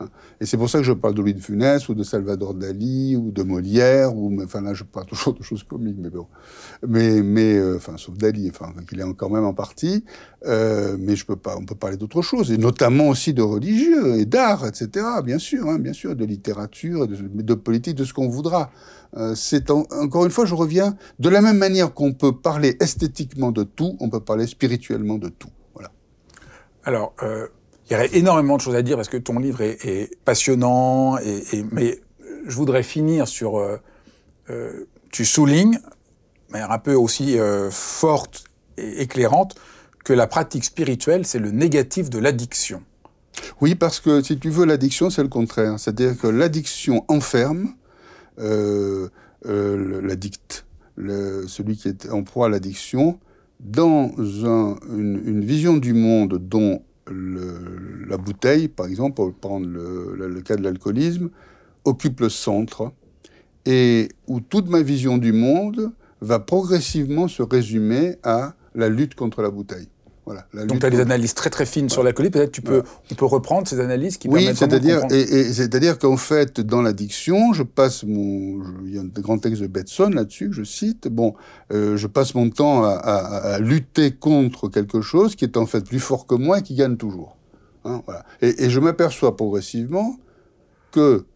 Hein. 0.00 0.08
Et 0.40 0.46
c'est 0.46 0.56
pour 0.56 0.68
ça 0.68 0.78
que 0.78 0.84
je 0.84 0.92
parle 0.92 1.14
de 1.14 1.20
Louis 1.20 1.34
de 1.34 1.40
Funès 1.40 1.88
ou 1.88 1.94
de 1.94 2.02
Salvador 2.02 2.54
Dali 2.54 3.14
ou 3.16 3.30
de 3.30 3.42
Molière 3.44 4.16
ou 4.16 4.42
enfin 4.42 4.60
là 4.60 4.74
je 4.74 4.82
parle 4.82 5.06
toujours 5.06 5.34
de 5.34 5.42
choses 5.42 5.62
comiques 5.62 5.96
mais 5.98 6.10
bon. 6.10 6.26
Mais 6.86 7.22
mais 7.22 7.56
euh, 7.56 7.76
enfin 7.76 7.96
sauf 7.96 8.16
Dali 8.16 8.50
enfin 8.50 8.72
qu'il 8.88 9.00
est 9.00 9.14
quand 9.16 9.30
même 9.30 9.44
en 9.44 9.54
partie. 9.54 10.04
Euh, 10.46 10.96
mais 10.98 11.14
je 11.14 11.24
peux 11.24 11.36
pas 11.36 11.56
on 11.56 11.64
peut 11.64 11.76
parler 11.76 11.96
d'autres 11.96 12.22
choses 12.22 12.50
et 12.50 12.58
notamment 12.58 13.08
aussi 13.08 13.34
de 13.34 13.42
religieux 13.42 14.16
et 14.16 14.26
d'art 14.26 14.66
etc 14.66 15.06
bien 15.24 15.38
sûr 15.38 15.68
hein, 15.68 15.78
bien 15.78 15.92
sûr 15.92 16.16
de 16.16 16.24
littérature 16.24 17.06
de, 17.06 17.16
de 17.16 17.54
politique 17.54 17.94
de 17.94 18.04
ce 18.04 18.12
qu'on 18.12 18.28
voudra. 18.28 18.70
Euh, 19.16 19.36
c'est 19.36 19.70
en, 19.70 19.86
encore 19.92 20.24
une 20.24 20.32
fois 20.32 20.44
je 20.44 20.56
reviens 20.56 20.96
de 21.20 21.28
la 21.28 21.40
même 21.40 21.58
manière 21.58 21.94
qu'on 21.94 22.12
peut 22.12 22.36
parler 22.36 22.76
esthétiquement 22.80 23.52
de 23.52 23.62
tout 23.62 23.96
on 24.00 24.10
peut 24.10 24.20
parler 24.20 24.48
spirituellement 24.48 25.18
de 25.18 25.28
tout. 25.28 25.50
Voilà. 25.72 25.92
Alors 26.82 27.14
il 27.86 27.92
y 27.92 27.96
aurait 27.96 28.10
énormément 28.14 28.56
de 28.56 28.62
choses 28.62 28.74
à 28.74 28.82
dire 28.82 28.96
parce 28.96 29.08
que 29.08 29.16
ton 29.16 29.38
livre 29.38 29.60
est, 29.60 30.10
passionnant, 30.24 31.18
mais 31.72 32.00
je 32.46 32.56
voudrais 32.56 32.82
finir 32.82 33.28
sur... 33.28 33.58
Euh, 33.58 33.78
euh, 34.50 34.86
tu 35.10 35.24
soulignes, 35.24 35.78
mais 36.50 36.60
un 36.60 36.78
peu 36.78 36.94
aussi 36.94 37.38
euh, 37.38 37.70
forte 37.70 38.44
et 38.76 39.02
éclairante, 39.02 39.54
que 40.04 40.12
la 40.12 40.26
pratique 40.26 40.64
spirituelle, 40.64 41.24
c'est 41.24 41.38
le 41.38 41.50
négatif 41.50 42.10
de 42.10 42.18
l'addiction. 42.18 42.82
Oui, 43.60 43.74
parce 43.74 44.00
que 44.00 44.22
si 44.22 44.38
tu 44.38 44.50
veux, 44.50 44.64
l'addiction, 44.64 45.10
c'est 45.10 45.22
le 45.22 45.28
contraire. 45.28 45.78
C'est-à-dire 45.78 46.18
que 46.18 46.26
l'addiction 46.26 47.04
enferme 47.08 47.74
l'addict, 49.44 50.66
celui 50.96 51.76
qui 51.76 51.88
est 51.88 52.10
en 52.10 52.22
proie 52.22 52.46
à 52.46 52.48
l'addiction, 52.48 53.18
dans 53.60 54.10
un, 54.18 54.76
une, 54.90 55.22
une 55.24 55.44
vision 55.44 55.76
du 55.76 55.94
monde 55.94 56.38
dont 56.38 56.82
la 57.10 58.16
bouteille, 58.16 58.68
par 58.68 58.86
exemple, 58.86 59.16
pour 59.16 59.34
prendre 59.34 59.66
le, 59.66 60.14
le, 60.16 60.28
le 60.28 60.40
cas 60.40 60.56
de 60.56 60.62
l'alcoolisme, 60.62 61.30
occupe 61.84 62.20
le 62.20 62.28
centre 62.28 62.92
et 63.66 64.08
où 64.26 64.40
toute 64.40 64.68
ma 64.68 64.82
vision 64.82 65.18
du 65.18 65.32
monde 65.32 65.92
va 66.20 66.38
progressivement 66.38 67.28
se 67.28 67.42
résumer 67.42 68.16
à 68.22 68.54
la 68.74 68.88
lutte 68.88 69.14
contre 69.14 69.42
la 69.42 69.50
bouteille. 69.50 69.88
Voilà, 70.26 70.46
la 70.54 70.64
Donc 70.64 70.80
tu 70.80 70.86
as 70.86 70.90
des 70.90 71.00
analyses 71.00 71.34
très 71.34 71.50
très 71.50 71.66
fines 71.66 71.82
voilà. 71.82 71.92
sur 71.92 72.02
l'alcoolisme. 72.02 72.32
Peut-être 72.32 72.52
tu 72.52 72.62
peux, 72.62 72.78
voilà. 72.78 72.88
on 73.12 73.14
peut 73.14 73.26
reprendre 73.26 73.68
ces 73.68 73.78
analyses 73.78 74.16
qui 74.16 74.28
oui, 74.28 74.48
c'est-à-dire 74.54 75.02
et, 75.10 75.20
et 75.20 75.52
c'est-à-dire 75.52 75.98
qu'en 75.98 76.16
fait 76.16 76.60
dans 76.60 76.80
l'addiction, 76.80 77.52
je 77.52 77.62
passe 77.62 78.04
mon, 78.04 78.62
il 78.86 78.94
y 78.94 78.98
a 78.98 79.02
un 79.02 79.20
grand 79.20 79.38
texte 79.38 79.60
de 79.60 79.66
Betson 79.66 80.10
là-dessus 80.10 80.48
que 80.48 80.54
je 80.54 80.64
cite. 80.64 81.08
Bon, 81.08 81.34
euh, 81.72 81.98
je 81.98 82.06
passe 82.06 82.34
mon 82.34 82.48
temps 82.48 82.84
à, 82.84 82.92
à, 82.92 83.16
à, 83.54 83.58
lutter 83.58 84.12
contre 84.12 84.68
quelque 84.68 85.02
chose 85.02 85.36
qui 85.36 85.44
est 85.44 85.58
en 85.58 85.66
fait 85.66 85.84
plus 85.86 86.00
fort 86.00 86.26
que 86.26 86.34
moi 86.34 86.60
et 86.60 86.62
qui 86.62 86.74
gagne 86.74 86.96
toujours. 86.96 87.36
Hein, 87.84 88.00
voilà. 88.06 88.24
Et, 88.40 88.64
et 88.64 88.70
je 88.70 88.80
m'aperçois 88.80 89.36
progressivement 89.36 90.16
que 90.90 91.26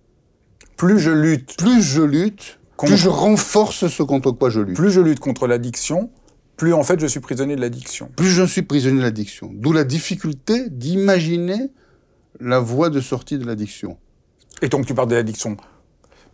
plus 0.79 0.99
je 0.99 1.11
lutte, 1.11 1.57
plus 1.59 1.83
je 1.83 2.03
lutte, 2.03 2.59
plus 2.79 2.97
je 2.97 3.09
renforce 3.09 3.89
ce 3.89 4.03
contre 4.03 4.31
quoi 4.31 4.49
je 4.49 4.61
lutte. 4.61 4.77
Plus 4.77 4.91
je 4.91 5.01
lutte 5.01 5.21
contre 5.21 5.47
l'addiction, 5.47 6.11
plus 6.59 6.75
en 6.75 6.83
fait 6.83 7.01
je 7.01 7.07
suis 7.07 7.21
prisonnier 7.21 7.57
de 7.57 7.63
l'addiction. 7.63 8.11
Plus 8.17 8.29
je 8.29 8.43
suis 8.43 8.63
prisonnier 8.63 8.99
de 8.99 9.03
l'addiction. 9.03 9.51
D'où 9.55 9.73
la 9.73 9.85
difficulté 9.85 10.69
d'imaginer 10.69 11.71
la 12.41 12.61
voie 12.61 12.91
de 12.91 13.01
sortie 13.01 13.39
de 13.39 13.47
l'addiction. 13.47 13.97
Et 14.61 14.69
donc 14.69 14.85
tu 14.85 14.93
parles 14.93 15.09
de 15.09 15.15
l'addiction. 15.15 15.57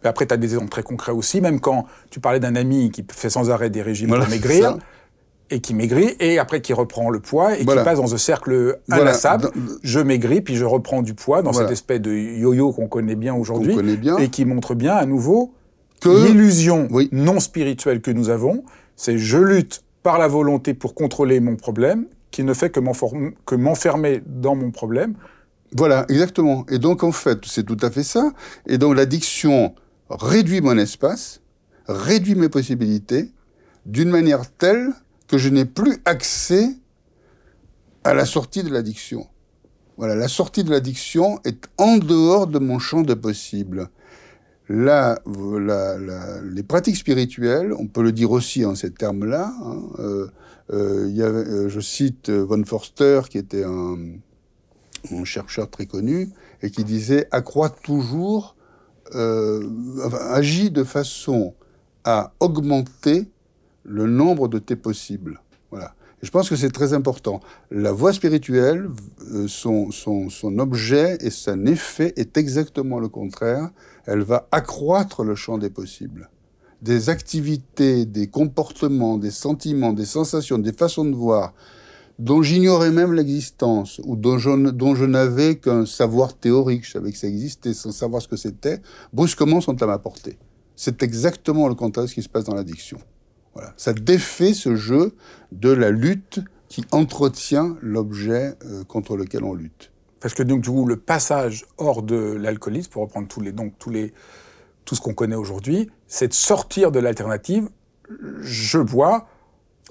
Mais 0.02 0.10
après, 0.10 0.26
tu 0.26 0.34
as 0.34 0.36
des 0.36 0.52
exemples 0.52 0.70
très 0.70 0.82
concrets 0.82 1.12
aussi, 1.12 1.40
même 1.40 1.60
quand 1.60 1.86
tu 2.10 2.20
parlais 2.20 2.40
d'un 2.40 2.56
ami 2.56 2.90
qui 2.90 3.04
fait 3.10 3.30
sans 3.30 3.50
arrêt 3.50 3.70
des 3.70 3.80
régimes 3.80 4.08
voilà, 4.08 4.24
pour 4.24 4.32
maigrir, 4.32 4.76
et 5.50 5.60
qui 5.60 5.72
maigrit, 5.72 6.14
et 6.20 6.38
après 6.38 6.60
qui 6.60 6.74
reprend 6.74 7.08
le 7.08 7.20
poids, 7.20 7.58
et 7.58 7.64
voilà. 7.64 7.80
qui 7.80 7.84
passe 7.86 7.98
dans 7.98 8.06
ce 8.06 8.18
cercle 8.18 8.80
inlassable. 8.90 9.50
Voilà. 9.54 9.78
Je 9.82 10.00
maigris, 10.00 10.42
puis 10.42 10.56
je 10.56 10.64
reprends 10.64 11.00
du 11.00 11.14
poids, 11.14 11.42
dans 11.42 11.52
cette 11.52 11.70
espèce 11.70 12.00
de 12.00 12.12
yo-yo 12.12 12.72
qu'on 12.72 12.88
connaît 12.88 13.14
bien 13.14 13.34
aujourd'hui, 13.34 13.76
et 14.18 14.28
qui 14.28 14.44
montre 14.44 14.74
bien 14.74 14.94
à 14.94 15.06
nouveau 15.06 15.54
que 16.00 16.26
l'illusion 16.26 16.86
oui. 16.90 17.08
non 17.12 17.40
spirituelle 17.40 18.02
que 18.02 18.10
nous 18.10 18.28
avons, 18.28 18.64
c'est 18.96 19.16
je 19.16 19.38
lutte 19.38 19.84
par 20.04 20.18
la 20.18 20.28
volonté 20.28 20.74
pour 20.74 20.94
contrôler 20.94 21.40
mon 21.40 21.56
problème, 21.56 22.06
qui 22.30 22.44
ne 22.44 22.54
fait 22.54 22.70
que 22.70 22.78
m'enfermer 23.56 24.22
dans 24.26 24.54
mon 24.54 24.70
problème. 24.70 25.14
Voilà, 25.72 26.04
exactement. 26.08 26.66
Et 26.68 26.78
donc, 26.78 27.02
en 27.02 27.10
fait, 27.10 27.40
c'est 27.46 27.64
tout 27.64 27.78
à 27.80 27.90
fait 27.90 28.04
ça. 28.04 28.32
Et 28.66 28.78
donc, 28.78 28.94
l'addiction 28.96 29.74
réduit 30.10 30.60
mon 30.60 30.76
espace, 30.76 31.40
réduit 31.88 32.34
mes 32.34 32.50
possibilités, 32.50 33.32
d'une 33.86 34.10
manière 34.10 34.50
telle 34.52 34.90
que 35.26 35.38
je 35.38 35.48
n'ai 35.48 35.64
plus 35.64 35.96
accès 36.04 36.68
à 38.04 38.12
la 38.12 38.26
sortie 38.26 38.62
de 38.62 38.70
l'addiction. 38.70 39.26
Voilà, 39.96 40.14
la 40.14 40.28
sortie 40.28 40.64
de 40.64 40.70
l'addiction 40.70 41.40
est 41.44 41.66
en 41.78 41.96
dehors 41.96 42.46
de 42.46 42.58
mon 42.58 42.78
champ 42.78 43.00
de 43.00 43.14
les 44.68 46.62
pratiques 46.66 46.96
spirituelles, 46.96 47.72
on 47.72 47.86
peut 47.86 48.02
le 48.02 48.12
dire 48.12 48.30
aussi 48.30 48.64
en 48.64 48.74
ces 48.74 48.92
termes-là. 48.92 49.52
Hein, 49.62 49.82
euh, 49.98 50.26
euh, 50.72 51.10
y 51.10 51.20
euh, 51.20 51.68
je 51.68 51.80
cite 51.80 52.30
von 52.30 52.64
Forster, 52.64 53.22
qui 53.28 53.38
était 53.38 53.64
un, 53.64 53.96
chercheur 55.24 55.68
très 55.68 55.86
connu, 55.86 56.30
et 56.62 56.70
qui 56.70 56.84
disait 56.84 57.28
accroît 57.30 57.70
toujours, 57.70 58.56
agit 59.12 60.70
de 60.70 60.82
façon 60.82 61.54
à 62.04 62.32
augmenter 62.40 63.28
le 63.84 64.06
nombre 64.06 64.48
de 64.48 64.58
tes 64.58 64.76
possibles. 64.76 65.40
Voilà. 65.70 65.94
Et 66.22 66.26
je 66.26 66.30
pense 66.30 66.48
que 66.48 66.56
c'est 66.56 66.70
très 66.70 66.94
important. 66.94 67.40
La 67.70 67.92
voie 67.92 68.12
spirituelle, 68.12 68.88
euh, 69.32 69.46
son, 69.46 69.90
objet 70.58 71.18
et 71.20 71.30
son 71.30 71.66
effet 71.66 72.12
est 72.16 72.36
exactement 72.38 72.98
le 72.98 73.08
contraire. 73.08 73.70
Elle 74.06 74.22
va 74.22 74.48
accroître 74.52 75.24
le 75.24 75.34
champ 75.34 75.58
des 75.58 75.70
possibles. 75.70 76.30
Des 76.82 77.08
activités, 77.08 78.04
des 78.04 78.26
comportements, 78.26 79.16
des 79.16 79.30
sentiments, 79.30 79.92
des 79.92 80.04
sensations, 80.04 80.58
des 80.58 80.72
façons 80.72 81.04
de 81.04 81.14
voir 81.14 81.54
dont 82.18 82.42
j'ignorais 82.42 82.90
même 82.90 83.12
l'existence, 83.12 84.00
ou 84.04 84.16
dont 84.16 84.38
je, 84.38 85.04
n'avais 85.04 85.56
qu'un 85.56 85.84
savoir 85.86 86.34
théorique, 86.34 86.86
je 86.86 86.92
savais 86.92 87.12
que 87.12 87.18
ça 87.18 87.26
existait 87.26 87.74
sans 87.74 87.92
savoir 87.92 88.22
ce 88.22 88.28
que 88.28 88.36
c'était, 88.36 88.80
brusquement 89.12 89.60
sont 89.60 89.82
à 89.82 89.86
ma 89.86 89.98
portée. 89.98 90.38
C'est 90.76 91.02
exactement 91.02 91.68
le 91.68 91.74
contraire 91.74 92.04
de 92.04 92.10
ce 92.10 92.14
qui 92.14 92.22
se 92.22 92.28
passe 92.28 92.44
dans 92.44 92.54
l'addiction. 92.54 92.98
Voilà. 93.54 93.72
Ça 93.76 93.92
défait 93.92 94.54
ce 94.54 94.76
jeu 94.76 95.14
de 95.52 95.70
la 95.70 95.90
lutte 95.90 96.40
qui 96.68 96.84
entretient 96.90 97.76
l'objet 97.80 98.54
euh, 98.64 98.82
contre 98.84 99.16
lequel 99.16 99.44
on 99.44 99.54
lutte. 99.54 99.92
Parce 100.24 100.32
que 100.32 100.42
donc 100.42 100.62
du 100.62 100.70
coup, 100.70 100.86
le 100.86 100.96
passage 100.96 101.66
hors 101.76 102.02
de 102.02 102.16
l'alcoolisme, 102.16 102.90
pour 102.90 103.02
reprendre 103.02 103.28
tous 103.28 103.42
les 103.42 103.52
donc 103.52 103.74
tous 103.78 103.90
les 103.90 104.14
tout 104.86 104.94
ce 104.94 105.02
qu'on 105.02 105.12
connaît 105.12 105.36
aujourd'hui, 105.36 105.90
c'est 106.06 106.28
de 106.28 106.32
sortir 106.32 106.90
de 106.90 106.98
l'alternative. 106.98 107.68
Je 108.40 108.78
bois 108.78 109.26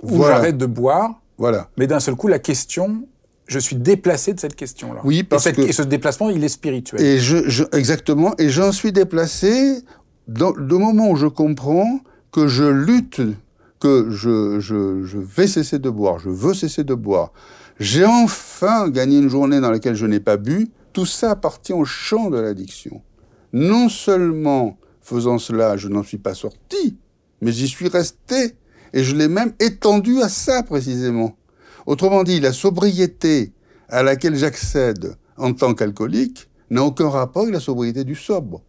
ou 0.01 0.23
j'arrête 0.23 0.57
de 0.57 0.65
boire. 0.65 1.21
Voilà. 1.37 1.69
Mais 1.77 1.85
d'un 1.85 1.99
seul 1.99 2.15
coup, 2.15 2.27
la 2.27 2.39
question, 2.39 3.07
je 3.45 3.59
suis 3.59 3.75
déplacé 3.75 4.33
de 4.33 4.39
cette 4.39 4.55
question-là. 4.55 5.01
Oui, 5.03 5.21
parce 5.21 5.45
et 5.45 5.53
que 5.53 5.61
et 5.61 5.71
ce 5.71 5.83
déplacement, 5.83 6.31
il 6.31 6.43
est 6.43 6.49
spirituel. 6.49 6.99
Et 6.99 7.19
je, 7.19 7.47
je 7.47 7.65
exactement. 7.71 8.33
Et 8.39 8.49
j'en 8.49 8.71
suis 8.71 8.91
déplacé 8.91 9.83
dans 10.27 10.51
le 10.55 10.77
moment 10.79 11.11
où 11.11 11.15
je 11.15 11.27
comprends 11.27 11.99
que 12.31 12.47
je 12.47 12.63
lutte 12.63 13.21
que 13.79 14.09
je, 14.09 14.59
je, 14.59 15.03
je, 15.03 15.19
vais 15.19 15.45
cesser 15.45 15.77
de 15.77 15.91
boire, 15.91 16.17
je 16.17 16.29
veux 16.29 16.55
cesser 16.55 16.83
de 16.83 16.95
boire, 16.95 17.33
j'ai 17.79 18.05
enfin 18.05 18.89
gagné 18.89 19.17
une 19.17 19.29
journée 19.29 19.59
dans 19.59 19.71
laquelle 19.71 19.95
je 19.95 20.05
n'ai 20.05 20.19
pas 20.19 20.37
bu, 20.37 20.69
tout 20.93 21.05
ça 21.05 21.31
appartient 21.31 21.73
au 21.73 21.85
champ 21.85 22.29
de 22.29 22.37
l'addiction. 22.37 23.01
Non 23.51 23.89
seulement 23.89 24.77
faisant 25.01 25.37
cela, 25.37 25.77
je 25.77 25.87
n'en 25.87 26.03
suis 26.03 26.17
pas 26.17 26.33
sorti, 26.33 26.97
mais 27.41 27.51
j'y 27.51 27.67
suis 27.67 27.87
resté, 27.87 28.55
et 28.93 29.03
je 29.03 29.15
l'ai 29.15 29.27
même 29.27 29.53
étendu 29.59 30.21
à 30.21 30.29
ça 30.29 30.63
précisément. 30.63 31.35
Autrement 31.85 32.23
dit, 32.23 32.39
la 32.39 32.53
sobriété 32.53 33.51
à 33.89 34.03
laquelle 34.03 34.35
j'accède 34.35 35.15
en 35.37 35.53
tant 35.53 35.73
qu'alcoolique 35.73 36.49
n'a 36.69 36.83
aucun 36.83 37.09
rapport 37.09 37.43
avec 37.43 37.53
la 37.53 37.59
sobriété 37.59 38.03
du 38.03 38.15
sobre. 38.15 38.61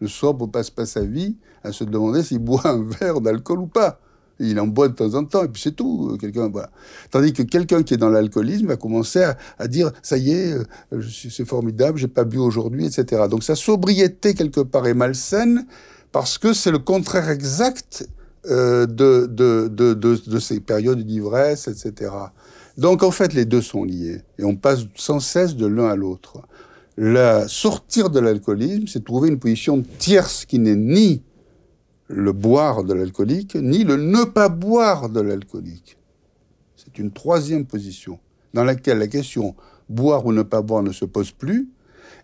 Le 0.00 0.08
sobre 0.08 0.46
passe 0.46 0.70
pas 0.70 0.86
sa 0.86 1.02
vie 1.02 1.36
à 1.62 1.72
se 1.72 1.84
demander 1.84 2.22
s'il 2.22 2.38
boit 2.38 2.66
un 2.66 2.82
verre 2.82 3.20
d'alcool 3.20 3.60
ou 3.60 3.66
pas. 3.66 4.00
Il 4.42 4.58
en 4.58 4.66
boit 4.66 4.88
de 4.88 4.94
temps 4.94 5.14
en 5.14 5.24
temps, 5.24 5.44
et 5.44 5.48
puis 5.48 5.62
c'est 5.62 5.76
tout. 5.76 6.16
Quelqu'un, 6.20 6.48
voilà. 6.48 6.70
Tandis 7.10 7.32
que 7.32 7.42
quelqu'un 7.42 7.82
qui 7.82 7.94
est 7.94 7.98
dans 7.98 8.10
l'alcoolisme 8.10 8.66
va 8.66 8.76
commencer 8.76 9.24
à, 9.58 9.68
dire 9.68 9.92
ça 10.02 10.18
y 10.18 10.32
est, 10.32 10.54
euh, 10.92 11.02
c'est 11.30 11.46
formidable, 11.46 11.98
j'ai 11.98 12.08
pas 12.08 12.24
bu 12.24 12.38
aujourd'hui, 12.38 12.86
etc. 12.86 13.22
Donc 13.30 13.42
sa 13.42 13.54
sobriété 13.54 14.34
quelque 14.34 14.60
part 14.60 14.86
est 14.86 14.94
malsaine 14.94 15.66
parce 16.10 16.38
que 16.38 16.52
c'est 16.52 16.70
le 16.70 16.78
contraire 16.78 17.30
exact 17.30 18.08
euh, 18.50 18.86
de, 18.86 19.26
de, 19.26 19.68
de, 19.68 19.94
de, 19.94 20.38
ces 20.40 20.58
périodes 20.58 21.00
d'ivresse, 21.02 21.68
etc. 21.68 22.10
Donc 22.76 23.04
en 23.04 23.12
fait, 23.12 23.32
les 23.34 23.44
deux 23.44 23.62
sont 23.62 23.84
liés 23.84 24.22
et 24.38 24.44
on 24.44 24.56
passe 24.56 24.80
sans 24.96 25.20
cesse 25.20 25.54
de 25.54 25.66
l'un 25.66 25.88
à 25.88 25.94
l'autre. 25.94 26.42
La 26.96 27.46
sortir 27.48 28.10
de 28.10 28.18
l'alcoolisme, 28.18 28.86
c'est 28.86 29.04
trouver 29.04 29.28
une 29.28 29.38
position 29.38 29.82
tierce 29.98 30.44
qui 30.44 30.58
n'est 30.58 30.76
ni 30.76 31.22
le 32.12 32.32
boire 32.32 32.84
de 32.84 32.94
l'alcoolique, 32.94 33.56
ni 33.56 33.84
le 33.84 33.96
ne 33.96 34.24
pas 34.24 34.48
boire 34.48 35.08
de 35.08 35.20
l'alcoolique. 35.20 35.96
C'est 36.76 36.98
une 36.98 37.10
troisième 37.10 37.64
position 37.64 38.18
dans 38.54 38.64
laquelle 38.64 38.98
la 38.98 39.06
question 39.06 39.54
boire 39.88 40.26
ou 40.26 40.32
ne 40.32 40.42
pas 40.42 40.62
boire 40.62 40.82
ne 40.82 40.92
se 40.92 41.04
pose 41.04 41.32
plus, 41.32 41.70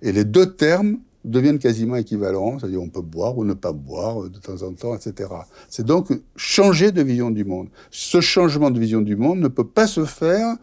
et 0.02 0.12
les 0.12 0.24
deux 0.24 0.54
termes 0.54 0.98
deviennent 1.24 1.58
quasiment 1.58 1.96
équivalents, 1.96 2.58
c'est-à-dire 2.58 2.82
on 2.82 2.88
peut 2.88 3.02
boire 3.02 3.36
ou 3.36 3.44
ne 3.44 3.54
pas 3.54 3.72
boire 3.72 4.28
de 4.28 4.38
temps 4.38 4.62
en 4.62 4.72
temps, 4.72 4.94
etc. 4.94 5.30
C'est 5.68 5.84
donc 5.84 6.12
changer 6.36 6.92
de 6.92 7.02
vision 7.02 7.30
du 7.30 7.44
monde. 7.44 7.68
Ce 7.90 8.20
changement 8.20 8.70
de 8.70 8.78
vision 8.78 9.00
du 9.00 9.16
monde 9.16 9.40
ne 9.40 9.48
peut 9.48 9.66
pas 9.66 9.86
se 9.86 10.04
faire 10.04 10.56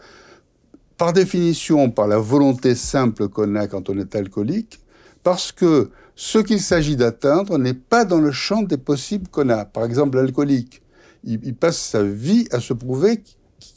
par 0.98 1.14
définition 1.14 1.92
par 1.92 2.08
la 2.08 2.18
volonté 2.18 2.74
simple 2.74 3.28
qu'on 3.28 3.56
a 3.56 3.68
quand 3.68 3.90
on 3.90 3.98
est 4.00 4.16
alcoolique, 4.16 4.80
parce 5.24 5.52
que 5.52 5.90
ce 6.16 6.40
qu'il 6.40 6.62
s'agit 6.62 6.96
d'atteindre 6.96 7.58
n'est 7.58 7.74
pas 7.74 8.06
dans 8.06 8.20
le 8.20 8.32
champ 8.32 8.64
des 8.64 8.78
possibles 8.78 9.28
qu'on 9.28 9.50
a. 9.50 9.66
Par 9.66 9.84
exemple, 9.84 10.18
l'alcoolique, 10.18 10.82
il, 11.26 11.56
passe 11.56 11.78
sa 11.78 12.04
vie 12.04 12.48
à 12.52 12.60
se 12.60 12.74
prouver, 12.74 13.22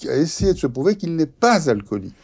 à 0.08 0.16
essayer 0.16 0.52
de 0.52 0.58
se 0.58 0.66
prouver 0.66 0.96
qu'il 0.96 1.16
n'est 1.16 1.26
pas 1.26 1.68
alcoolique. 1.68 2.14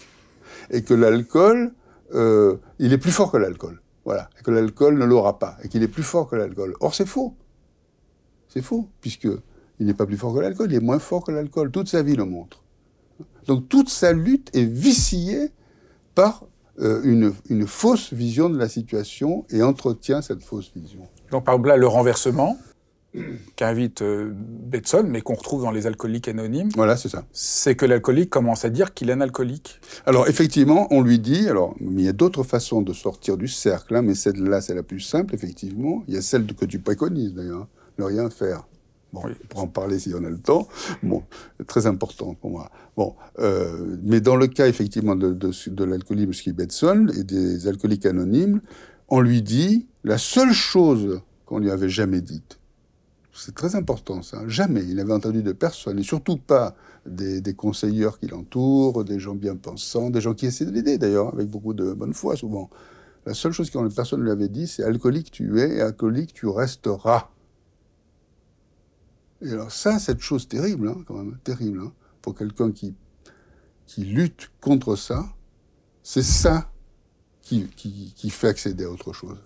Et 0.71 0.83
que 0.83 0.95
l'alcool, 0.95 1.73
euh, 2.15 2.57
il 2.79 2.93
est 2.93 2.99
plus 2.99 3.11
fort 3.11 3.33
que 3.33 3.39
l'alcool. 3.39 3.81
Voilà. 4.05 4.31
Et 4.39 4.43
que 4.43 4.51
l'alcool 4.51 4.99
ne 4.99 5.05
l'aura 5.05 5.39
pas. 5.39 5.57
Et 5.65 5.69
qu'il 5.69 5.83
est 5.83 5.89
plus 5.89 6.03
fort 6.03 6.29
que 6.29 6.37
l'alcool. 6.37 6.75
Or, 6.81 6.95
c'est 6.95 7.07
faux. 7.07 7.35
C'est 8.49 8.63
faux. 8.63 8.89
Puisque 9.01 9.29
il 9.81 9.87
n'est 9.87 9.95
pas 9.95 10.07
plus 10.07 10.17
fort 10.17 10.35
que 10.35 10.41
l'alcool, 10.41 10.71
il 10.71 10.77
est 10.77 10.81
moins 10.81 10.99
fort 11.01 11.25
que 11.25 11.33
l'alcool. 11.33 11.71
Toute 11.71 11.89
sa 11.89 12.03
vie 12.03 12.15
le 12.15 12.25
montre. 12.25 12.63
Donc, 13.47 13.69
toute 13.69 13.89
sa 13.89 14.13
lutte 14.13 14.55
est 14.55 14.65
viciée 14.65 15.51
par 16.15 16.45
euh, 16.81 17.01
une, 17.05 17.33
une, 17.49 17.67
fausse 17.67 18.13
vision 18.13 18.51
de 18.51 18.59
la 18.59 18.69
situation 18.69 19.45
et 19.51 19.63
entretient 19.63 20.23
cette 20.23 20.43
fausse 20.43 20.73
vision. 20.75 21.03
Donc 21.31 21.45
par 21.45 21.55
exemple 21.55 21.69
là, 21.69 21.77
le 21.77 21.87
renversement 21.87 22.59
qu'invite 23.57 24.03
euh, 24.03 24.33
Betson, 24.35 25.05
mais 25.07 25.21
qu'on 25.21 25.35
retrouve 25.35 25.63
dans 25.63 25.71
les 25.71 25.87
alcooliques 25.87 26.29
anonymes. 26.29 26.71
Voilà, 26.75 26.97
c'est 26.97 27.09
ça. 27.09 27.25
C'est 27.33 27.77
que 27.77 27.87
l'alcoolique 27.87 28.31
commence 28.31 28.65
à 28.65 28.71
dire 28.71 28.93
qu'il 28.93 29.11
est 29.11 29.13
un 29.13 29.21
alcoolique. 29.21 29.81
Alors 30.07 30.29
effectivement, 30.29 30.89
on 30.91 31.01
lui 31.01 31.19
dit, 31.19 31.49
alors 31.49 31.75
il 31.81 32.01
y 32.01 32.09
a 32.09 32.13
d'autres 32.13 32.43
façons 32.43 32.83
de 32.83 32.93
sortir 32.93 33.37
du 33.37 33.49
cercle, 33.49 33.95
hein, 33.95 34.03
mais 34.03 34.15
celle-là 34.15 34.61
c'est 34.61 34.75
la 34.75 34.83
plus 34.83 35.01
simple, 35.01 35.35
effectivement. 35.35 36.03
Il 36.09 36.15
y 36.15 36.17
a 36.17 36.23
celle 36.23 36.47
que 36.47 36.65
tu 36.65 36.79
préconises 36.81 37.35
d'ailleurs, 37.35 37.63
hein, 37.63 37.69
ne 37.99 38.05
rien 38.05 38.31
faire. 38.31 38.67
Bon, 39.15 39.23
on 39.25 39.47
pourra 39.49 39.63
en 39.63 39.69
parler 39.69 40.01
si 40.01 40.13
on 40.13 40.25
a 40.25 40.29
le 40.29 40.41
temps. 40.41 40.67
Très 41.69 41.87
important 41.87 42.35
pour 42.35 42.51
moi. 42.51 42.71
Bon, 42.97 43.15
euh, 43.39 43.97
mais 44.03 44.21
dans 44.21 44.35
le 44.35 44.49
cas 44.49 44.67
effectivement 44.67 45.15
de, 45.15 45.33
de, 45.33 45.51
de 45.71 45.85
l'alcoolisme 45.85 46.33
et 47.17 47.25
des 47.25 47.69
alcooliques 47.69 48.07
anonymes, 48.07 48.61
on 49.09 49.21
lui 49.21 49.41
dit 49.41 49.87
la 50.03 50.19
seule 50.19 50.53
chose 50.53 51.21
qu'on 51.47 51.61
lui 51.61 51.71
avait 51.71 51.89
jamais 51.89 52.21
dite. 52.21 52.59
C'est 53.33 53.55
très 53.55 53.77
important 53.77 54.23
ça. 54.23 54.43
Jamais. 54.49 54.83
Il 54.89 54.97
n'avait 54.97 55.13
entendu 55.13 55.43
de 55.43 55.53
personne, 55.53 55.99
et 55.99 56.03
surtout 56.03 56.37
pas 56.37 56.75
des, 57.07 57.41
des 57.41 57.55
conseilleurs 57.55 58.19
qui 58.19 58.27
l'entourent, 58.27 59.05
des 59.05 59.21
gens 59.21 59.35
bien 59.35 59.57
pensants, 59.57 60.11
des 60.11 60.21
gens 60.21 60.35
qui 60.35 60.47
essaient 60.47 60.67
de 60.67 60.73
l'aider 60.73 60.99
d'ailleurs, 60.99 61.33
avec 61.35 61.49
beaucoup 61.49 61.75
de 61.75 61.93
bonne 61.93 62.15
foi 62.15 62.37
souvent. 62.37 62.69
La 63.27 63.35
seule 63.35 63.53
chose 63.53 63.71
que 63.71 63.95
personne 63.95 64.21
ne 64.21 64.25
lui 64.25 64.33
avait 64.33 64.49
dit, 64.49 64.67
c'est 64.67 64.85
alcoolique 64.85 65.31
tu 65.31 65.61
es 65.61 65.77
et 65.77 65.81
alcoolique 65.81 66.33
tu 66.35 66.47
resteras. 66.47 67.31
Et 69.43 69.51
alors 69.51 69.71
ça, 69.71 69.99
cette 69.99 70.21
chose 70.21 70.49
terrible, 70.49 70.89
hein, 70.89 71.03
quand 71.07 71.17
même, 71.17 71.39
terrible, 71.45 71.81
hein, 71.81 71.93
pour 72.23 72.35
quelqu'un 72.35 72.73
qui, 72.73 72.95
qui 73.87 74.05
lutte 74.05 74.51
contre 74.61 74.97
ça, 74.97 75.27
c'est 76.03 76.23
ça 76.23 76.71
qui, 77.43 77.67
qui, 77.77 78.13
qui, 78.17 78.31
fait 78.31 78.49
accéder 78.49 78.85
à 78.85 78.91
autre 78.91 79.13
chose. 79.13 79.39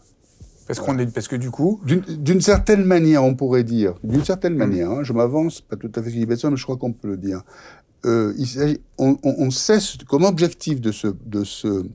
Parce, 0.67 0.81
qu'on 0.81 0.99
est, 0.99 1.07
parce 1.07 1.29
que 1.29 1.37
du 1.37 1.51
coup... 1.51 1.81
D'une 1.85 2.41
certaine 2.41 2.85
manière, 2.85 3.25
on 3.25 3.35
pourrait 3.35 3.65
dire, 3.65 3.95
d'une 4.05 4.25
certaine 4.25 4.55
mmh. 4.55 4.59
manière, 4.59 4.91
hein, 4.91 5.03
je 5.03 5.13
m'avance, 5.13 5.61
pas 5.61 5.77
tout 5.77 5.91
à 5.95 6.03
fait 6.03 6.11
ce 6.11 6.15
qu'il 6.15 6.29
mais 6.29 6.37
je 6.37 6.63
crois 6.63 6.77
qu'on 6.77 6.93
peut 6.93 7.09
le 7.09 7.17
dire, 7.17 7.43
euh, 8.07 8.33
il 8.37 8.79
on, 8.99 9.19
on, 9.23 9.35
on, 9.39 9.51
cesse, 9.51 9.97
comme 10.09 10.25
objectif 10.25 10.81
de 10.81 10.93
ce... 10.93 11.09
De 11.27 11.45
ce, 11.45 11.87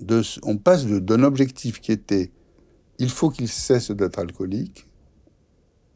de 0.00 0.22
ce 0.22 0.40
on 0.42 0.58
passe 0.58 0.86
d'un 0.86 1.22
objectif 1.22 1.80
qui 1.80 1.92
était 1.92 2.30
il 2.98 3.10
faut 3.10 3.30
qu'il 3.30 3.48
cesse 3.48 3.90
d'être 3.90 4.18
alcoolique 4.18 4.85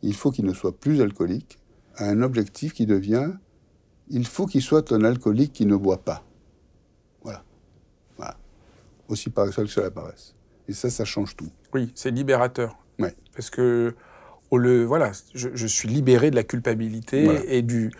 il 0.02 0.14
faut 0.14 0.30
qu'il 0.30 0.44
ne 0.44 0.52
soit 0.52 0.76
plus 0.78 1.00
alcoolique, 1.00 1.58
à 1.96 2.04
un 2.08 2.22
objectif 2.22 2.72
qui 2.72 2.86
devient 2.86 3.30
il 4.10 4.26
faut 4.26 4.46
qu'il 4.46 4.60
soit 4.60 4.92
un 4.92 5.04
alcoolique 5.04 5.52
qui 5.52 5.66
ne 5.66 5.76
boit 5.76 6.02
pas. 6.02 6.24
Voilà. 7.22 7.44
Voilà. 8.16 8.36
Aussi 9.08 9.30
paradoxal 9.30 9.66
que 9.66 9.70
cela 9.70 9.90
paraisse. 9.90 10.34
Et 10.68 10.72
ça, 10.72 10.90
ça 10.90 11.04
change 11.04 11.36
tout. 11.36 11.48
Oui, 11.72 11.92
c'est 11.94 12.10
libérateur. 12.10 12.76
Ouais. 12.98 13.14
Parce 13.34 13.50
que, 13.50 13.94
au 14.50 14.58
le, 14.58 14.84
voilà, 14.84 15.12
je, 15.34 15.50
je 15.54 15.66
suis 15.66 15.88
libéré 15.88 16.30
de 16.30 16.36
la 16.36 16.42
culpabilité 16.42 17.24
Voilà. 17.24 17.40
et, 17.46 17.62
du, 17.62 17.92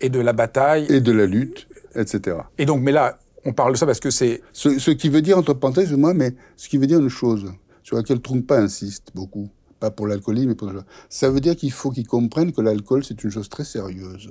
et 0.00 0.08
de 0.10 0.20
la 0.20 0.32
bataille. 0.32 0.86
Et 0.90 1.00
de 1.00 1.12
la 1.12 1.26
lutte, 1.26 1.68
etc. 1.94 2.38
Et 2.56 2.64
donc, 2.64 2.82
mais 2.82 2.92
là, 2.92 3.18
on 3.44 3.52
parle 3.52 3.72
de 3.72 3.78
ça 3.78 3.86
parce 3.86 4.00
que 4.00 4.10
c'est. 4.10 4.42
Ce, 4.52 4.78
ce 4.78 4.90
qui 4.92 5.08
veut 5.08 5.22
dire, 5.22 5.38
entre 5.38 5.54
parenthèses, 5.54 5.92
moi, 5.92 6.14
mais 6.14 6.34
ce 6.56 6.68
qui 6.68 6.78
veut 6.78 6.86
dire 6.86 7.00
une 7.00 7.08
chose 7.08 7.52
sur 7.82 7.96
laquelle 7.96 8.20
Trungpa 8.20 8.58
insiste 8.58 9.10
beaucoup, 9.14 9.48
pas 9.78 9.90
pour 9.90 10.06
l'alcoolisme, 10.06 10.48
mais 10.48 10.54
pour 10.54 10.72
Ça 11.08 11.30
veut 11.30 11.40
dire 11.40 11.56
qu'il 11.56 11.72
faut 11.72 11.90
qu'il 11.90 12.06
comprenne 12.06 12.52
que 12.52 12.60
l'alcool, 12.60 13.04
c'est 13.04 13.22
une 13.22 13.30
chose 13.30 13.48
très 13.48 13.64
sérieuse, 13.64 14.30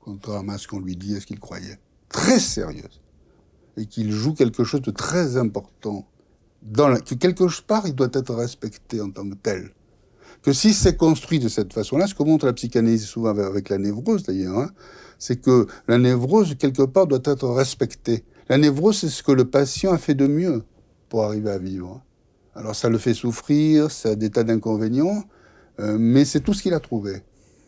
contrairement 0.00 0.52
à 0.52 0.58
ce 0.58 0.68
qu'on 0.68 0.80
lui 0.80 0.96
dit 0.96 1.14
et 1.14 1.20
ce 1.20 1.26
qu'il 1.26 1.40
croyait. 1.40 1.78
Très 2.08 2.38
sérieuse. 2.38 3.00
Et 3.76 3.86
qu'il 3.86 4.10
joue 4.10 4.32
quelque 4.32 4.64
chose 4.64 4.82
de 4.82 4.90
très 4.90 5.36
important. 5.36 6.06
Que 6.74 7.14
quelque 7.14 7.44
part, 7.62 7.86
il 7.86 7.94
doit 7.94 8.08
être 8.12 8.34
respecté 8.34 9.00
en 9.00 9.10
tant 9.10 9.28
que 9.28 9.34
tel. 9.34 9.70
Que 10.42 10.52
si 10.52 10.74
c'est 10.74 10.96
construit 10.96 11.38
de 11.38 11.48
cette 11.48 11.72
façon-là, 11.72 12.06
ce 12.06 12.14
que 12.14 12.22
montre 12.22 12.46
la 12.46 12.52
psychanalyse 12.52 13.04
souvent 13.04 13.30
avec, 13.30 13.44
avec 13.44 13.68
la 13.68 13.78
névrose 13.78 14.22
d'ailleurs, 14.22 14.58
hein, 14.58 14.70
c'est 15.18 15.40
que 15.40 15.66
la 15.88 15.98
névrose, 15.98 16.54
quelque 16.56 16.82
part, 16.82 17.06
doit 17.06 17.20
être 17.24 17.48
respectée. 17.48 18.24
La 18.48 18.58
névrose, 18.58 18.98
c'est 18.98 19.08
ce 19.08 19.22
que 19.22 19.32
le 19.32 19.44
patient 19.44 19.92
a 19.92 19.98
fait 19.98 20.14
de 20.14 20.26
mieux 20.26 20.64
pour 21.08 21.24
arriver 21.24 21.50
à 21.50 21.58
vivre. 21.58 22.02
Alors 22.56 22.74
ça 22.74 22.88
le 22.88 22.98
fait 22.98 23.14
souffrir, 23.14 23.90
ça 23.90 24.10
a 24.10 24.14
des 24.14 24.30
tas 24.30 24.42
d'inconvénients, 24.44 25.22
euh, 25.80 25.96
mais 25.98 26.24
c'est 26.24 26.40
tout 26.40 26.54
ce 26.54 26.62
qu'il 26.62 26.74
a 26.74 26.80
trouvé. 26.80 27.22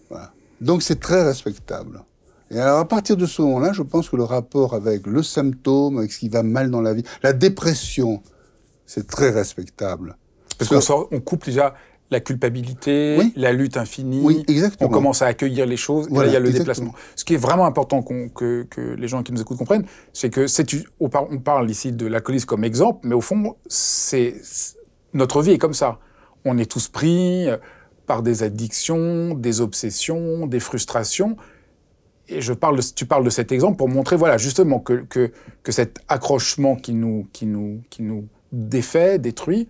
Voilà. 0.09 0.33
Donc 0.61 0.83
c'est 0.83 0.99
très 0.99 1.23
respectable. 1.23 2.03
Et 2.51 2.59
alors 2.59 2.79
à 2.79 2.89
partir 2.89 3.17
de 3.17 3.27
ce 3.27 3.43
moment-là, 3.43 3.73
je 3.75 3.83
pense 3.83 4.09
que 4.09 4.17
le 4.17 4.25
rapport 4.25 4.75
avec 4.75 5.07
le 5.07 5.23
symptôme, 5.23 5.99
avec 5.99 6.11
ce 6.13 6.19
qui 6.19 6.31
va 6.31 6.43
mal 6.43 6.71
dans 6.71 6.81
la 6.81 6.95
vie, 6.95 7.05
la 7.23 7.35
dépression, 7.35 8.23
c'est 8.87 9.07
très 9.07 9.31
respectable. 9.31 10.17
Parce 10.59 10.71
qu'on 10.71 10.81
sort- 10.81 11.09
on 11.13 11.21
coupe 11.21 11.45
déjà 11.45 11.75
la 12.11 12.21
culpabilité, 12.21 13.17
Oui. 13.19 13.35
la 13.37 13.53
lutte 13.53 13.77
infinie. 13.77 14.21
Oui, 14.23 14.43
exactement. 14.49 14.89
On 14.89 14.93
commence 14.93 15.21
à 15.21 15.27
accueillir 15.27 15.67
les 15.67 15.77
choses. 15.77 16.07
et 16.07 16.09
là, 16.09 16.15
Voilà, 16.15 16.31
il 16.31 16.33
y 16.33 16.37
a 16.37 16.41
le 16.41 16.49
exactement. 16.49 16.87
déplacement. 16.87 16.95
Ce 17.17 17.25
qui 17.27 17.35
est 17.35 17.39
vraiment 17.39 17.67
important 17.67 18.03
que, 18.03 18.63
que 18.63 18.81
les 18.95 19.09
gens 19.09 19.23
qui 19.23 19.33
nous 19.35 19.43
écoutent 19.43 19.59
comprennent, 19.59 19.85
c'est 20.15 20.31
que 20.31 20.47
on 21.01 21.11
par- 21.11 21.31
on 21.31 21.37
parle 21.39 21.71
ici 21.71 21.93
de 21.93 22.07
l'alcoolisme 22.07 22.47
comme 22.47 22.65
exemple, 22.65 23.01
mais 23.07 23.15
au 23.15 23.21
fond, 23.21 23.57
c'est- 23.67 24.37
notre 25.15 25.43
vie 25.43 25.53
est 25.53 25.59
comme 25.59 25.75
ça. 25.75 25.99
On 26.45 26.59
est 26.59 26.71
tous 26.71 26.89
pris 26.89 27.49
euh, 27.49 27.57
par 28.07 28.23
des 28.23 28.43
addictions, 28.43 29.35
des 29.35 29.61
obsessions, 29.61 30.47
des 30.47 30.61
frustrations. 30.61 31.37
Et 32.29 32.41
je 32.41 32.53
parle 32.53 32.81
tu 32.95 33.07
parles 33.07 33.25
de 33.25 33.31
cet 33.31 33.53
exemple 33.53 33.77
pour 33.77 33.89
montrer, 33.89 34.17
voilà, 34.17 34.37
justement, 34.37 34.81
que, 34.81 35.05
que, 35.09 35.73
cet 35.73 36.01
accrochement 36.09 36.77
qui 36.77 36.93
nous, 36.93 37.27
qui 37.33 37.47
nous, 37.47 37.83
qui 37.91 38.03
nous 38.03 38.29
défait, 38.53 39.19
détruit, 39.19 39.69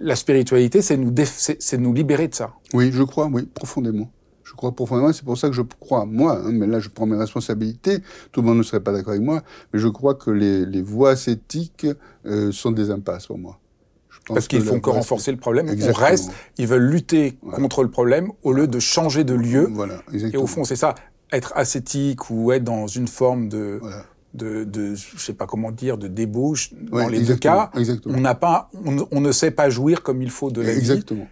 la 0.00 0.16
spiritualité, 0.16 0.82
c'est 0.82 0.96
nous, 0.96 1.12
c'est 1.24 1.78
nous 1.78 1.92
libérer 1.92 2.28
de 2.28 2.34
ça. 2.34 2.52
Oui, 2.72 2.90
je 2.92 3.02
crois, 3.02 3.28
oui, 3.32 3.42
profondément. 3.42 4.10
Je 4.44 4.52
crois 4.52 4.72
profondément, 4.72 5.12
c'est 5.12 5.24
pour 5.24 5.38
ça 5.38 5.48
que 5.48 5.54
je 5.54 5.62
crois, 5.62 6.04
moi, 6.04 6.38
hein, 6.44 6.52
mais 6.52 6.66
là 6.66 6.78
je 6.78 6.90
prends 6.90 7.06
mes 7.06 7.16
responsabilités, 7.16 8.00
tout 8.30 8.42
le 8.42 8.48
monde 8.48 8.58
ne 8.58 8.62
serait 8.62 8.82
pas 8.82 8.92
d'accord 8.92 9.12
avec 9.12 9.22
moi, 9.22 9.42
mais 9.72 9.80
je 9.80 9.88
crois 9.88 10.14
que 10.14 10.30
les, 10.30 10.66
les 10.66 10.82
voies 10.82 11.10
ascétiques 11.10 11.86
euh, 12.26 12.52
sont 12.52 12.70
des 12.70 12.90
impasses 12.90 13.26
pour 13.26 13.38
moi. 13.38 13.58
Parce 14.26 14.48
qu'ils 14.48 14.62
font 14.62 14.80
que 14.80 14.90
renforcer 14.90 15.30
le 15.32 15.36
problème. 15.38 15.68
Exactement. 15.68 16.06
On 16.06 16.08
reste, 16.10 16.30
ils 16.58 16.66
veulent 16.66 16.88
lutter 16.88 17.38
Voilà. 17.42 17.58
contre 17.58 17.82
le 17.82 17.90
problème 17.90 18.30
au 18.42 18.52
lieu 18.52 18.66
de 18.66 18.78
changer 18.78 19.24
de 19.24 19.34
lieu. 19.34 19.68
Voilà, 19.72 20.02
Et 20.12 20.14
exactement. 20.14 20.42
au 20.44 20.46
fond, 20.46 20.64
c'est 20.64 20.76
ça, 20.76 20.94
être 21.32 21.52
ascétique 21.56 22.30
ou 22.30 22.52
être 22.52 22.64
dans 22.64 22.86
une 22.86 23.08
forme 23.08 23.48
de, 23.48 23.78
Voilà. 23.82 24.04
de, 24.32 24.64
de 24.64 24.94
je 24.94 25.18
sais 25.18 25.34
pas 25.34 25.46
comment 25.46 25.70
dire, 25.72 25.98
de 25.98 26.08
débauche. 26.08 26.72
Ouais, 26.90 27.02
dans 27.02 27.08
les 27.08 27.18
deux 27.18 27.22
exactement, 27.24 27.66
cas, 27.66 27.78
exactement. 27.78 28.14
on 28.16 28.20
n'a 28.20 28.34
pas, 28.34 28.70
on, 28.84 29.06
on 29.10 29.20
ne 29.20 29.32
sait 29.32 29.50
pas 29.50 29.68
jouir 29.68 30.02
comme 30.02 30.22
il 30.22 30.30
faut 30.30 30.50
de 30.50 30.62
la 30.62 30.72
vie. 30.72 30.78
Exactement. 30.78 31.26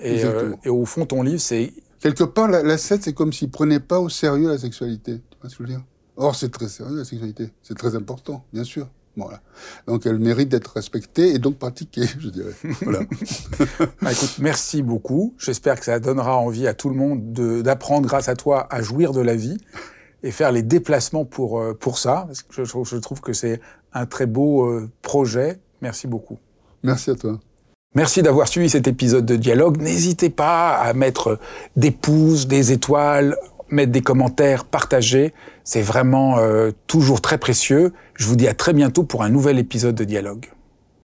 Et, 0.00 0.14
exactement. 0.16 0.42
euh, 0.52 0.56
et 0.64 0.68
au 0.68 0.84
fond, 0.84 1.06
ton 1.06 1.22
livre, 1.22 1.40
c'est 1.40 1.72
Quelque 2.00 2.22
part, 2.24 2.46
la, 2.48 2.62
la 2.62 2.78
secte, 2.78 3.04
c'est 3.04 3.12
comme 3.12 3.32
s'ils 3.32 3.50
prenaient 3.50 3.80
pas 3.80 3.98
au 3.98 4.08
sérieux 4.08 4.48
la 4.48 4.58
sexualité. 4.58 5.14
Tu 5.30 5.36
vois 5.40 5.50
ce 5.50 5.56
que 5.56 5.64
je 5.64 5.68
veux 5.68 5.74
dire? 5.76 5.84
Or, 6.16 6.36
c'est 6.36 6.48
très 6.50 6.68
sérieux, 6.68 6.96
la 6.96 7.04
sexualité. 7.04 7.50
C'est 7.62 7.76
très 7.76 7.96
important, 7.96 8.44
bien 8.52 8.62
sûr. 8.64 8.86
Voilà. 9.18 9.40
Donc, 9.86 10.06
elle 10.06 10.18
mérite 10.18 10.48
d'être 10.48 10.72
respectée 10.74 11.34
et 11.34 11.38
donc 11.38 11.58
pratiquée, 11.58 12.06
je 12.18 12.28
dirais. 12.28 12.52
Voilà. 12.82 13.00
Ah, 14.04 14.12
écoute, 14.12 14.36
merci 14.38 14.82
beaucoup. 14.82 15.34
J'espère 15.38 15.78
que 15.78 15.84
ça 15.84 15.98
donnera 16.00 16.36
envie 16.36 16.66
à 16.66 16.74
tout 16.74 16.88
le 16.88 16.94
monde 16.96 17.32
de- 17.32 17.62
d'apprendre 17.62 18.06
grâce 18.06 18.28
à 18.28 18.34
toi 18.36 18.66
à 18.70 18.80
jouir 18.82 19.12
de 19.12 19.20
la 19.20 19.34
vie 19.34 19.58
et 20.22 20.30
faire 20.30 20.52
les 20.52 20.62
déplacements 20.62 21.24
pour, 21.24 21.60
euh, 21.60 21.74
pour 21.74 21.98
ça. 21.98 22.24
Parce 22.26 22.42
que 22.42 22.64
je, 22.64 22.68
trouve- 22.70 22.88
je 22.88 22.96
trouve 22.96 23.20
que 23.20 23.32
c'est 23.32 23.60
un 23.92 24.06
très 24.06 24.26
beau 24.26 24.66
euh, 24.66 24.88
projet. 25.02 25.58
Merci 25.82 26.06
beaucoup. 26.06 26.38
Merci 26.82 27.10
à 27.10 27.14
toi. 27.14 27.38
Merci 27.94 28.22
d'avoir 28.22 28.48
suivi 28.48 28.68
cet 28.68 28.86
épisode 28.86 29.24
de 29.26 29.36
Dialogue. 29.36 29.80
N'hésitez 29.80 30.30
pas 30.30 30.76
à 30.76 30.92
mettre 30.92 31.38
des 31.76 31.90
pouces, 31.90 32.46
des 32.46 32.70
étoiles, 32.72 33.36
mettre 33.70 33.92
des 33.92 34.00
commentaires, 34.00 34.64
partager. 34.64 35.34
C'est 35.64 35.82
vraiment 35.82 36.38
euh, 36.38 36.70
toujours 36.86 37.20
très 37.20 37.38
précieux. 37.38 37.92
Je 38.14 38.26
vous 38.26 38.36
dis 38.36 38.48
à 38.48 38.54
très 38.54 38.72
bientôt 38.72 39.04
pour 39.04 39.22
un 39.22 39.28
nouvel 39.28 39.58
épisode 39.58 39.94
de 39.94 40.04
Dialogue. 40.04 40.46